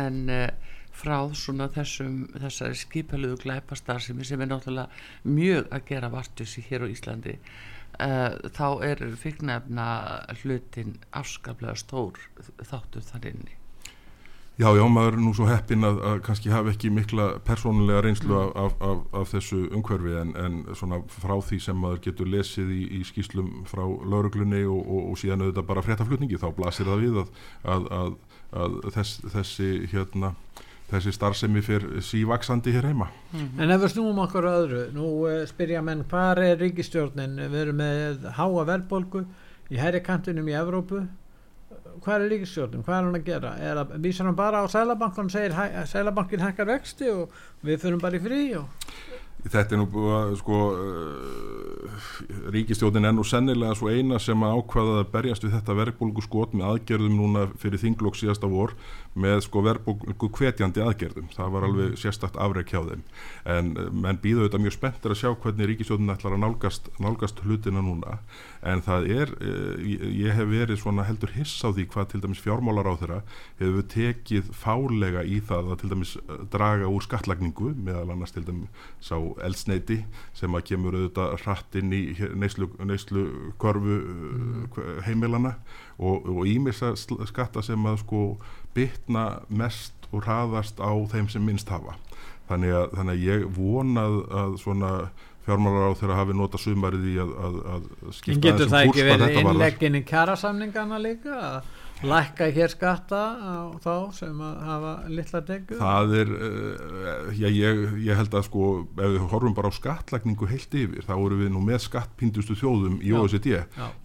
En 0.00 0.22
uh, 0.30 0.76
frá 0.96 1.18
svona 1.36 1.68
þessum 1.72 2.24
þessari 2.34 2.78
skipaluðu 2.78 3.40
glæpastarðsemi 3.44 4.26
sem 4.26 4.42
er 4.42 4.50
náttúrulega 4.50 5.30
mjög 5.36 5.70
að 5.70 5.86
gera 5.92 6.10
vartusi 6.12 6.64
hér 6.66 6.86
á 6.86 6.92
Íslandi 6.92 7.36
uh, 7.38 8.34
þá 8.56 8.66
er 8.90 9.04
fíknefna 9.22 9.88
hlutin 10.42 10.98
afskaplega 11.16 11.78
stór 11.78 12.20
þáttur 12.58 13.06
þar 13.06 13.32
inni 13.32 13.59
Já, 14.60 14.68
já, 14.76 14.82
maður 14.92 15.14
er 15.16 15.22
nú 15.24 15.30
svo 15.32 15.46
heppinn 15.48 15.86
að, 15.88 15.98
að 16.04 16.18
kannski 16.26 16.50
hafa 16.52 16.74
ekki 16.74 16.90
mikla 16.92 17.26
persónulega 17.46 18.02
reynslu 18.04 18.34
af, 18.36 18.50
af, 18.60 18.72
af, 18.84 18.98
af 19.16 19.30
þessu 19.30 19.60
umhverfi 19.72 20.16
en, 20.20 20.34
en 20.36 20.58
svona 20.76 20.98
frá 21.14 21.32
því 21.46 21.60
sem 21.64 21.78
maður 21.80 22.02
getur 22.04 22.28
lesið 22.28 22.74
í, 22.76 22.80
í 22.98 23.00
skýslum 23.08 23.62
frá 23.70 23.80
lauruglunni 23.80 24.60
og, 24.68 24.82
og, 24.82 25.06
og 25.12 25.20
síðan 25.22 25.46
auðvitað 25.46 25.68
bara 25.70 25.84
fréttaflutningi 25.86 26.40
þá 26.42 26.50
blasir 26.58 26.90
það 26.90 27.06
við 27.06 27.22
að, 27.22 27.30
að, 27.72 28.18
að, 28.52 28.76
þess, 28.98 29.22
þessi 29.32 29.70
hérna 29.94 30.34
þessi 30.90 31.14
starfsemi 31.14 31.62
fyrir 31.64 32.04
sívaksandi 32.04 32.74
hér 32.74 32.90
heima. 32.90 33.08
En 33.32 33.70
ef 33.70 33.80
við 33.80 33.94
snúum 33.94 34.20
okkur 34.26 34.50
öðru, 34.50 34.82
nú 34.92 35.06
uh, 35.24 35.38
spyrja 35.48 35.80
menn 35.86 36.04
hvað 36.10 36.42
er 36.50 36.60
ríkistjórnin, 36.66 37.38
við 37.46 37.62
erum 37.62 37.80
með 37.80 38.28
háa 38.36 38.66
verðbólgu 38.74 39.24
í 39.70 39.80
herri 39.80 40.02
kantinum 40.04 40.50
í 40.50 40.56
Evrópu, 40.58 41.04
hvað 42.04 42.24
er 42.24 42.30
ríkistjórnin, 42.34 42.84
hvað 42.86 42.98
er 42.98 43.08
hann 43.08 43.18
að 43.20 43.26
gera? 43.30 43.54
Er 43.70 43.80
að 43.84 43.96
vísa 44.04 44.24
hann 44.26 44.36
bara 44.38 44.62
á 44.62 44.66
Sælabankan 44.70 45.30
segir 45.32 45.56
hæ- 45.58 45.86
Sælabankin 45.90 46.44
hækkar 46.46 46.70
vexti 46.74 47.10
og 47.12 47.34
við 47.66 47.82
fyrir 47.86 48.00
bara 48.02 48.16
í 48.20 48.24
frí 48.24 48.42
og 48.60 48.68
Þetta 49.40 49.72
er 49.72 49.78
nú 49.80 49.86
búið 49.88 50.10
að 50.18 50.32
sko 50.36 50.56
uh, 50.76 52.08
ríkistjóðin 52.52 53.06
er 53.08 53.14
nú 53.16 53.22
sennilega 53.24 53.72
svo 53.78 53.88
eina 53.88 54.18
sem 54.20 54.42
að 54.44 54.58
ákvaða 54.58 54.96
að 55.00 55.08
berjast 55.14 55.46
við 55.46 55.54
þetta 55.56 55.76
verðbólgu 55.78 56.24
skot 56.26 56.52
með 56.56 56.66
aðgerðum 56.74 57.14
núna 57.16 57.44
fyrir 57.62 57.80
þinglokk 57.80 58.18
síðasta 58.20 58.50
vor 58.52 58.74
með 59.16 59.40
sko 59.46 59.62
verðbólgu 59.64 60.28
hvetjandi 60.36 60.84
aðgerðum. 60.84 61.30
Það 61.32 61.54
var 61.56 61.66
alveg 61.70 61.96
sérstakt 62.02 62.36
afreik 62.36 62.68
hjá 62.74 62.82
þeim. 62.90 63.06
En 63.56 63.72
uh, 63.80 63.88
menn 64.04 64.20
býðu 64.20 64.44
þetta 64.44 64.60
mjög 64.66 64.76
spenntir 64.76 65.14
að 65.16 65.20
sjá 65.22 65.30
hvernig 65.32 65.70
ríkistjóðin 65.72 66.12
ætlar 66.18 66.36
að 66.36 66.44
nálgast, 66.44 66.92
nálgast 67.00 67.40
hlutina 67.46 67.80
núna 67.80 68.18
en 68.66 68.82
það 68.84 69.06
er, 69.14 69.30
uh, 69.40 69.76
ég, 69.80 70.32
hef 70.36 70.48
verið 70.50 70.80
svona 70.82 71.06
heldur 71.08 71.32
hiss 71.32 71.62
á 71.64 71.72
því 71.72 71.86
hvað 71.92 72.08
til 72.12 72.20
dæmis 72.24 72.42
fjármálar 72.44 72.90
á 72.92 72.94
þeirra 73.00 73.20
hefur 73.60 73.86
tekið 73.94 74.50
fálega 74.56 75.24
í 75.24 75.38
það 75.48 75.70
að 75.72 75.80
til 75.82 75.92
dæmis 75.94 76.14
uh, 76.20 76.42
draga 76.52 76.90
úr 76.90 77.06
skattlagningu 77.06 77.72
meðal 77.76 78.12
annars 78.12 78.34
til 78.36 78.44
dæmis 78.48 78.90
sá 79.04 79.16
eldsneiti 79.46 80.02
sem 80.36 80.56
að 80.56 80.66
kemur 80.72 80.98
auðvitað 80.98 81.36
hratt 81.44 81.80
inn 81.80 81.94
í 81.96 82.02
neyslu, 82.36 83.24
korfu 83.60 83.96
mm. 84.00 84.82
heimilana 85.08 85.56
og 86.00 86.46
ímissa 86.48 86.94
skatta 86.96 87.60
sem 87.64 87.88
að 87.88 87.98
sko 88.04 88.20
bytna 88.76 89.42
mest 89.48 90.08
og 90.10 90.24
hraðast 90.24 90.80
á 90.80 90.92
þeim 91.12 91.28
sem 91.32 91.44
minnst 91.44 91.68
hafa 91.72 91.96
þannig 92.50 92.74
að, 92.74 92.86
þannig 92.98 93.16
að 93.16 93.26
ég 93.26 93.44
vonað 93.56 94.16
að 94.42 94.56
svona 94.64 94.92
fjármálar 95.46 95.90
á 95.90 95.98
þeirra 95.98 96.16
hafi 96.20 96.36
nota 96.36 96.60
sumarið 96.60 97.04
í 97.10 97.14
að, 97.22 97.30
að, 97.48 97.58
að 97.74 97.84
skipta 98.16 98.40
getur 98.46 98.66
aðeins 98.66 98.66
um 98.66 98.72
það 98.74 98.86
kúrs 98.86 98.96
ekki 98.96 99.04
hvað 99.04 99.10
verið 99.10 99.26
þetta 99.26 99.44
varðar. 99.46 99.54
innleggin 99.54 99.98
í 99.98 100.02
kjærasamningana 100.10 101.00
líka 101.04 101.36
að 101.40 101.56
lækka 102.00 102.46
hér 102.56 102.70
skatta 102.72 103.18
á 103.36 103.54
þá 103.84 103.94
sem 104.16 104.38
að 104.40 104.60
hafa 104.64 104.92
litla 105.12 105.40
tegur 105.44 105.80
Það 105.80 106.14
er, 106.20 106.30
uh, 106.32 107.26
já, 107.36 107.48
ég, 107.52 107.82
ég 108.06 108.16
held 108.16 108.36
að 108.38 108.46
sko, 108.46 108.68
ef 108.96 109.10
við 109.14 109.26
horfum 109.32 109.56
bara 109.58 109.68
á 109.68 109.72
skattlagningu 109.76 110.48
heilt 110.48 110.76
yfir, 110.80 111.04
þá 111.04 111.12
eru 111.18 111.38
við 111.42 111.52
nú 111.52 111.60
með 111.66 111.82
skattpíndustu 111.84 112.56
þjóðum 112.56 112.96
í. 113.04 113.12
OECD. 113.12 113.52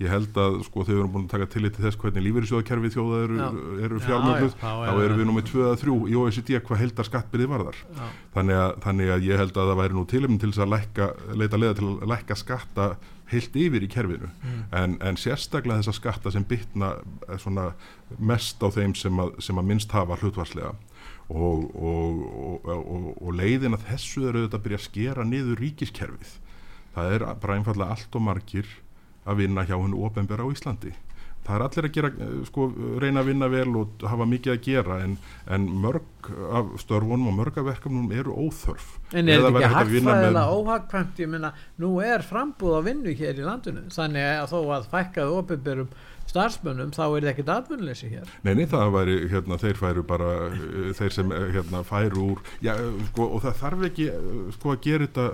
Ég 0.03 0.11
held 0.11 0.35
að 0.35 0.59
sko, 0.67 0.83
þegar 0.83 0.95
við 0.97 1.03
erum 1.05 1.13
búin 1.15 1.27
að 1.29 1.33
taka 1.37 1.49
tillit 1.55 1.75
til 1.77 1.85
þess 1.87 1.99
hvernig 2.03 2.25
lífeyrissjóðakerfi 2.27 2.93
þjóða 2.97 3.21
eru, 3.23 3.39
eru 3.87 3.99
Já, 4.01 4.05
fjármögnuð, 4.09 4.51
já, 4.51 4.59
þá 4.59 4.71
þá 4.75 4.91
er 4.91 5.09
það- 5.09 5.17
við 5.21 5.25
nú 5.29 5.37
með 5.39 5.49
2-3 5.53 5.97
í 6.11 6.15
OECD 6.19 6.59
hvað 6.67 6.81
heldar 6.83 7.09
skattbyrði 7.09 7.47
varðar. 7.55 7.79
Þannig 8.35 8.59
að, 8.65 8.71
þannig 8.83 9.13
að 9.15 9.27
ég 9.29 9.37
held 9.39 9.55
að 9.55 9.69
það 9.71 9.79
væri 9.83 9.93
nú 9.95 10.05
tilumn 10.11 10.39
til 10.39 10.51
þess 10.51 10.65
að 10.65 10.73
leita 11.39 11.57
leiða 11.57 11.75
til 11.79 11.87
að 11.95 12.09
lækka 12.11 12.35
skatta 12.35 12.89
heilt 13.32 13.55
yfir 13.57 13.86
í 13.86 13.89
kerfinu. 13.91 14.30
En, 14.76 14.97
en 15.01 15.17
sérstaklega 15.17 15.82
þessa 15.82 15.95
skatta 15.97 16.34
sem 16.34 16.45
bytna 16.47 16.95
eh, 17.28 17.38
svona 17.41 17.71
mest 18.19 18.61
á 18.61 18.69
þeim 18.69 18.95
sem 18.97 19.21
að, 19.21 19.36
sem 19.43 19.57
að 19.57 19.69
minnst 19.71 19.95
hafa 19.95 20.17
hlutvarslega 20.21 20.76
og, 21.30 21.63
og, 21.73 22.19
og, 22.45 22.67
og, 22.69 23.07
og 23.17 23.32
leiðin 23.34 23.78
að 23.78 23.88
þessu 23.89 24.28
er 24.28 24.38
auðvitað 24.38 24.59
að 24.59 24.65
byrja 24.67 24.82
að 24.82 24.88
skera 24.89 25.26
niður 25.26 25.63
ríkiskerfið. 25.63 26.36
Það 26.95 27.15
er 27.15 27.28
bara 27.41 27.57
einfallega 27.57 27.95
allt 27.97 28.15
og 28.15 28.23
margir 28.28 28.69
að 29.26 29.41
vinna 29.41 29.65
hjá 29.65 29.76
hennu 29.76 30.05
ofinbera 30.05 30.45
á 30.45 30.53
Íslandi 30.53 30.93
það 31.45 31.55
er 31.55 31.65
allir 31.65 31.87
að 31.87 31.93
gera, 31.97 32.11
eh, 32.25 32.33
sko, 32.49 32.67
reyna 33.01 33.21
að 33.21 33.29
vinna 33.31 33.49
vel 33.51 33.67
og 33.81 34.05
hafa 34.09 34.27
mikið 34.29 34.53
að 34.55 34.63
gera 34.65 34.99
en, 35.05 35.17
en 35.57 35.67
mörg 35.83 36.31
af 36.57 36.73
störfunum 36.81 37.29
og 37.29 37.37
mörg 37.37 37.59
af 37.61 37.67
verkefnum 37.69 38.09
eru 38.15 38.33
óþörf. 38.45 38.95
En 39.13 39.29
er 39.29 39.43
þetta 39.43 39.61
ekki 39.61 39.75
hagfræðilega 39.75 40.57
óhagkvæmt, 40.57 41.21
ég 41.21 41.31
minna, 41.31 41.53
nú 41.81 41.93
er 42.03 42.25
frambúð 42.25 42.79
á 42.79 42.81
vinnu 42.89 43.13
hér 43.15 43.39
í 43.39 43.45
landinu, 43.45 43.85
þannig 43.93 44.29
að 44.31 44.51
þó 44.55 44.59
að 44.79 44.91
fækkaðu 44.93 45.39
opinberum 45.43 45.95
starfsmönnum 46.25 46.93
þá 46.95 47.03
er 47.05 47.25
það 47.25 47.31
ekkert 47.31 47.51
atvinnuleysi 47.53 48.09
hér. 48.09 48.31
Nei, 48.45 48.55
nei, 48.57 48.65
það 48.69 48.95
væri, 48.95 49.17
hérna, 49.29 49.59
þeir 49.61 49.77
færu 49.77 50.05
bara, 50.07 50.31
eh, 50.47 50.89
þeir 50.97 51.13
sem, 51.13 51.31
eh, 51.31 51.51
hérna, 51.53 51.83
færu 51.85 52.25
úr, 52.31 52.41
já, 52.65 52.73
sko, 53.11 53.29
og 53.35 53.45
það 53.45 53.61
þarf 53.61 53.85
ekki, 53.91 54.09
sko, 54.57 54.73
að 54.73 54.81
gera 54.81 55.07
þetta 55.07 55.27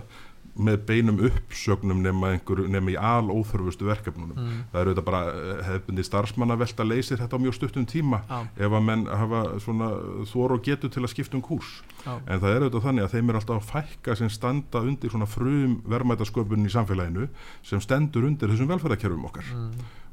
með 0.56 0.82
beinum 0.90 1.20
uppsögnum 1.30 2.02
nema 2.04 2.34
einhver, 2.36 2.64
nema 2.72 2.92
í 2.92 2.98
al 3.00 3.32
óþörfustu 3.32 3.88
verkefnunum. 3.88 4.36
Mm. 4.36 4.64
Það 4.74 4.82
eru 4.82 4.94
þetta 4.94 5.06
bara 5.08 5.22
eh, 5.32 5.62
hefbundi 5.70 6.06
starfsmanna 6.06 6.58
leysir 6.84 7.22
þetta 7.22 7.40
á 7.40 7.44
mjög 7.44 7.58
stuttum 7.58 7.86
tíma 7.88 8.22
Já. 8.28 8.40
ef 8.68 8.76
að 8.76 8.86
menn 8.90 9.06
hafa 9.08 9.44
svona 9.64 9.92
þor 10.32 10.58
og 10.58 10.66
getu 10.66 10.90
til 10.92 11.06
að 11.06 11.14
skipta 11.14 11.38
um 11.40 11.46
kúrs. 11.46 11.80
Já. 12.02 12.16
en 12.26 12.42
það 12.42 12.56
er 12.56 12.66
auðvitað 12.66 12.86
þannig 12.88 13.06
að 13.06 13.16
þeim 13.16 13.30
er 13.30 13.40
alltaf 13.40 13.60
að 13.60 13.70
fækka 13.72 14.18
sem 14.18 14.34
standa 14.34 14.82
undir 14.82 15.14
svona 15.14 15.30
frum 15.30 15.78
verðmætasköpunin 15.92 16.70
í 16.70 16.74
samfélaginu 16.74 17.30
sem 17.68 17.82
stendur 17.84 18.28
undir 18.30 18.52
þessum 18.52 18.72
velferðarkerfum 18.72 19.30
okkar 19.30 19.54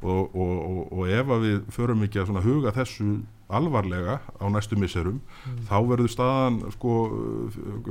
og, 0.02 0.36
og, 0.36 0.54
og, 0.54 0.80
og 0.92 1.10
ef 1.10 1.34
að 1.34 1.44
við 1.46 1.58
förum 1.74 2.04
ekki 2.06 2.22
að 2.22 2.40
huga 2.44 2.74
þessu 2.76 3.18
alvarlega 3.48 4.18
á 4.20 4.44
næstu 4.52 4.76
misserum 4.76 5.22
þá 5.70 5.76
verður 5.88 6.10
staðan 6.12 6.58
sko 6.74 6.96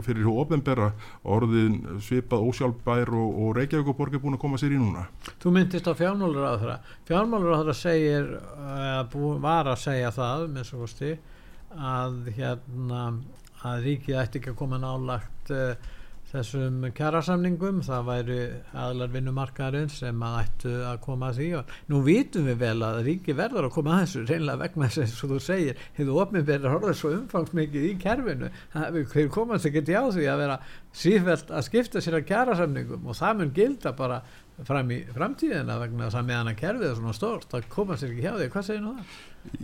fyrir 0.06 0.28
hú 0.28 0.36
ofenbera 0.44 0.92
orðin 1.26 1.80
svipað 2.06 2.46
ósjálfbær 2.52 3.10
og, 3.18 3.40
og 3.42 3.56
Reykjavíkuborg 3.58 4.14
er 4.14 4.22
búin 4.22 4.38
að 4.38 4.44
koma 4.46 4.62
sér 4.62 4.76
í 4.78 4.82
núna 4.82 5.08
Þú 5.42 5.56
myndist 5.56 5.90
á 5.90 5.94
fjármálur 5.98 6.46
á 6.46 6.54
þeirra. 6.62 6.78
Fjármálur 7.10 7.58
á 7.58 7.60
þeirra 7.64 7.76
segir, 7.78 8.30
var 9.42 9.72
að 9.72 9.82
segja 9.82 10.14
það, 10.14 10.46
að 11.76 12.30
hérna, 12.38 13.02
að 13.66 13.88
ríkið 13.88 14.20
ætti 14.22 14.42
ekki 14.42 14.54
að 14.54 14.60
koma 14.60 14.82
nálagt 14.82 15.54
uh, 15.56 15.94
þessum 16.28 16.82
kjærasamningum, 16.92 17.78
það 17.88 18.08
væri 18.10 18.38
aðlar 18.76 19.12
vinnumarkaðarinn 19.14 19.92
sem 19.92 20.24
að 20.28 20.40
ættu 20.42 20.74
að 20.90 20.98
koma 21.06 21.30
að 21.30 21.38
því 21.40 21.48
og 21.62 21.70
nú 21.94 22.02
vitum 22.04 22.50
við 22.50 22.58
vel 22.66 22.84
að 22.84 23.00
ríkið 23.06 23.38
verður 23.38 23.68
að 23.70 23.76
koma 23.78 23.94
að 23.96 24.02
þessu 24.02 24.24
reynlega 24.28 24.62
vegna 24.66 24.90
þess 24.98 25.22
að 25.24 25.32
þú 25.34 25.40
segir, 25.46 25.86
hefur 25.96 26.20
ofnbyrðir 26.26 26.74
horfður 26.74 27.00
svo 27.00 27.14
umfangsmikið 27.16 27.88
í 27.88 27.94
kerfinu, 28.02 28.52
hefur 28.76 29.32
komast 29.38 29.70
ekki 29.72 29.86
á 29.96 30.04
því 30.04 30.28
að 30.28 30.44
vera 30.44 30.60
sífælt 30.92 31.56
að 31.56 31.68
skipta 31.70 32.04
sér 32.04 32.20
að 32.20 32.28
kjærasamningum 32.34 33.08
og 33.08 33.20
það 33.22 33.40
mun 33.40 33.56
gilda 33.56 33.96
bara 33.96 34.20
fram 34.66 34.92
í 34.94 35.00
framtíðina 35.14 35.78
vegna 35.84 36.08
þess 36.08 36.18
að 36.18 36.30
meðan 36.32 36.52
að 36.52 36.60
kerfið 36.62 36.88
er 36.90 36.96
svona 36.98 37.16
stórt 37.16 37.52
það 37.52 37.66
koma 37.74 37.98
sér 37.98 38.14
ekki 38.14 38.24
hjá 38.24 38.32
því, 38.34 38.48
hvað 38.54 38.66
segir 38.66 38.82
nú 38.82 38.94
það? 38.98 39.18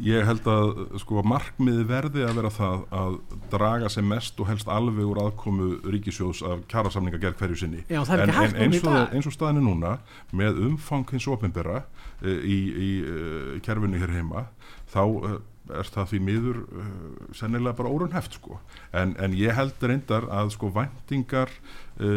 Ég 0.05 0.27
held 0.27 0.45
að 0.47 0.69
sko 1.01 1.23
markmiði 1.27 1.85
verði 1.89 2.23
að 2.23 2.37
vera 2.39 2.51
það 2.53 2.83
að 2.99 3.15
draga 3.51 3.89
sem 3.91 4.05
mest 4.07 4.37
og 4.39 4.47
helst 4.51 4.69
alveg 4.71 5.09
úr 5.09 5.21
aðkomu 5.25 5.69
ríkisjóðs 5.95 6.43
af 6.47 6.61
kjærasamninga 6.71 7.19
gerð 7.23 7.41
hverju 7.41 7.59
sinni. 7.63 7.81
Já, 7.89 7.99
en, 8.15 8.29
en 8.29 8.53
í 8.53 8.67
eins 8.67 8.85
og, 8.85 8.99
eins 9.09 9.27
og 9.27 9.35
staðin 9.35 9.59
er 9.63 9.65
núna 9.65 9.95
með 10.31 10.61
umfang 10.69 11.09
hins 11.11 11.27
opinbera 11.27 11.81
e, 12.21 12.37
í, 12.37 12.59
í 12.69 12.91
e, 13.01 13.17
kerfinu 13.65 13.99
hér 13.99 14.13
heima 14.13 14.45
þá 14.93 15.03
e, 15.03 15.35
er 15.73 15.93
það 15.97 16.09
því 16.13 16.23
miður 16.29 16.63
e, 16.63 16.87
sennilega 17.35 17.75
bara 17.81 17.91
órunheft 17.91 18.39
sko. 18.39 18.61
En, 18.95 19.17
en 19.19 19.35
ég 19.35 19.57
held 19.57 19.83
reyndar 19.83 20.29
að 20.31 20.53
sko 20.55 20.71
væntingar 20.75 21.51
e, 21.99 22.13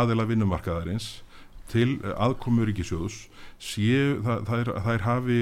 aðila 0.00 0.28
vinnumarkaðarins 0.30 1.18
til 1.72 1.98
aðkomu 2.14 2.66
ríkisjóðs 2.68 3.26
séu, 3.58 4.18
það, 4.24 4.46
það, 4.48 4.60
er, 4.62 4.72
það 4.84 4.94
er 4.94 5.04
hafi 5.06 5.40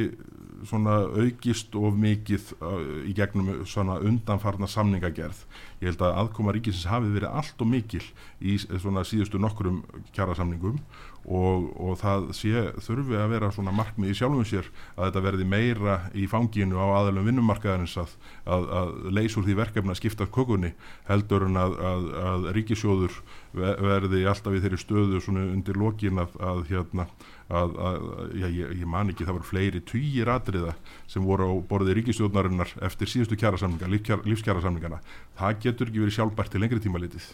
svona 0.67 0.95
aukist 1.21 1.75
of 1.79 1.97
mikið 2.01 2.53
uh, 2.65 2.79
í 3.07 3.13
gegnum 3.17 3.65
svona 3.69 3.99
undanfarna 4.01 4.69
samningagerð. 4.71 5.43
Ég 5.83 5.91
held 5.91 6.05
að 6.07 6.17
aðkoma 6.23 6.55
ríkisins 6.57 6.89
hafi 6.91 7.13
verið 7.13 7.37
allt 7.37 7.61
og 7.61 7.71
mikil 7.71 8.03
í 8.41 8.57
svona 8.63 9.05
síðustu 9.07 9.41
nokkrum 9.43 9.83
kjærasamningum 10.17 10.81
og, 11.27 11.65
og 11.83 11.97
það 11.99 12.27
sé, 12.39 12.53
þurfi 12.87 13.17
að 13.19 13.33
vera 13.35 13.49
svona 13.55 13.73
markmið 13.75 14.13
í 14.13 14.17
sjálfum 14.19 14.45
sér 14.47 14.69
að 14.95 15.09
þetta 15.09 15.23
verði 15.25 15.47
meira 15.51 15.97
í 16.15 16.27
fanginu 16.31 16.79
á 16.79 16.87
aðalum 17.01 17.27
vinnumarkaðarins 17.27 17.97
að, 17.99 18.13
að, 18.47 18.67
að 18.81 18.93
leysur 19.19 19.47
því 19.47 19.57
verkefni 19.59 19.91
að 19.95 19.99
skipta 19.99 20.29
kökunni 20.31 20.71
heldur 21.09 21.49
en 21.49 21.59
að, 21.59 21.75
að, 21.91 22.07
ríkisjóður 22.55 23.17
ve- 23.59 23.75
verði 23.89 24.23
alltaf 24.31 24.55
í 24.55 24.63
þeirri 24.63 24.79
stöðu 24.85 25.23
svona 25.25 25.49
undir 25.51 25.81
lokin 25.83 26.23
að, 26.23 26.39
hérna 26.71 27.09
að, 27.51 27.75
að 27.89 28.07
já, 28.39 28.47
ég, 28.61 28.77
ég 28.83 28.87
man 28.91 29.11
ekki, 29.11 29.27
það 29.27 29.39
voru 29.41 29.51
fleiri 29.51 29.83
týjir 29.87 30.31
atriða 30.31 30.77
sem 31.11 31.27
voru 31.27 31.51
á 31.51 31.55
borði 31.71 31.99
ríkistjórnarinnar 32.01 32.71
eftir 32.87 33.11
síðustu 33.11 33.39
kjærasamninga, 33.43 33.91
lífskjærasamningana 34.27 35.03
það 35.43 35.61
getur 35.67 35.91
ekki 35.91 36.07
verið 36.07 36.19
sjálfbært 36.21 36.55
til 36.55 36.63
lengri 36.63 36.83
tíma 36.87 37.03
litið 37.03 37.29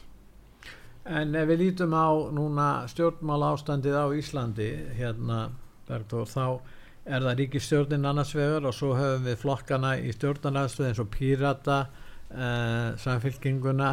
En 1.03 1.35
ef 1.35 1.49
við 1.51 1.65
lítum 1.65 1.95
á 1.99 2.15
núna 2.31 2.69
stjórnmál 2.91 3.43
ástandið 3.51 3.97
á 3.99 4.07
Íslandi 4.15 4.69
hérna 4.95 5.49
Bergþór, 5.89 6.29
þá 6.31 6.47
er 7.03 7.25
það 7.27 7.39
ríkistjórnin 7.41 8.07
annars 8.07 8.35
vegar 8.39 8.69
og 8.71 8.77
svo 8.77 8.93
höfum 8.95 9.27
við 9.27 9.41
flokkana 9.41 9.97
í 9.99 10.13
stjórnarnaðstöð 10.15 10.89
eins 10.89 11.01
og 11.03 11.11
Pírata 11.11 11.79
uh, 11.89 12.95
samfylkinguna 13.03 13.91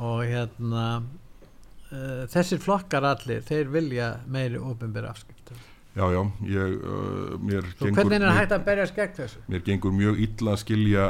og 0.00 0.22
hérna 0.24 0.86
uh, 1.02 2.24
þessir 2.32 2.62
flokkar 2.64 3.04
allir, 3.10 3.44
þeir 3.44 3.68
vilja 3.76 4.14
meiri 4.24 4.56
ofinbæri 4.56 5.12
afskiptum 5.12 5.60
Já, 5.90 6.04
já, 6.14 6.20
ég, 6.46 6.74
uh, 6.86 7.34
mér 7.42 7.64
Svo 7.74 7.88
hvernig 7.90 8.22
er 8.22 8.36
hægt 8.36 8.52
að 8.54 8.66
berjast 8.68 8.94
gegn 8.94 9.14
þessu? 9.16 9.40
mér 9.50 9.62
gengur 9.66 9.90
mjög 9.90 10.20
illa 10.22 10.52
að 10.54 10.60
skilja 10.62 11.06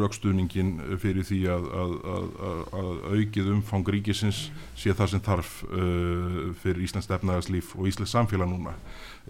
raukstuðningin 0.00 0.72
fyrir 0.98 1.22
því 1.28 1.38
að, 1.54 1.68
að, 1.82 1.92
að, 2.16 2.64
að, 2.80 2.88
aukið 3.14 3.50
umfang 3.54 3.92
ríkisins 3.94 4.40
sé 4.74 4.96
það 4.98 5.12
sem 5.12 5.22
þarf 5.28 5.52
uh, 5.68 6.40
fyrir 6.58 6.82
Íslands 6.88 7.06
efnaðarslíf 7.06 7.70
og 7.78 7.86
Íslands 7.92 8.16
samfélag 8.18 8.50
núna. 8.50 8.74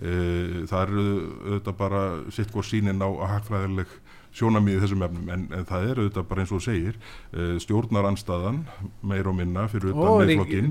Uh, 0.00 0.64
það 0.64 0.80
er 0.80 0.96
auðvitað 0.96 1.78
bara 1.84 2.02
sitt 2.32 2.56
hvort 2.56 2.70
sínin 2.70 3.04
á 3.04 3.08
að 3.10 3.30
hagfræðileg 3.34 3.92
sjónamíði 4.36 4.82
þessum 4.84 5.04
efnum. 5.06 5.30
En, 5.32 5.46
en 5.56 5.66
það 5.68 5.88
er 5.90 6.00
auðvitað 6.02 6.28
bara 6.30 6.44
eins 6.44 6.52
og 6.56 6.62
segir 6.64 6.98
uh, 6.98 7.54
stjórnaranstaðan 7.62 8.60
meir 9.06 9.30
og 9.30 9.36
minna 9.38 9.66
fyrir 9.72 9.94
utan 9.94 10.20
miðflokkinn. 10.22 10.68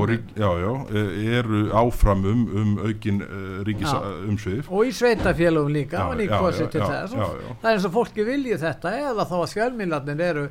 og 0.00 0.08
rík, 0.10 0.32
já, 0.38 0.48
já, 0.62 0.70
eh, 0.94 1.12
eru 1.40 1.62
áfram 1.82 2.24
um, 2.30 2.46
um 2.62 2.72
aukin 2.86 3.22
uh, 3.26 3.60
ríkis 3.66 3.90
Já. 3.90 4.00
umsvið 4.30 4.70
og 4.70 4.88
í 4.88 4.94
sveitafélagum 4.96 5.74
líka 5.74 6.00
Já, 6.00 7.28
já, 7.44 7.54
það 7.60 7.70
er 7.70 7.76
eins 7.76 7.88
og 7.88 7.94
fólki 7.94 8.26
vilji 8.26 8.58
þetta 8.60 8.94
eða 9.10 9.28
þá 9.28 9.36
að 9.40 9.54
fjölmiðlarnir 9.54 10.24
eru 10.30 10.48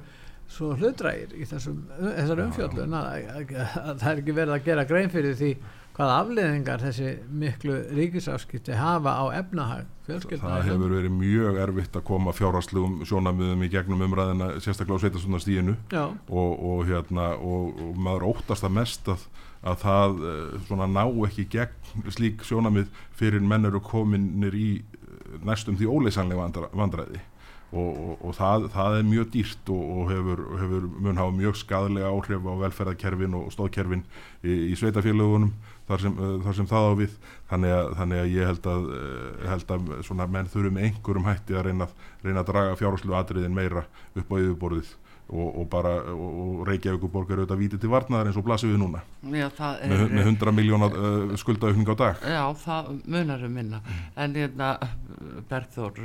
svo 0.49 0.71
hlutrægir 0.77 1.35
í 1.37 1.45
þessum, 1.49 1.83
þessar 1.99 2.41
að, 2.41 3.51
að 3.53 3.99
það 4.01 4.09
er 4.11 4.21
ekki 4.23 4.37
verið 4.39 4.55
að 4.55 4.65
gera 4.65 4.85
grein 4.89 5.11
fyrir 5.13 5.37
því 5.37 5.51
hvaða 5.99 6.19
afleðingar 6.23 6.83
þessi 6.83 7.09
miklu 7.41 7.77
ríkisafskipti 7.91 8.77
hafa 8.79 9.17
á 9.19 9.23
efnahag 9.41 9.87
Það 10.09 10.63
hefur 10.65 10.93
verið 10.95 11.13
mjög 11.13 11.57
erfitt 11.61 11.97
að 11.99 12.05
koma 12.07 12.33
fjárhagslegum 12.33 13.03
sjónamiðum 13.05 13.65
í 13.67 13.69
gegnum 13.69 14.05
umræðina 14.07 14.47
sérstaklega 14.63 14.97
á 14.97 15.03
sveitastundarstíðinu 15.03 15.75
Já, 15.91 16.05
og, 16.09 16.53
og, 16.55 16.79
hérna, 16.87 17.33
og, 17.35 17.75
og 17.83 17.99
maður 17.99 18.29
óttast 18.31 18.65
það 18.65 18.75
mest 18.79 19.11
að, 19.11 19.25
að 19.61 19.81
það 19.83 20.23
eh, 20.31 20.53
svona 20.69 20.89
ná 20.89 21.03
ekki 21.27 21.45
gegn 21.53 22.07
slík 22.15 22.47
sjónamið 22.47 22.89
fyrir 23.19 23.43
menn 23.45 23.69
eru 23.69 23.83
kominir 23.85 24.55
í 24.57 24.69
eh, 24.79 25.35
næstum 25.45 25.77
því 25.77 25.91
óleysanlega 25.91 26.41
vandra, 26.41 26.71
vandræði. 26.73 27.21
Og, 27.69 27.89
og, 27.93 28.13
og 28.25 28.31
það, 28.33 28.63
það 28.73 28.95
er 28.97 29.03
mjög 29.05 29.27
dýrt 29.35 29.67
og, 29.69 29.81
og 29.93 30.07
hefur, 30.09 30.39
hefur 30.57 30.87
mun 30.89 31.19
hafa 31.21 31.35
mjög 31.37 31.59
skadalega 31.59 32.09
áhrif 32.09 32.47
á 32.49 32.53
velferðarkerfin 32.63 33.35
og 33.37 33.51
stóðkerfin 33.53 34.07
í, 34.41 34.55
í 34.71 34.77
sveitafélagunum 34.79 35.51
þar 35.89 36.05
sem, 36.05 36.15
uh, 36.15 36.37
þar 36.45 36.57
sem 36.59 36.69
það 36.69 36.87
á 36.87 36.93
við. 37.01 37.19
Þannig 37.49 37.75
að, 37.75 37.91
þannig 37.99 38.23
að 38.23 38.31
ég 38.35 38.49
held 38.51 38.71
að, 38.75 38.89
uh, 38.95 39.43
held 39.49 39.75
að 39.75 39.91
svona 40.07 40.29
menn 40.37 40.49
þurfum 40.53 40.81
einhverjum 40.85 41.29
hætti 41.29 41.57
að 41.57 41.69
reyna, 41.69 41.91
reyna 42.23 42.43
að 42.43 42.49
draga 42.53 42.79
fjárháslu 42.79 43.19
atriðin 43.19 43.55
meira 43.57 43.85
upp 44.13 44.29
á 44.29 44.35
yfirborðið 44.39 44.97
og, 45.29 45.59
og 45.61 45.67
bara 45.69 45.91
og, 46.13 46.61
Reykjavíkuborg 46.67 47.29
er 47.31 47.41
auðvitað 47.43 47.61
vítið 47.61 47.83
til 47.83 47.91
varnaðar 47.93 48.29
eins 48.29 48.39
og 48.39 48.45
blasir 48.47 48.71
við 48.71 48.81
núna. 48.81 49.01
Já, 49.29 49.47
það 49.57 49.83
er, 49.83 49.91
með, 49.91 50.03
með 50.15 50.29
100 50.31 50.55
miljóna 50.57 50.89
uh, 50.89 51.35
skuldaukning 51.39 51.91
á 51.93 51.95
dag. 51.99 52.23
Já, 52.33 52.43
það 52.63 52.89
munar 53.05 53.45
um 53.45 53.55
minna. 53.59 53.81
En 54.19 54.37
hérna, 54.37 54.71
Bergþór, 55.49 55.97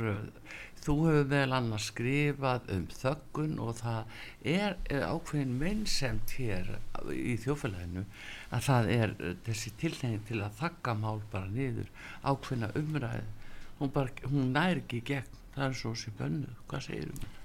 þú 0.85 0.95
hefur 1.07 1.29
vel 1.31 1.55
annars 1.55 1.87
skrifað 1.91 2.67
um 2.75 2.83
þöggun 2.93 3.55
og 3.63 3.77
það 3.79 4.17
er 4.55 4.75
eh, 4.89 5.05
ákveðin 5.05 5.55
mennsemt 5.61 6.35
hér 6.37 6.75
í 7.15 7.37
þjófélaginu 7.41 8.03
að 8.51 8.67
það 8.67 8.91
er 8.97 9.15
eh, 9.15 9.37
þessi 9.47 9.73
tilnefing 9.81 10.27
til 10.27 10.41
að 10.43 10.59
þakka 10.59 10.97
mál 10.99 11.23
bara 11.31 11.49
niður 11.49 11.89
ákveðina 12.21 12.73
umræði. 12.81 13.25
Hún, 13.79 13.95
bara, 13.95 14.27
hún 14.29 14.53
nær 14.55 14.83
ekki 14.83 15.01
gegn, 15.09 15.41
það 15.55 15.65
er 15.69 15.81
svo 15.81 15.95
sér 15.99 16.19
bönnuð. 16.19 16.61
Hvað 16.69 16.87
segir 16.89 17.09
um 17.11 17.23
það? 17.23 17.41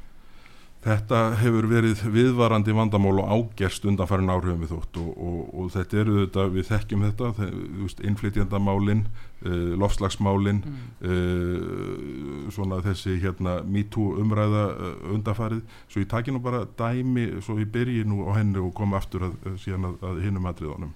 Þetta 0.80 1.18
hefur 1.36 1.66
verið 1.68 2.00
viðvarandi 2.08 2.72
vandamál 2.72 3.18
og 3.20 3.28
ágerst 3.34 3.84
undanfærin 3.84 4.30
áhrifum 4.32 4.62
við 4.62 4.70
þótt 4.72 4.94
og, 5.02 5.10
og, 5.20 5.40
og 5.60 5.66
þetta 5.74 5.98
eru 6.00 6.14
þetta, 6.22 6.44
við 6.54 6.64
þekkjum 6.70 7.02
þetta, 7.04 7.28
þe- 7.36 7.48
þú 7.52 7.82
veist, 7.82 8.00
innflytjandamálin, 8.08 9.02
uh, 9.44 9.74
lofslagsmálin, 9.82 10.62
uh, 11.04 12.80
þessi 12.86 13.18
hérna 13.20 13.58
MeToo 13.64 14.14
umræða 14.22 14.64
uh, 14.72 14.94
undanfærið, 15.18 15.60
svo 15.92 16.00
ég 16.00 16.08
taki 16.14 16.32
nú 16.32 16.40
bara 16.44 16.64
dæmi, 16.80 17.26
svo 17.44 17.58
ég 17.60 17.68
byrji 17.74 18.06
nú 18.08 18.24
á 18.32 18.40
henni 18.40 18.60
og 18.64 18.72
komi 18.80 18.96
aftur 18.96 19.28
að, 19.28 19.36
að, 19.52 19.90
að, 20.00 20.22
hinnum 20.24 20.48
atriðunum. 20.48 20.94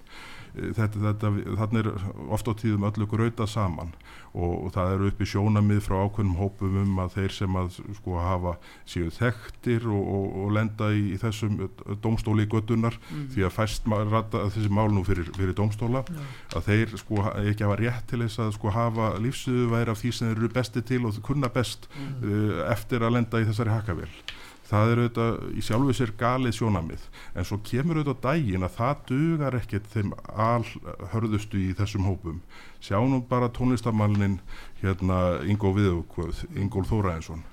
Þetta, 0.55 1.01
þetta, 1.03 1.31
þarna 1.59 1.81
er 1.81 1.89
oft 2.31 2.47
á 2.47 2.53
tíðum 2.55 2.85
öllu 2.87 3.07
gröta 3.11 3.47
saman 3.49 3.91
og, 4.35 4.53
og 4.65 4.69
það 4.75 4.93
eru 4.95 5.09
uppi 5.11 5.27
sjónamið 5.27 5.81
frá 5.83 5.97
ákveðnum 6.05 6.37
hópum 6.39 6.77
um 6.81 7.01
að 7.03 7.17
þeir 7.17 7.35
sem 7.35 7.57
að 7.59 7.79
sko 7.97 8.19
hafa 8.23 8.55
séu 8.87 9.11
þekktir 9.15 9.87
og, 9.91 10.01
og, 10.15 10.25
og 10.43 10.55
lenda 10.55 10.89
í, 10.95 11.03
í 11.15 11.19
þessum 11.21 11.59
dómstóli 12.03 12.47
göttunar 12.51 12.97
því 13.33 13.47
að 13.47 13.55
fæst 13.57 13.89
rata 14.11 14.45
þessi 14.53 14.71
mál 14.71 14.87
nú 14.95 15.03
fyrir, 15.07 15.29
fyrir 15.35 15.55
dómstóla 15.57 16.05
að 16.55 16.69
þeir 16.69 16.95
sko 17.03 17.27
ekki 17.43 17.67
hafa 17.67 17.79
rétt 17.81 18.09
til 18.11 18.23
þess 18.23 18.43
að 18.45 18.55
sko 18.57 18.73
hafa 18.75 19.11
lífsöðu 19.23 19.69
væri 19.73 19.93
af 19.93 20.01
því 20.01 20.15
sem 20.15 20.31
þeir 20.31 20.41
eru 20.41 20.53
besti 20.55 20.85
til 20.85 21.03
og 21.07 21.21
kunna 21.25 21.51
best 21.51 21.89
uh, 21.95 22.65
eftir 22.71 23.05
að 23.05 23.17
lenda 23.19 23.41
í 23.41 23.47
þessari 23.49 23.75
hakavél 23.75 24.11
það 24.69 24.91
er 24.91 25.01
auðvitað 25.01 25.41
í 25.55 25.65
sjálfu 25.65 25.95
sér 25.97 26.13
galið 26.19 26.55
sjónamið 26.59 27.07
en 27.35 27.47
svo 27.47 27.59
kemur 27.65 28.01
auðvitað 28.01 28.21
dægin 28.25 28.67
að 28.67 28.77
það 28.79 29.03
dugar 29.11 29.59
ekkert 29.61 29.89
þeim 29.93 30.13
alhörðustu 30.33 31.61
í 31.61 31.73
þessum 31.77 32.07
hópum. 32.09 32.39
Sjáum 32.85 33.19
bara 33.29 33.49
tónlistamannin 33.53 34.39
hérna 34.81 35.41
Ingo 35.49 35.73
Viðugvöð, 35.73 36.45
Ingól 36.55 36.85
Þóraðinsson 36.89 37.45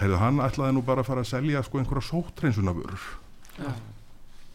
hefðu 0.00 0.20
hann 0.20 0.40
ætlaði 0.44 0.76
nú 0.76 0.82
bara 0.86 1.04
að 1.04 1.10
fara 1.10 1.24
að 1.24 1.30
selja 1.30 1.62
sko 1.64 1.80
einhverja 1.80 2.08
sótreinsunavörur 2.10 3.06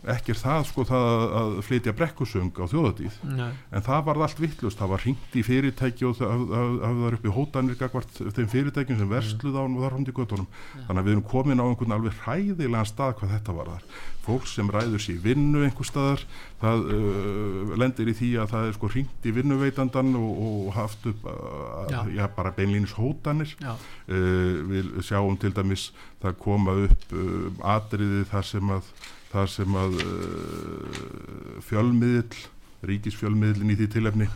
ekki 0.09 0.33
er 0.33 0.39
það 0.39 0.63
sko 0.71 0.85
það 0.89 1.25
að 1.41 1.51
flytja 1.67 1.93
brekkusöng 1.97 2.51
á 2.57 2.65
þjóðatíð 2.71 3.17
Nei. 3.37 3.51
en 3.69 3.85
það 3.85 4.05
var 4.07 4.21
allt 4.25 4.41
vittlust, 4.41 4.79
það 4.79 4.93
var 4.95 5.03
ringt 5.05 5.35
í 5.37 5.43
fyrirtæki 5.45 6.07
og 6.09 6.15
það 6.17 7.01
var 7.03 7.17
upp 7.17 7.27
í 7.27 7.35
hótanir 7.35 7.77
þeim 7.77 8.49
fyrirtækjum 8.55 9.01
sem 9.01 9.11
versluð 9.11 9.59
á 9.59 9.61
og 9.61 9.77
þar 9.83 9.97
hundi 9.99 10.15
göttunum, 10.17 10.49
þannig 10.87 11.01
að 11.01 11.05
við 11.05 11.15
erum 11.15 11.27
komin 11.35 11.61
á 11.61 11.65
einhvern 11.67 11.95
alveg 11.97 12.17
hræðilegan 12.25 12.89
stað 12.89 13.15
hvað 13.19 13.35
þetta 13.37 13.57
var 13.59 13.71
þar 13.75 13.85
fólk 14.25 14.45
sem 14.49 14.69
ræður 14.69 15.01
sér 15.01 15.21
vinnu 15.23 15.63
einhver 15.65 15.87
staðar, 15.87 16.23
það 16.61 16.83
uh, 16.93 17.71
lendir 17.81 18.11
í 18.11 18.15
því 18.17 18.29
að 18.43 18.51
það 18.53 18.67
er 18.67 18.75
sko 18.77 18.89
ringt 18.93 19.25
í 19.25 19.33
vinnuveitandan 19.35 20.11
og, 20.19 20.43
og 20.47 20.67
haft 20.77 21.07
upp 21.09 21.25
uh, 21.25 21.87
Já. 21.91 22.01
já, 22.13 22.25
bara 22.35 22.53
beinlínis 22.55 22.93
hótanir 22.97 23.55
uh, 23.65 24.61
við 24.69 24.93
sjáum 25.07 25.39
til 25.41 25.53
dæmis 25.57 25.89
það 26.21 26.37
koma 26.43 26.77
upp 26.85 27.15
uh, 27.17 27.49
atriði 27.77 28.23
þar 28.29 28.47
sem 28.53 28.71
að 28.77 28.93
þar 29.31 29.47
sem 29.47 29.75
að 29.79 29.99
uh, 30.03 31.59
fjölmiðl, 31.67 32.41
ríkisfjölmiðlin 32.89 33.73
í 33.73 33.77
því 33.79 33.87
tilefni 33.93 34.27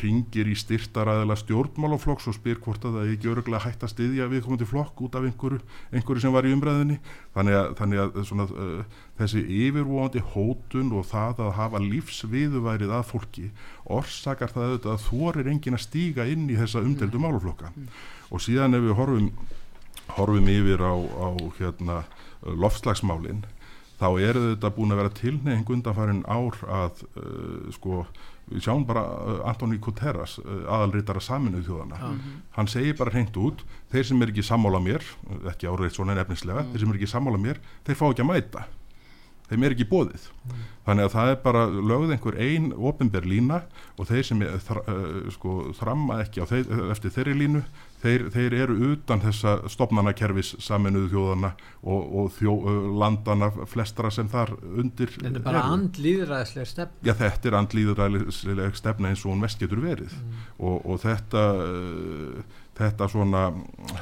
ringir 0.00 0.48
í 0.48 0.54
styrtaræðila 0.56 1.36
stjórnmálaflokks 1.36 2.30
og 2.30 2.36
spyr 2.38 2.60
hvort 2.64 2.84
að 2.86 2.96
það 2.96 3.02
er 3.02 3.10
ekki 3.12 3.30
öruglega 3.32 3.64
hægt 3.66 3.82
að 3.84 3.92
styðja 3.92 4.28
við 4.30 4.44
komandi 4.46 4.68
flokk 4.70 5.02
út 5.04 5.18
af 5.18 5.26
einhverju, 5.28 5.60
einhverju 5.92 6.24
sem 6.24 6.32
var 6.32 6.48
í 6.48 6.54
umræðinni 6.56 6.96
þannig 7.34 7.58
að, 7.58 7.68
þannig 7.80 8.02
að 8.04 8.16
svona, 8.30 8.46
uh, 8.48 9.02
þessi 9.20 9.42
yfirvóandi 9.66 10.24
hótun 10.32 10.94
og 10.96 11.04
það 11.10 11.44
að 11.44 11.52
hafa 11.58 11.82
lífsviðuværið 11.84 12.96
að 12.96 13.04
fólki 13.10 13.50
orsakar 13.98 14.54
það 14.54 14.70
auðvitað 14.70 14.96
að 14.96 15.04
þorir 15.10 15.52
engin 15.52 15.76
að 15.76 15.84
stíga 15.84 16.26
inn 16.32 16.48
í 16.48 16.56
þessa 16.56 16.80
umdeldu 16.80 17.20
málaflokka. 17.20 17.74
Og 18.32 18.42
síðan 18.42 18.78
ef 18.78 18.88
við 18.88 18.98
horfum 18.98 19.30
horfum 20.14 20.48
yfir 20.48 20.82
á, 20.82 20.94
á 20.94 21.28
hérna, 21.58 21.98
lofslagsmálin 22.46 23.44
þá 23.96 24.08
eru 24.20 24.42
þetta 24.52 24.70
búin 24.76 24.92
að 24.92 25.00
vera 25.00 25.14
tilneying 25.16 25.70
undanfærin 25.72 26.24
ár 26.28 26.58
að 26.68 27.02
uh, 27.16 27.68
sko, 27.74 28.04
við 28.50 28.62
sjáum 28.62 28.84
bara 28.86 29.02
uh, 29.02 29.40
Antoni 29.50 29.78
Guterres, 29.82 30.38
uh, 30.42 30.62
aðalritara 30.76 31.22
saminuð 31.24 31.66
þjóðana, 31.66 32.12
hann 32.56 32.70
segir 32.70 32.96
bara 32.98 33.12
hreint 33.14 33.36
út 33.42 33.64
þeir 33.92 34.06
sem 34.10 34.22
er 34.22 34.32
ekki 34.32 34.44
sammála 34.46 34.80
mér 34.82 35.04
ekki 35.50 35.70
áreitt 35.70 35.98
svona 35.98 36.14
nefnislega, 36.18 36.66
þeir 36.72 36.84
sem 36.84 36.92
er 36.92 37.00
ekki 37.00 37.10
sammála 37.10 37.42
mér 37.42 37.60
þeir 37.86 37.98
fá 37.98 38.06
ekki 38.10 38.26
að 38.26 38.30
mæta. 38.30 38.66
Þeim 39.46 39.62
er 39.62 39.74
ekki 39.76 39.86
bóðið 39.86 40.24
þannig 40.86 41.04
að 41.04 41.12
það 41.12 41.28
er 41.30 41.36
bara 41.44 41.60
lögð 41.70 42.14
einhver 42.14 42.38
ein 42.42 42.72
ofinber 42.74 43.26
lína 43.26 43.60
og 43.94 44.08
þeir 44.08 44.24
sem 44.26 44.40
er, 44.42 44.56
þra, 44.66 44.82
uh, 44.90 45.28
sko, 45.34 45.58
þramma 45.78 46.20
ekki 46.24 46.46
þeir, 46.50 46.72
eftir 46.94 47.14
þeirri 47.14 47.36
línu 47.42 47.62
þeir, 48.06 48.26
þeir 48.34 48.56
eru 48.62 48.76
utan 48.92 49.22
þessa 49.24 49.56
stopnanakerfis 49.72 50.54
saminuðu 50.62 51.12
þjóðana 51.14 51.52
og, 51.82 52.02
og 52.20 52.28
þjó, 52.36 52.52
landana 53.02 53.50
flestra 53.68 54.10
sem 54.14 54.30
þar 54.32 54.54
undir 54.66 55.12
Þetta 55.16 55.32
er 55.32 55.46
bara 55.46 55.64
andlýðræðislega 55.74 56.70
stefn 56.72 57.08
Já, 57.08 57.14
þetta 57.18 57.50
er 57.50 57.58
andlýðuræðileg 57.62 58.78
stefna 58.78 59.10
eins 59.12 59.24
og 59.26 59.34
hún 59.34 59.42
mest 59.44 59.62
getur 59.62 59.82
verið. 59.84 60.14
Og, 60.58 60.78
og 60.84 61.02
þetta 61.02 61.44
þetta 62.76 63.08
svona 63.10 63.42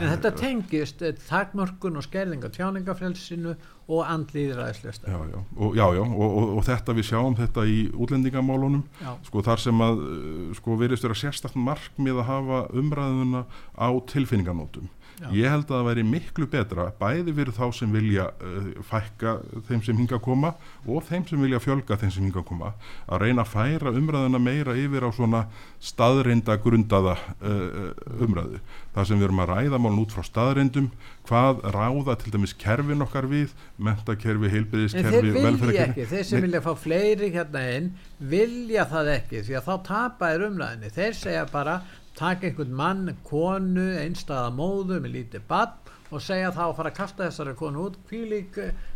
En 0.01 0.11
þetta 0.11 0.33
tengist 0.39 1.03
eh, 1.05 1.15
takmörkun 1.29 2.01
og 2.01 2.07
skerðing 2.07 2.45
á 2.47 2.51
tjáningafrelsinu 2.55 3.55
og 3.85 4.03
andlýðræðislega 4.09 4.97
stefn 4.97 5.13
Já, 5.13 5.21
já, 5.35 5.39
og, 5.57 5.77
já, 5.77 5.85
já. 5.99 6.03
Og, 6.05 6.25
og, 6.25 6.51
og 6.57 6.67
þetta 6.67 6.97
við 6.97 7.09
sjáum 7.11 7.39
þetta 7.39 7.67
í 7.69 7.79
útlendingamálunum 7.93 8.85
Já. 9.03 9.13
sko 9.29 9.45
þar 9.45 9.65
sem 9.67 9.87
að 9.87 10.03
uh, 10.05 10.51
sko 10.59 10.79
virðist 10.81 11.07
vera 11.07 11.21
sérstakt 11.21 11.59
markmið 11.59 12.21
að 12.23 12.29
hafa 12.31 12.61
umræðuna 12.81 13.45
á 13.77 13.89
tilfinninganótum 14.13 14.89
ég 15.35 15.47
held 15.47 15.69
að 15.69 15.77
það 15.77 15.87
væri 15.89 16.05
miklu 16.09 16.47
betra 16.51 16.87
bæði 16.99 17.35
fyrir 17.37 17.55
þá 17.55 17.65
sem 17.77 17.93
vilja 17.95 18.27
uh, 18.35 18.71
fækka 18.89 19.35
þeim 19.69 19.83
sem 19.87 20.01
hinga 20.01 20.17
að 20.19 20.25
koma 20.27 20.55
og 20.91 21.05
þeim 21.09 21.27
sem 21.29 21.45
vilja 21.45 21.61
fjölga 21.63 21.99
þeim 22.01 22.13
sem 22.15 22.27
hinga 22.27 22.41
að 22.43 22.49
koma 22.49 22.73
að 23.07 23.23
reyna 23.23 23.45
að 23.45 23.53
færa 23.53 23.95
umræðuna 23.95 24.41
meira 24.43 24.75
yfir 24.79 25.07
á 25.07 25.11
svona 25.15 25.45
staðreinda 25.85 26.57
grundaða 26.65 27.15
uh, 27.39 27.93
umræðu. 28.25 28.61
Það 28.95 29.09
sem 29.11 29.21
við 29.21 29.29
erum 29.29 29.45
að 29.45 29.53
ræða 29.53 29.83
málun 29.83 30.03
út 30.03 30.15
frá 30.15 30.27
staðreindum 30.27 30.91
hvað 31.29 31.63
ráða 31.75 32.19
til 32.21 32.35
dæmis 32.35 32.57
kerfin 32.59 33.05
okkar 33.05 33.29
við 33.31 33.55
mentakerfi, 33.83 34.51
heilbyrðiskerfi 34.53 35.79
ekki, 35.83 36.07
þeir 36.07 36.27
sem 36.29 36.39
Nei. 36.39 36.45
vilja 36.47 36.61
fá 36.63 36.73
fleiri 36.79 37.31
hérna 37.35 37.63
inn 37.75 37.89
vilja 38.31 38.85
það 38.91 39.11
ekki 39.17 39.43
því 39.49 39.57
að 39.59 39.69
þá 39.69 39.75
tapa 39.89 40.31
er 40.31 40.45
umræðinni 40.47 40.93
þeir 40.95 41.17
segja 41.19 41.47
bara 41.51 41.81
taka 42.15 42.47
einhvern 42.47 42.77
mann, 42.79 43.17
konu, 43.27 43.89
einstæða 43.99 44.53
móðu 44.55 45.01
með 45.03 45.17
lítið 45.19 45.47
bann 45.51 45.75
og 46.15 46.23
segja 46.23 46.53
þá 46.55 46.63
að 46.69 46.77
fara 46.79 46.93
að 46.93 46.99
kasta 47.01 47.27
þessari 47.27 47.57
konu 47.59 47.89
út 47.89 47.99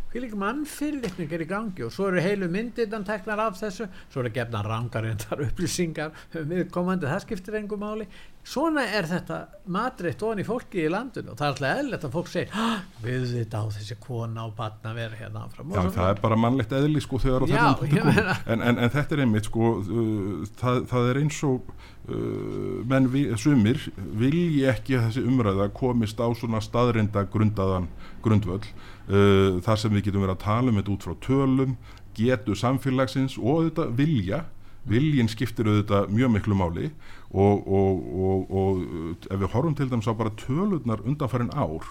hvílík, 0.09 0.31
hvílík 0.31 0.35
mannfyrirlikning 0.39 1.31
er 1.33 1.43
í 1.43 1.47
gangi 1.49 1.83
og 1.85 1.93
svo 1.93 2.07
eru 2.09 2.21
heilu 2.23 2.49
myndirdan 2.51 3.05
teknar 3.05 3.39
af 3.39 3.59
þessu, 3.59 3.87
svo 4.11 4.23
eru 4.23 4.31
gefna 4.33 4.61
rangarindar 4.65 5.41
upplýsingar 5.47 6.11
um 6.35 6.49
viðkomandi 6.49 7.07
það 7.09 7.23
skiptir 7.25 7.59
engum 7.61 7.79
máli. 7.83 8.07
Svona 8.49 8.85
er 8.95 9.05
þetta 9.05 9.35
matriðt 9.69 10.23
ofan 10.25 10.39
í 10.41 10.45
fólki 10.47 10.85
í 10.85 10.89
landinu 10.89 11.33
og 11.33 11.37
það 11.37 11.45
er 11.45 11.51
alltaf 11.51 11.79
eðlilegt 11.79 12.05
að 12.07 12.13
fólk 12.15 12.29
segir 12.31 12.55
"Ah, 12.55 12.79
við 13.03 13.25
þetta 13.35 13.61
á 13.61 13.65
þessi 13.75 13.97
kona 13.99 14.45
og 14.47 14.55
barn 14.57 14.87
að 14.89 14.95
vera 14.95 15.19
hérna 15.19 15.43
áfram. 15.45 15.73
Já, 15.75 15.89
það 15.93 16.09
er 16.09 16.21
bara 16.23 16.35
mannlegt 16.39 16.71
eðli 16.73 17.01
sko 17.03 17.19
þegar 17.19 17.45
á 17.45 17.47
þessum 17.51 18.39
en, 18.47 18.61
en, 18.61 18.77
en 18.79 18.89
þetta 18.95 19.15
er 19.15 19.23
einmitt 19.25 19.49
sko 19.51 19.73
uh, 19.83 20.47
það, 20.57 20.81
það 20.89 21.09
er 21.11 21.21
eins 21.21 21.41
og 21.45 21.69
uh, 22.09 22.79
menn 22.89 23.11
vi, 23.13 23.25
sumir 23.37 23.83
vilji 23.97 24.65
ekki 24.71 24.97
að 24.97 25.09
þessi 25.09 25.25
umræða 25.29 25.69
komist 25.75 26.17
á 26.17 26.27
svona 26.33 26.63
staðrinda 26.63 27.27
grundaðan 27.29 27.89
grundvöll 28.23 28.63
uh, 29.09 29.59
þar 29.65 29.81
sem 29.81 29.93
við 29.95 30.09
getum 30.09 30.23
verið 30.25 30.37
að 30.37 30.45
tala 30.45 30.71
um 30.71 30.79
þetta 30.79 30.93
út 30.93 31.07
frá 31.07 31.15
tölum 31.25 31.75
getu 32.19 32.55
samfélagsins 32.57 33.37
og 33.39 33.49
auðvitað 33.55 33.95
vilja. 33.99 34.43
Viljin 34.89 35.29
skiptir 35.29 35.67
auðvitað 35.67 36.13
mjög 36.15 36.31
miklu 36.33 36.55
máli 36.57 36.85
og, 37.29 37.65
og, 37.67 38.05
og, 38.25 38.53
og 38.61 38.83
uh, 38.83 39.09
ef 39.29 39.41
við 39.41 39.51
horfum 39.53 39.75
til 39.77 39.89
dæmis 39.91 40.09
á 40.09 40.13
bara 40.17 40.33
tölurnar 40.39 41.03
undanfærin 41.05 41.51
ár 41.53 41.85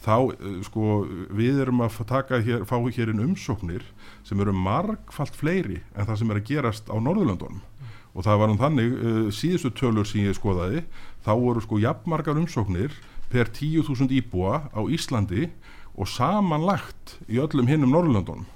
þá 0.00 0.14
uh, 0.30 0.60
sko 0.64 1.02
við 1.36 1.60
erum 1.66 1.82
að 1.84 1.98
taka 2.08 2.40
hér, 2.40 2.64
fá 2.64 2.78
hér 2.78 3.12
inn 3.12 3.24
umsóknir 3.24 3.84
sem 4.24 4.40
eru 4.40 4.54
margfalt 4.56 5.36
fleiri 5.36 5.82
en 5.92 6.06
það 6.06 6.22
sem 6.22 6.32
er 6.32 6.40
að 6.40 6.48
gerast 6.52 6.88
á 6.88 6.96
Norðurlöndunum. 6.96 7.60
Og 8.10 8.24
það 8.26 8.40
var 8.40 8.50
um 8.50 8.58
þannig 8.58 8.94
síðustu 9.36 9.70
tölur 9.70 10.08
sem 10.08 10.24
ég 10.24 10.34
skoðaði 10.34 10.80
þá 11.22 11.30
voru 11.38 11.60
sko 11.62 11.78
jafnmargar 11.78 12.40
umsóknir 12.40 12.94
per 13.30 13.50
10.000 13.54 14.10
íbúa 14.18 14.66
á 14.74 14.80
Íslandi 14.90 15.48
og 16.00 16.08
samanlagt 16.08 17.18
í 17.28 17.40
öllum 17.42 17.68
hinnum 17.68 17.92
Norðurlöndunum. 17.92 18.48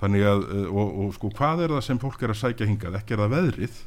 Þannig 0.00 0.24
að 0.28 0.46
uh, 0.46 0.64
og, 0.72 0.96
og 1.04 1.12
sko 1.16 1.30
hvað 1.36 1.66
er 1.66 1.76
það 1.76 1.84
sem 1.86 2.00
fólk 2.00 2.24
er 2.24 2.32
að 2.32 2.40
sækja 2.42 2.68
hingað? 2.68 2.98
Ekki 3.00 3.16
er 3.16 3.22
það 3.24 3.36
veðrið 3.36 3.78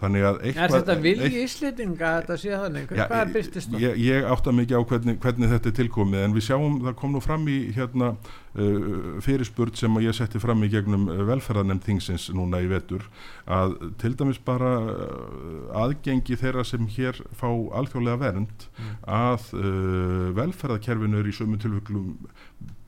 þannig 0.00 0.26
að 0.28 0.38
Er 0.38 0.48
eitthvað, 0.50 0.74
þetta 0.74 0.96
vilji 1.04 1.42
Íslendinga 1.42 2.08
að 2.08 2.16
þetta 2.18 2.36
sé 2.42 2.58
þannig? 2.62 2.90
Hvað 2.92 3.30
byrstist 3.36 3.70
það? 3.72 3.84
ég, 3.84 4.00
ég 4.04 4.26
átta 4.32 4.52
mikið 4.56 4.76
á 4.76 4.82
hvernig, 4.90 5.18
hvernig 5.22 5.52
þetta 5.54 5.70
er 5.70 5.76
tilkomið 5.78 6.24
en 6.26 6.36
við 6.36 6.46
sjáum, 6.50 6.76
það 6.84 6.98
kom 7.00 7.14
nú 7.16 7.22
fram 7.24 7.46
í 7.48 7.56
hérna 7.76 8.10
uh, 8.12 9.16
fyrirspurt 9.24 9.80
sem 9.80 9.98
ég 10.04 10.16
setti 10.18 10.42
fram 10.42 10.64
í 10.66 10.70
gegnum 10.72 11.08
uh, 11.08 11.22
velferðarnemnd 11.30 11.86
þingsins 11.88 12.28
núna 12.36 12.60
í 12.64 12.68
vetur 12.70 13.08
að 13.48 13.78
til 14.02 14.12
dæmis 14.20 14.40
bara 14.44 14.72
uh, 14.84 15.82
aðgengi 15.84 16.36
þeirra 16.42 16.66
sem 16.68 16.88
hér 16.98 17.22
fá 17.36 17.48
alþjóðlega 17.48 18.20
vernd 18.26 18.68
að 19.08 19.52
uh, 19.56 20.32
velferðarkerfinu 20.36 21.22
er 21.22 21.30
í 21.32 21.36
sömu 21.36 21.60
tilvöklum 21.62 22.12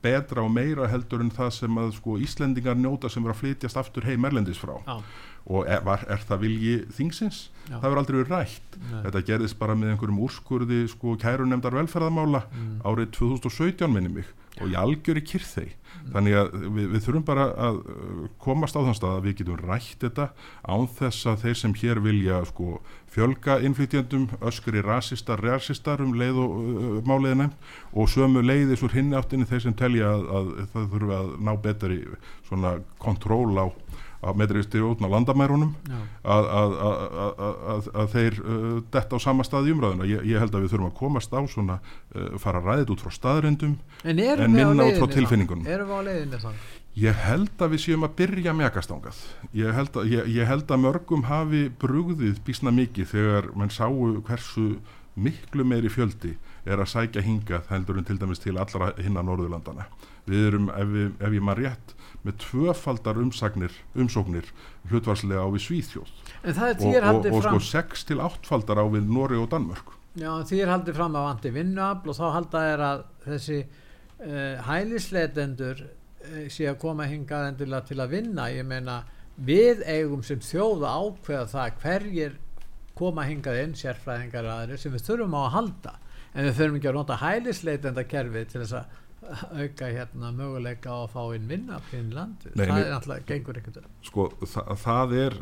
betra 0.03 0.45
og 0.45 0.53
meira 0.53 0.87
heldur 0.87 1.23
en 1.23 1.33
það 1.33 1.49
sem 1.57 1.81
að 1.81 1.89
sko 1.97 2.15
Íslendingar 2.23 2.77
njóta 2.79 3.09
sem 3.11 3.25
er 3.25 3.33
að 3.33 3.41
flytjast 3.41 3.79
aftur 3.81 4.07
heim 4.07 4.29
erlendis 4.29 4.61
frá 4.61 4.77
Já, 4.85 5.01
og 5.49 5.65
er, 5.65 5.81
var, 5.85 6.03
er 6.13 6.21
það 6.29 6.43
vilji 6.45 6.75
þingsins? 6.97 7.39
Já. 7.69 7.75
Það 7.79 7.85
verður 7.87 8.01
aldrei 8.03 8.17
verið 8.19 8.33
rætt 8.35 8.77
Nei. 8.89 8.99
þetta 9.07 9.23
gerðist 9.31 9.59
bara 9.59 9.75
með 9.77 9.91
einhverjum 9.95 10.21
úrskurði 10.25 10.83
sko 10.93 11.15
kærunemdar 11.21 11.75
velferðamála 11.77 12.43
Mm. 12.49 12.79
árið 12.85 13.11
2017 13.17 13.91
minni 13.93 14.09
mig 14.19 14.29
og 14.59 14.67
ég 14.69 14.79
algjöri 14.81 15.21
kyrþei 15.25 15.69
Mm. 15.99 16.11
þannig 16.13 16.35
að 16.37 16.49
við, 16.75 16.85
við 16.93 17.01
þurfum 17.05 17.23
bara 17.25 17.45
að 17.57 17.77
uh, 17.81 18.27
komast 18.39 18.77
á 18.77 18.81
þann 18.85 18.95
stað 18.97 19.15
að 19.17 19.23
við 19.25 19.35
getum 19.39 19.57
rætt 19.65 19.99
þetta 20.03 20.27
án 20.69 20.85
þess 20.99 21.25
að 21.31 21.41
þeir 21.43 21.57
sem 21.59 21.73
hér 21.81 21.99
vilja 22.05 22.37
sko 22.45 22.79
fjölga 23.09 23.55
innflytjandum 23.65 24.27
öskri 24.45 24.83
rasistar, 24.85 25.41
rasistar 25.41 26.01
um 26.05 26.13
leið 26.13 26.37
og 26.43 26.53
uh, 26.61 27.01
máliði 27.09 27.39
nefn 27.41 27.57
og 27.97 28.09
sömu 28.13 28.43
leiðis 28.45 28.83
úr 28.85 28.93
hinni 28.95 29.17
áttinni 29.17 29.49
þeir 29.49 29.65
sem 29.65 29.73
telja 29.73 30.13
að, 30.13 30.23
að 30.39 30.51
það 30.75 30.87
þurfa 30.93 31.19
að 31.23 31.31
ná 31.49 31.51
betri 31.65 31.99
svona 32.47 32.75
kontról 33.01 33.57
á 33.57 33.65
á 34.19 34.29
metriðstir 34.35 34.83
út 34.83 34.99
á 34.99 35.07
landamærunum 35.07 35.71
að, 36.23 36.49
að, 36.59 36.73
að, 36.87 37.43
að, 37.73 37.87
að 38.01 38.09
þeir 38.15 38.39
uh, 38.41 38.65
detta 38.91 39.15
á 39.15 39.19
sama 39.23 39.45
stað 39.47 39.69
í 39.69 39.75
umræðuna. 39.75 40.09
Ég, 40.09 40.25
ég 40.27 40.43
held 40.43 40.55
að 40.55 40.65
við 40.65 40.73
þurfum 40.73 40.89
að 40.89 40.97
komast 40.99 41.31
á 41.31 41.41
svona, 41.47 41.79
uh, 42.15 42.35
fara 42.41 42.59
að 42.59 42.69
ræðið 42.71 42.93
út 42.95 43.05
frá 43.05 43.15
staðrendum 43.15 43.77
En 44.03 44.19
En 44.19 44.51
minna 44.51 44.89
út 44.89 44.99
frá 44.99 45.15
tilfinningunum. 45.15 45.67
Erum 45.67 45.91
við 45.91 46.03
á 46.03 46.07
leiðinni 46.09 46.43
þá? 46.43 46.51
Ég 46.99 47.19
held 47.23 47.61
að 47.63 47.75
við 47.75 47.81
séum 47.85 48.03
að 48.03 48.15
byrja 48.19 48.53
mjagastangað. 48.57 49.19
Ég 49.55 49.75
að, 49.95 50.07
ég, 50.09 50.29
ég 50.35 50.49
held 50.49 50.71
að 50.73 50.81
mörgum 50.83 51.27
hafi 51.29 51.67
brugðið 51.79 52.41
bísna 52.43 52.73
mikið 52.75 53.11
þegar 53.13 53.51
mann 53.55 53.71
sáu 53.71 54.17
hversu 54.27 54.71
miklu 55.19 55.65
meiri 55.67 55.91
fjöldi 55.91 56.33
er 56.67 56.81
að 56.81 56.91
sækja 56.91 57.23
hingað 57.23 57.69
heldur 57.71 57.99
en 57.99 58.07
til 58.07 58.17
dæmis 58.19 58.41
til 58.43 58.57
allra 58.59 58.91
hinna 58.99 59.23
Norðurlandana. 59.25 59.87
Við 60.29 60.47
erum, 60.49 60.67
ef, 60.73 60.91
við, 60.93 61.07
ef 61.19 61.37
ég 61.37 61.45
maður 61.45 61.63
rétt, 61.65 61.95
með 62.25 62.39
tvöfaldar 62.43 63.19
umsagnir, 63.21 63.75
umsóknir 63.95 64.49
hlutvarslega 64.89 65.45
á 65.45 65.47
við 65.53 65.65
Svíþjóð. 65.67 66.09
Er 66.43 66.59
og, 66.59 67.19
og, 67.19 67.29
og 67.31 67.45
sko 67.45 67.61
6 67.69 68.09
til 68.09 68.19
8 68.23 68.49
faldar 68.49 68.81
á 68.81 68.85
við 68.91 69.07
Nóri 69.07 69.39
og 69.39 69.49
Danmörk. 69.53 69.95
Já, 70.19 70.31
því 70.47 70.63
er 70.63 70.73
haldið 70.73 70.97
fram 70.97 71.15
að 71.15 71.27
vanti 71.27 71.53
vinnuafl 71.53 72.11
og 72.11 72.17
þá 72.17 72.25
halda 72.33 72.65
er 72.73 72.83
að 72.83 73.05
þessi 73.27 73.59
uh, 73.61 74.67
hælisleitendur 74.67 75.85
uh, 75.85 76.43
sé 76.51 76.67
að 76.67 76.79
koma 76.81 77.07
hingað 77.07 77.51
endilega 77.53 77.87
til 77.87 77.99
að 78.01 78.15
vinna. 78.17 78.49
Ég 78.51 78.67
meina 78.67 79.01
við 79.39 79.85
eigum 79.87 80.23
sem 80.25 80.41
þjóð 80.43 80.83
að 80.89 81.03
ákveða 81.05 81.49
það 81.53 81.81
hverjir 81.83 82.39
koma 82.99 83.23
hingað 83.29 83.61
inn 83.61 83.75
sérfræðingar 83.79 84.47
og 84.47 84.55
aðrir 84.57 84.81
sem 84.81 84.95
við 84.95 85.05
þurfum 85.07 85.37
á 85.37 85.41
að 85.45 85.53
halda. 85.55 85.93
En 86.33 86.49
við 86.49 86.57
þurfum 86.57 86.79
ekki 86.79 86.89
að 86.89 86.97
nota 86.99 87.19
hælisleitenda 87.21 88.03
kerfið 88.09 88.49
til 88.49 88.63
þess 88.63 88.79
að 88.81 88.97
auka 89.51 89.89
hérna 89.93 90.31
möguleika 90.35 90.89
á 90.95 90.97
að 91.03 91.11
fá 91.15 91.23
inn 91.35 91.49
vinnuafl 91.51 91.97
inn 91.99 92.11
í 92.11 92.15
landið, 92.17 92.55
Nei, 92.55 92.65
það 92.69 92.79
er 92.85 92.93
náttúrulega 92.95 93.27
gengur 93.33 93.59
ekkert 93.59 93.81
sko 94.07 94.29
það, 94.45 94.71
það 94.85 95.17
er 95.25 95.35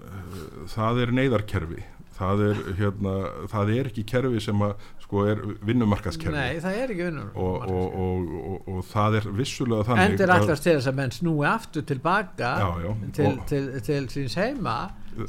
það 0.74 1.04
er 1.06 1.16
neyðarkerfi. 1.22 1.84
Það 2.18 2.40
er, 2.48 2.60
hérna, 2.80 3.12
það 3.52 3.72
er 3.76 3.88
ekki 3.92 4.04
kerfi 4.10 4.40
sem 4.42 4.62
að 4.66 4.86
sko 5.04 5.26
er 5.30 5.42
vinnumarkaðskerfi. 5.70 6.34
Nei, 6.34 6.58
það 6.64 6.78
er 6.82 6.94
ekki 6.96 7.04
vinnur 7.06 7.28
og, 7.38 7.68
og, 7.70 7.98
og, 8.02 8.72
og, 8.74 8.80
það 8.90 9.18
er 9.20 9.28
vissulega 9.38 9.86
þannig 9.92 10.16
endur 10.16 10.34
allast 10.34 10.66
til 10.66 10.74
þess 10.80 10.90
að 10.90 10.98
menn 10.98 11.14
snúi 11.14 11.46
aftur 11.46 11.86
tilbaka 11.94 12.50
Já, 12.64 12.70
já, 12.88 12.90
til, 13.20 13.28
og- 13.30 13.44
til, 13.52 13.70
til 13.86 14.08
síns 14.16 14.38
heima 14.42 14.78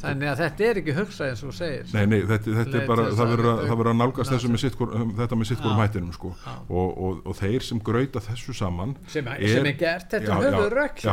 þannig 0.02 0.30
að 0.32 0.40
þetta 0.42 0.66
er 0.68 0.80
ekki 0.82 0.94
hugsað 0.96 1.32
eins 1.32 1.42
og 1.46 1.54
segir. 1.56 1.88
Nei, 1.94 2.04
nei, 2.10 2.18
þetta, 2.28 2.54
þetta 2.58 2.80
er 2.80 2.86
bara, 2.90 3.06
það 3.08 3.24
að 3.24 3.32
verður 3.32 3.90
að, 3.92 3.98
nálgast 3.98 4.30
ná 4.30 4.36
þessu 4.36 4.52
með 4.52 4.62
sitt 4.64 4.78
hvor, 4.78 4.94
þetta 5.20 5.38
með 5.40 5.50
sitt 5.50 5.62
hvorum 5.64 5.78
Já. 5.78 5.82
hættinum 5.84 6.14
sko. 6.16 6.32
Og, 6.68 6.88
og, 7.08 7.20
og 7.24 7.38
þeir 7.38 7.66
sem 7.68 7.82
grauta 7.88 8.22
þessu 8.28 8.56
saman 8.58 8.94
sem, 9.06 9.32
sem 9.42 9.70
er 9.72 9.78
gert, 9.80 10.08
þetta 10.12 10.38
er 10.38 10.48
höfuð 10.48 10.70
rökk 10.76 11.04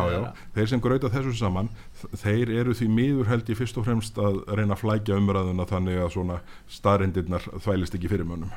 þeir 0.58 0.72
sem 0.74 0.84
grauta 0.84 1.12
þessu 1.14 1.36
saman 1.40 1.72
þeir 2.22 2.54
eru 2.62 2.76
því 2.78 2.90
miður 3.00 3.32
held 3.32 3.52
ég 3.52 3.60
fyrst 3.60 3.82
og 3.82 3.88
fremst 3.88 4.20
að 4.22 4.42
reyna 4.52 4.76
að 4.76 4.84
flækja 4.84 5.20
umræðuna 5.22 5.68
þannig 5.70 6.02
að 6.06 6.16
svona 6.18 6.42
staðrindirnar 6.72 7.48
þvælist 7.64 7.98
ekki 7.98 8.12
fyrir 8.12 8.28
mönnum 8.30 8.54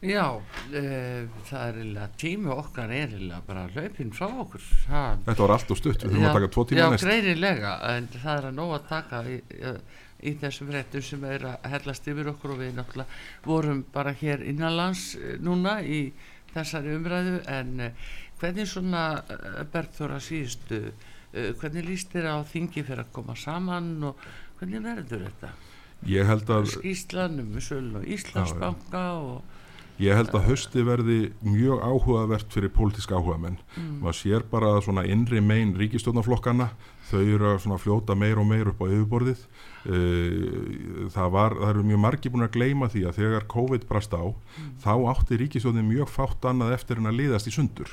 Já, 0.00 0.24
e, 0.72 0.82
það 1.44 1.62
er 1.66 1.78
eiginlega 1.80 2.06
tími 2.20 2.52
okkar 2.54 2.88
er 2.88 3.10
eiginlega 3.10 3.40
bara 3.44 3.66
hlaupinn 3.74 4.12
frá 4.16 4.30
okkur 4.30 4.62
það, 4.86 5.18
Þetta 5.26 5.42
var 5.44 5.52
allt 5.56 5.74
og 5.74 5.80
stutt, 5.80 6.04
við 6.06 6.14
þurfum 6.14 6.28
að 6.30 6.36
taka 6.38 6.48
tvo 6.54 6.64
tíma 6.70 6.80
já, 6.80 6.86
næst. 6.94 7.04
greinilega, 7.04 7.72
en 7.90 8.08
það 8.14 8.30
er 8.38 8.48
að 8.48 8.56
nóg 8.56 8.72
að 8.78 8.86
taka 8.88 9.20
í, 9.28 9.36
í 10.24 10.34
þessum 10.40 10.72
réttum 10.72 11.04
sem 11.04 11.28
er 11.28 11.46
að 11.50 11.68
hellast 11.74 12.10
yfir 12.14 12.32
okkur 12.32 12.54
og 12.56 12.62
við 12.62 12.72
náttúrulega 12.78 13.20
vorum 13.44 13.84
bara 13.92 14.16
hér 14.22 14.46
innanlands 14.48 15.04
eh, 15.20 15.36
núna 15.44 15.76
í 15.84 16.00
þessari 16.54 16.96
umræðu 16.96 17.36
en 17.58 17.76
eh, 17.90 18.10
hvernig 18.40 18.72
svona 18.72 19.04
eh, 19.20 19.62
Bergþóra 19.68 20.20
síðustu 20.24 20.82
eh, 20.88 21.52
hvernig 21.60 21.88
líst 21.92 22.16
þér 22.16 22.32
á 22.32 22.36
þingi 22.48 22.88
fyrir 22.88 23.04
að 23.04 23.14
koma 23.20 23.36
saman 23.36 23.92
og 24.10 24.28
hvernig 24.58 24.84
verður 24.84 25.28
þetta? 25.28 25.54
Ég 26.08 26.24
held 26.24 26.48
að 26.48 26.70
um 26.80 27.56
og 28.00 28.06
Íslandsbanka 28.08 29.02
og 29.20 29.58
Ég 30.00 30.16
held 30.16 30.30
að 30.32 30.46
hausti 30.48 30.82
verði 30.86 31.18
mjög 31.44 31.82
áhugavert 31.84 32.52
fyrir 32.54 32.70
pólitíska 32.72 33.18
áhugamenn. 33.18 33.58
Mm. 33.76 33.98
Maður 34.00 34.16
sér 34.16 34.46
bara 34.48 34.70
svona 34.80 35.04
innri 35.04 35.42
megin 35.44 35.74
ríkistjórnarflokkana, 35.76 36.70
þau 37.10 37.20
eru 37.20 37.50
að 37.50 37.58
svona 37.66 37.76
fljóta 37.82 38.16
meir 38.16 38.38
og 38.40 38.46
meir 38.48 38.70
upp 38.72 38.80
á 38.80 38.86
yfirborðið. 38.88 39.42
Eh, 39.90 41.08
Það, 41.10 41.28
var, 41.34 41.54
það 41.58 41.70
eru 41.74 41.82
mjög 41.90 42.00
margi 42.04 42.30
búin 42.32 42.44
að 42.46 42.52
gleyma 42.54 42.88
því 42.92 43.02
að 43.08 43.16
þegar 43.18 43.46
COVID 43.50 43.86
brast 43.88 44.12
á, 44.14 44.24
Mm. 44.30 44.72
þá 44.84 44.92
átti 45.12 45.36
ríkistjórnin 45.40 45.88
mjög 45.88 46.08
fátt 46.08 46.44
annað 46.48 46.74
eftir 46.76 46.96
en 46.98 47.06
að 47.10 47.16
liðast 47.20 47.48
í 47.48 47.52
sundur. 47.54 47.90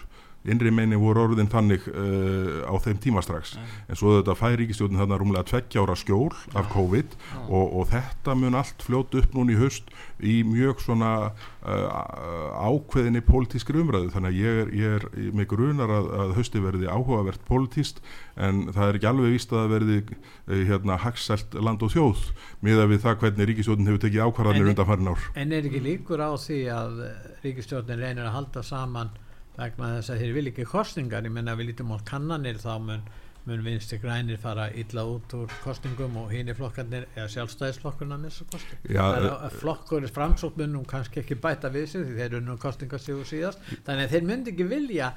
Innri 0.47 0.71
meinin 0.71 1.01
voru 1.01 1.25
orðin 1.25 1.49
þannig 1.51 1.87
uh, 1.91 2.63
á 2.69 2.75
þeim 2.83 2.99
tíma 3.03 3.23
strax. 3.25 3.57
En 3.87 3.99
svo 3.99 4.17
þetta 4.19 4.35
fær 4.37 4.55
ríkistjórnin 4.61 5.01
þarna 5.01 5.19
rúmlega 5.19 5.47
tveggja 5.49 5.83
ára 5.83 5.95
skjól 5.99 6.31
af 6.55 6.69
COVID 6.71 7.17
og, 7.49 7.65
og 7.65 7.89
þetta 7.91 8.35
mun 8.39 8.55
allt 8.55 8.85
fljóta 8.85 9.19
upp 9.19 9.35
núna 9.35 9.55
í 9.55 9.59
haust 9.59 9.91
í 10.23 10.39
mjög 10.47 10.81
svona 10.85 11.11
uh, 11.27 12.69
ákveðinni 12.69 13.21
pólitískri 13.27 13.81
umræðu 13.83 14.13
þannig 14.13 14.31
að 14.31 14.39
ég 14.39 14.61
er, 14.61 14.71
ég 14.77 14.95
er 14.97 15.05
með 15.35 15.49
grunar 15.51 15.93
að, 15.93 16.09
að 16.21 16.33
hausti 16.39 16.63
verði 16.63 16.89
áhugavert 16.89 17.43
pólitíst 17.49 18.01
en 18.35 18.65
það 18.71 18.87
er 18.87 18.99
ekki 18.99 19.11
alveg 19.11 19.35
víst 19.35 19.53
að 19.53 19.61
það 19.61 19.75
verði 19.75 19.99
uh, 20.07 20.63
hérna 20.71 20.99
hagsselt 21.03 21.59
land 21.59 21.85
og 21.85 21.93
þjóð 21.93 22.25
miða 22.65 22.89
við 22.89 23.03
það 23.05 23.21
hvernig 23.23 23.51
ríkistjórnin 23.51 23.91
hefur 23.91 24.03
tekið 24.07 24.25
ákvarðanir 24.25 24.73
undan 24.73 24.89
farin 24.89 25.13
ár. 25.13 25.29
en 25.35 25.53
er 25.53 25.69
ekki 25.69 25.83
líkur 25.85 26.23
á 26.23 26.31
því 26.33 26.59
að 26.73 26.99
ríkistjórnin 27.45 28.01
reynir 28.01 28.25
að 28.25 28.37
halda 28.39 28.65
saman 28.65 29.13
vegna 29.57 29.93
þess 29.97 30.13
að 30.13 30.19
þeir 30.23 30.35
vil 30.37 30.49
ekki 30.51 30.67
kostningar 30.69 31.25
ég 31.25 31.33
menna 31.33 31.55
við 31.57 31.71
lítum 31.71 31.95
á 31.95 31.97
kannanir 32.07 32.59
þá 32.61 32.73
mun, 32.83 33.05
mun 33.47 33.63
vinstri 33.65 33.99
grænir 34.03 34.39
fara 34.41 34.67
illa 34.77 35.05
út 35.07 35.33
úr 35.37 35.53
kostningum 35.63 36.19
og 36.21 36.33
hínir 36.33 36.57
flokkarnir 36.57 37.07
eða 37.15 37.29
sjálfstæðisflokkurna 37.35 38.19
missa 38.21 38.45
kosting 38.51 38.83
Já, 38.85 39.01
það 39.01 39.17
eh, 39.17 39.29
er 39.29 39.47
að 39.47 39.57
flokkur 39.63 40.07
framsóknunum 40.17 40.85
kannski 40.89 41.23
ekki 41.23 41.39
bæta 41.41 41.71
við 41.73 41.89
sig 41.93 42.05
því 42.05 42.19
þeir 42.19 42.27
eru 42.27 42.43
nú 42.45 42.57
kostingastíðu 42.61 43.25
síðast. 43.31 43.65
Þannig 43.87 44.05
að 44.05 44.15
þeir 44.15 44.29
myndi 44.31 44.53
ekki 44.53 44.69
vilja 44.69 45.11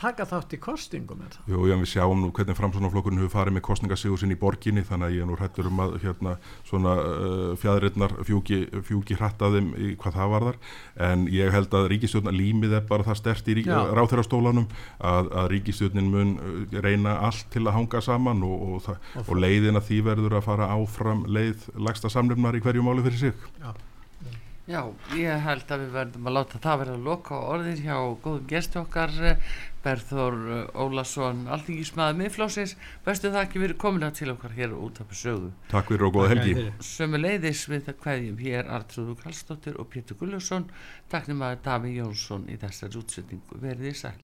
taka 0.00 0.26
þátt 0.28 0.54
í 0.56 0.58
kostingum 0.60 1.22
er 1.24 1.32
það? 1.34 1.52
Jú, 1.52 1.60
já, 1.70 1.74
við 1.80 1.90
sjáum 1.90 2.22
nú 2.22 2.30
hvernig 2.36 2.58
framsóknarflokkurinn 2.58 3.22
hefur 3.22 3.32
farið 3.32 3.56
með 3.56 3.64
kostningasígur 3.68 4.20
sinn 4.20 4.34
í 4.34 4.38
borginni 4.40 4.84
þannig 4.86 5.08
að 5.08 5.16
ég 5.16 5.24
er 5.24 5.30
nú 5.30 5.38
hrættur 5.38 5.70
um 5.70 5.82
að 5.84 5.96
hérna, 6.02 6.34
svona 6.68 6.92
uh, 7.00 7.54
fjæðrirnar 7.62 8.16
fjúki, 8.28 8.60
fjúki 8.88 9.16
hrattaðum 9.20 9.72
í 9.78 9.94
hvað 10.00 10.18
það 10.18 10.34
varðar 10.34 10.60
en 11.08 11.26
ég 11.32 11.54
held 11.54 11.78
að 11.80 11.88
ríkistjórnar 11.94 12.36
límið 12.36 12.76
er 12.80 12.86
bara 12.90 13.08
það 13.08 13.20
stert 13.22 13.50
í 13.52 13.56
ráþeirastólanum 13.66 14.68
að, 14.98 15.32
að 15.32 15.50
ríkistjórnin 15.54 16.12
mun 16.12 16.36
uh, 16.36 16.78
reyna 16.84 17.18
allt 17.26 17.48
til 17.54 17.64
að 17.66 17.76
hanga 17.80 18.04
saman 18.04 18.44
og, 18.46 18.68
og, 18.68 18.78
það, 18.86 19.10
Og 19.16 19.34
og 19.36 19.42
leiðin 19.42 19.80
að 19.80 19.90
því 19.90 20.04
verður 20.10 20.38
að 20.38 20.46
fara 20.46 20.70
áfram 20.76 21.26
leið 21.28 21.68
lagsta 21.88 22.12
samlefnar 22.12 22.56
í 22.56 22.64
hverju 22.64 22.84
máli 22.84 23.04
fyrir 23.04 23.28
sig. 23.28 23.46
Já. 23.60 23.74
Já, 24.66 24.80
ég 25.14 25.44
held 25.44 25.68
að 25.70 25.82
við 25.84 25.90
verðum 25.94 26.24
að 26.26 26.34
láta 26.34 26.58
það 26.58 26.80
vera 26.80 26.94
að 26.96 27.04
loka 27.06 27.36
á 27.38 27.46
orðin 27.54 27.82
hjá 27.84 27.98
góðum 28.24 28.48
gesti 28.50 28.80
okkar 28.80 29.12
eh, 29.22 29.44
Berþór 29.86 30.36
eh, 30.50 30.82
Ólason, 30.82 31.44
alþingismæður 31.54 32.20
miðflósins, 32.20 32.76
bestu 33.06 33.30
það 33.30 33.44
ekki 33.44 33.62
verið 33.62 33.80
komin 33.82 34.06
að 34.06 34.16
til 34.20 34.30
okkar 34.34 34.54
hér 34.56 34.76
út 34.76 35.00
af 35.04 35.14
sögu. 35.14 35.50
Takk 35.70 35.92
fyrir 35.92 36.06
og 36.08 36.14
góða 36.16 36.30
helgi. 36.34 36.54
fyrir. 36.58 36.72
Sömu 36.90 37.20
leiðis 37.22 37.64
við 37.70 37.84
það 37.88 37.98
kveðjum 38.04 38.38
hér 38.42 38.70
Artrúðu 38.78 39.16
Kallstóttir 39.22 39.80
og 39.82 39.90
Pétur 39.92 40.18
Gullarsson, 40.20 40.68
taknum 41.12 41.42
að 41.46 41.58
Daví 41.66 41.96
Jónsson 41.96 42.46
í 42.50 42.58
þessari 42.62 43.02
útsendingu 43.02 43.60
verðið 43.62 44.00
sæl. 44.04 44.14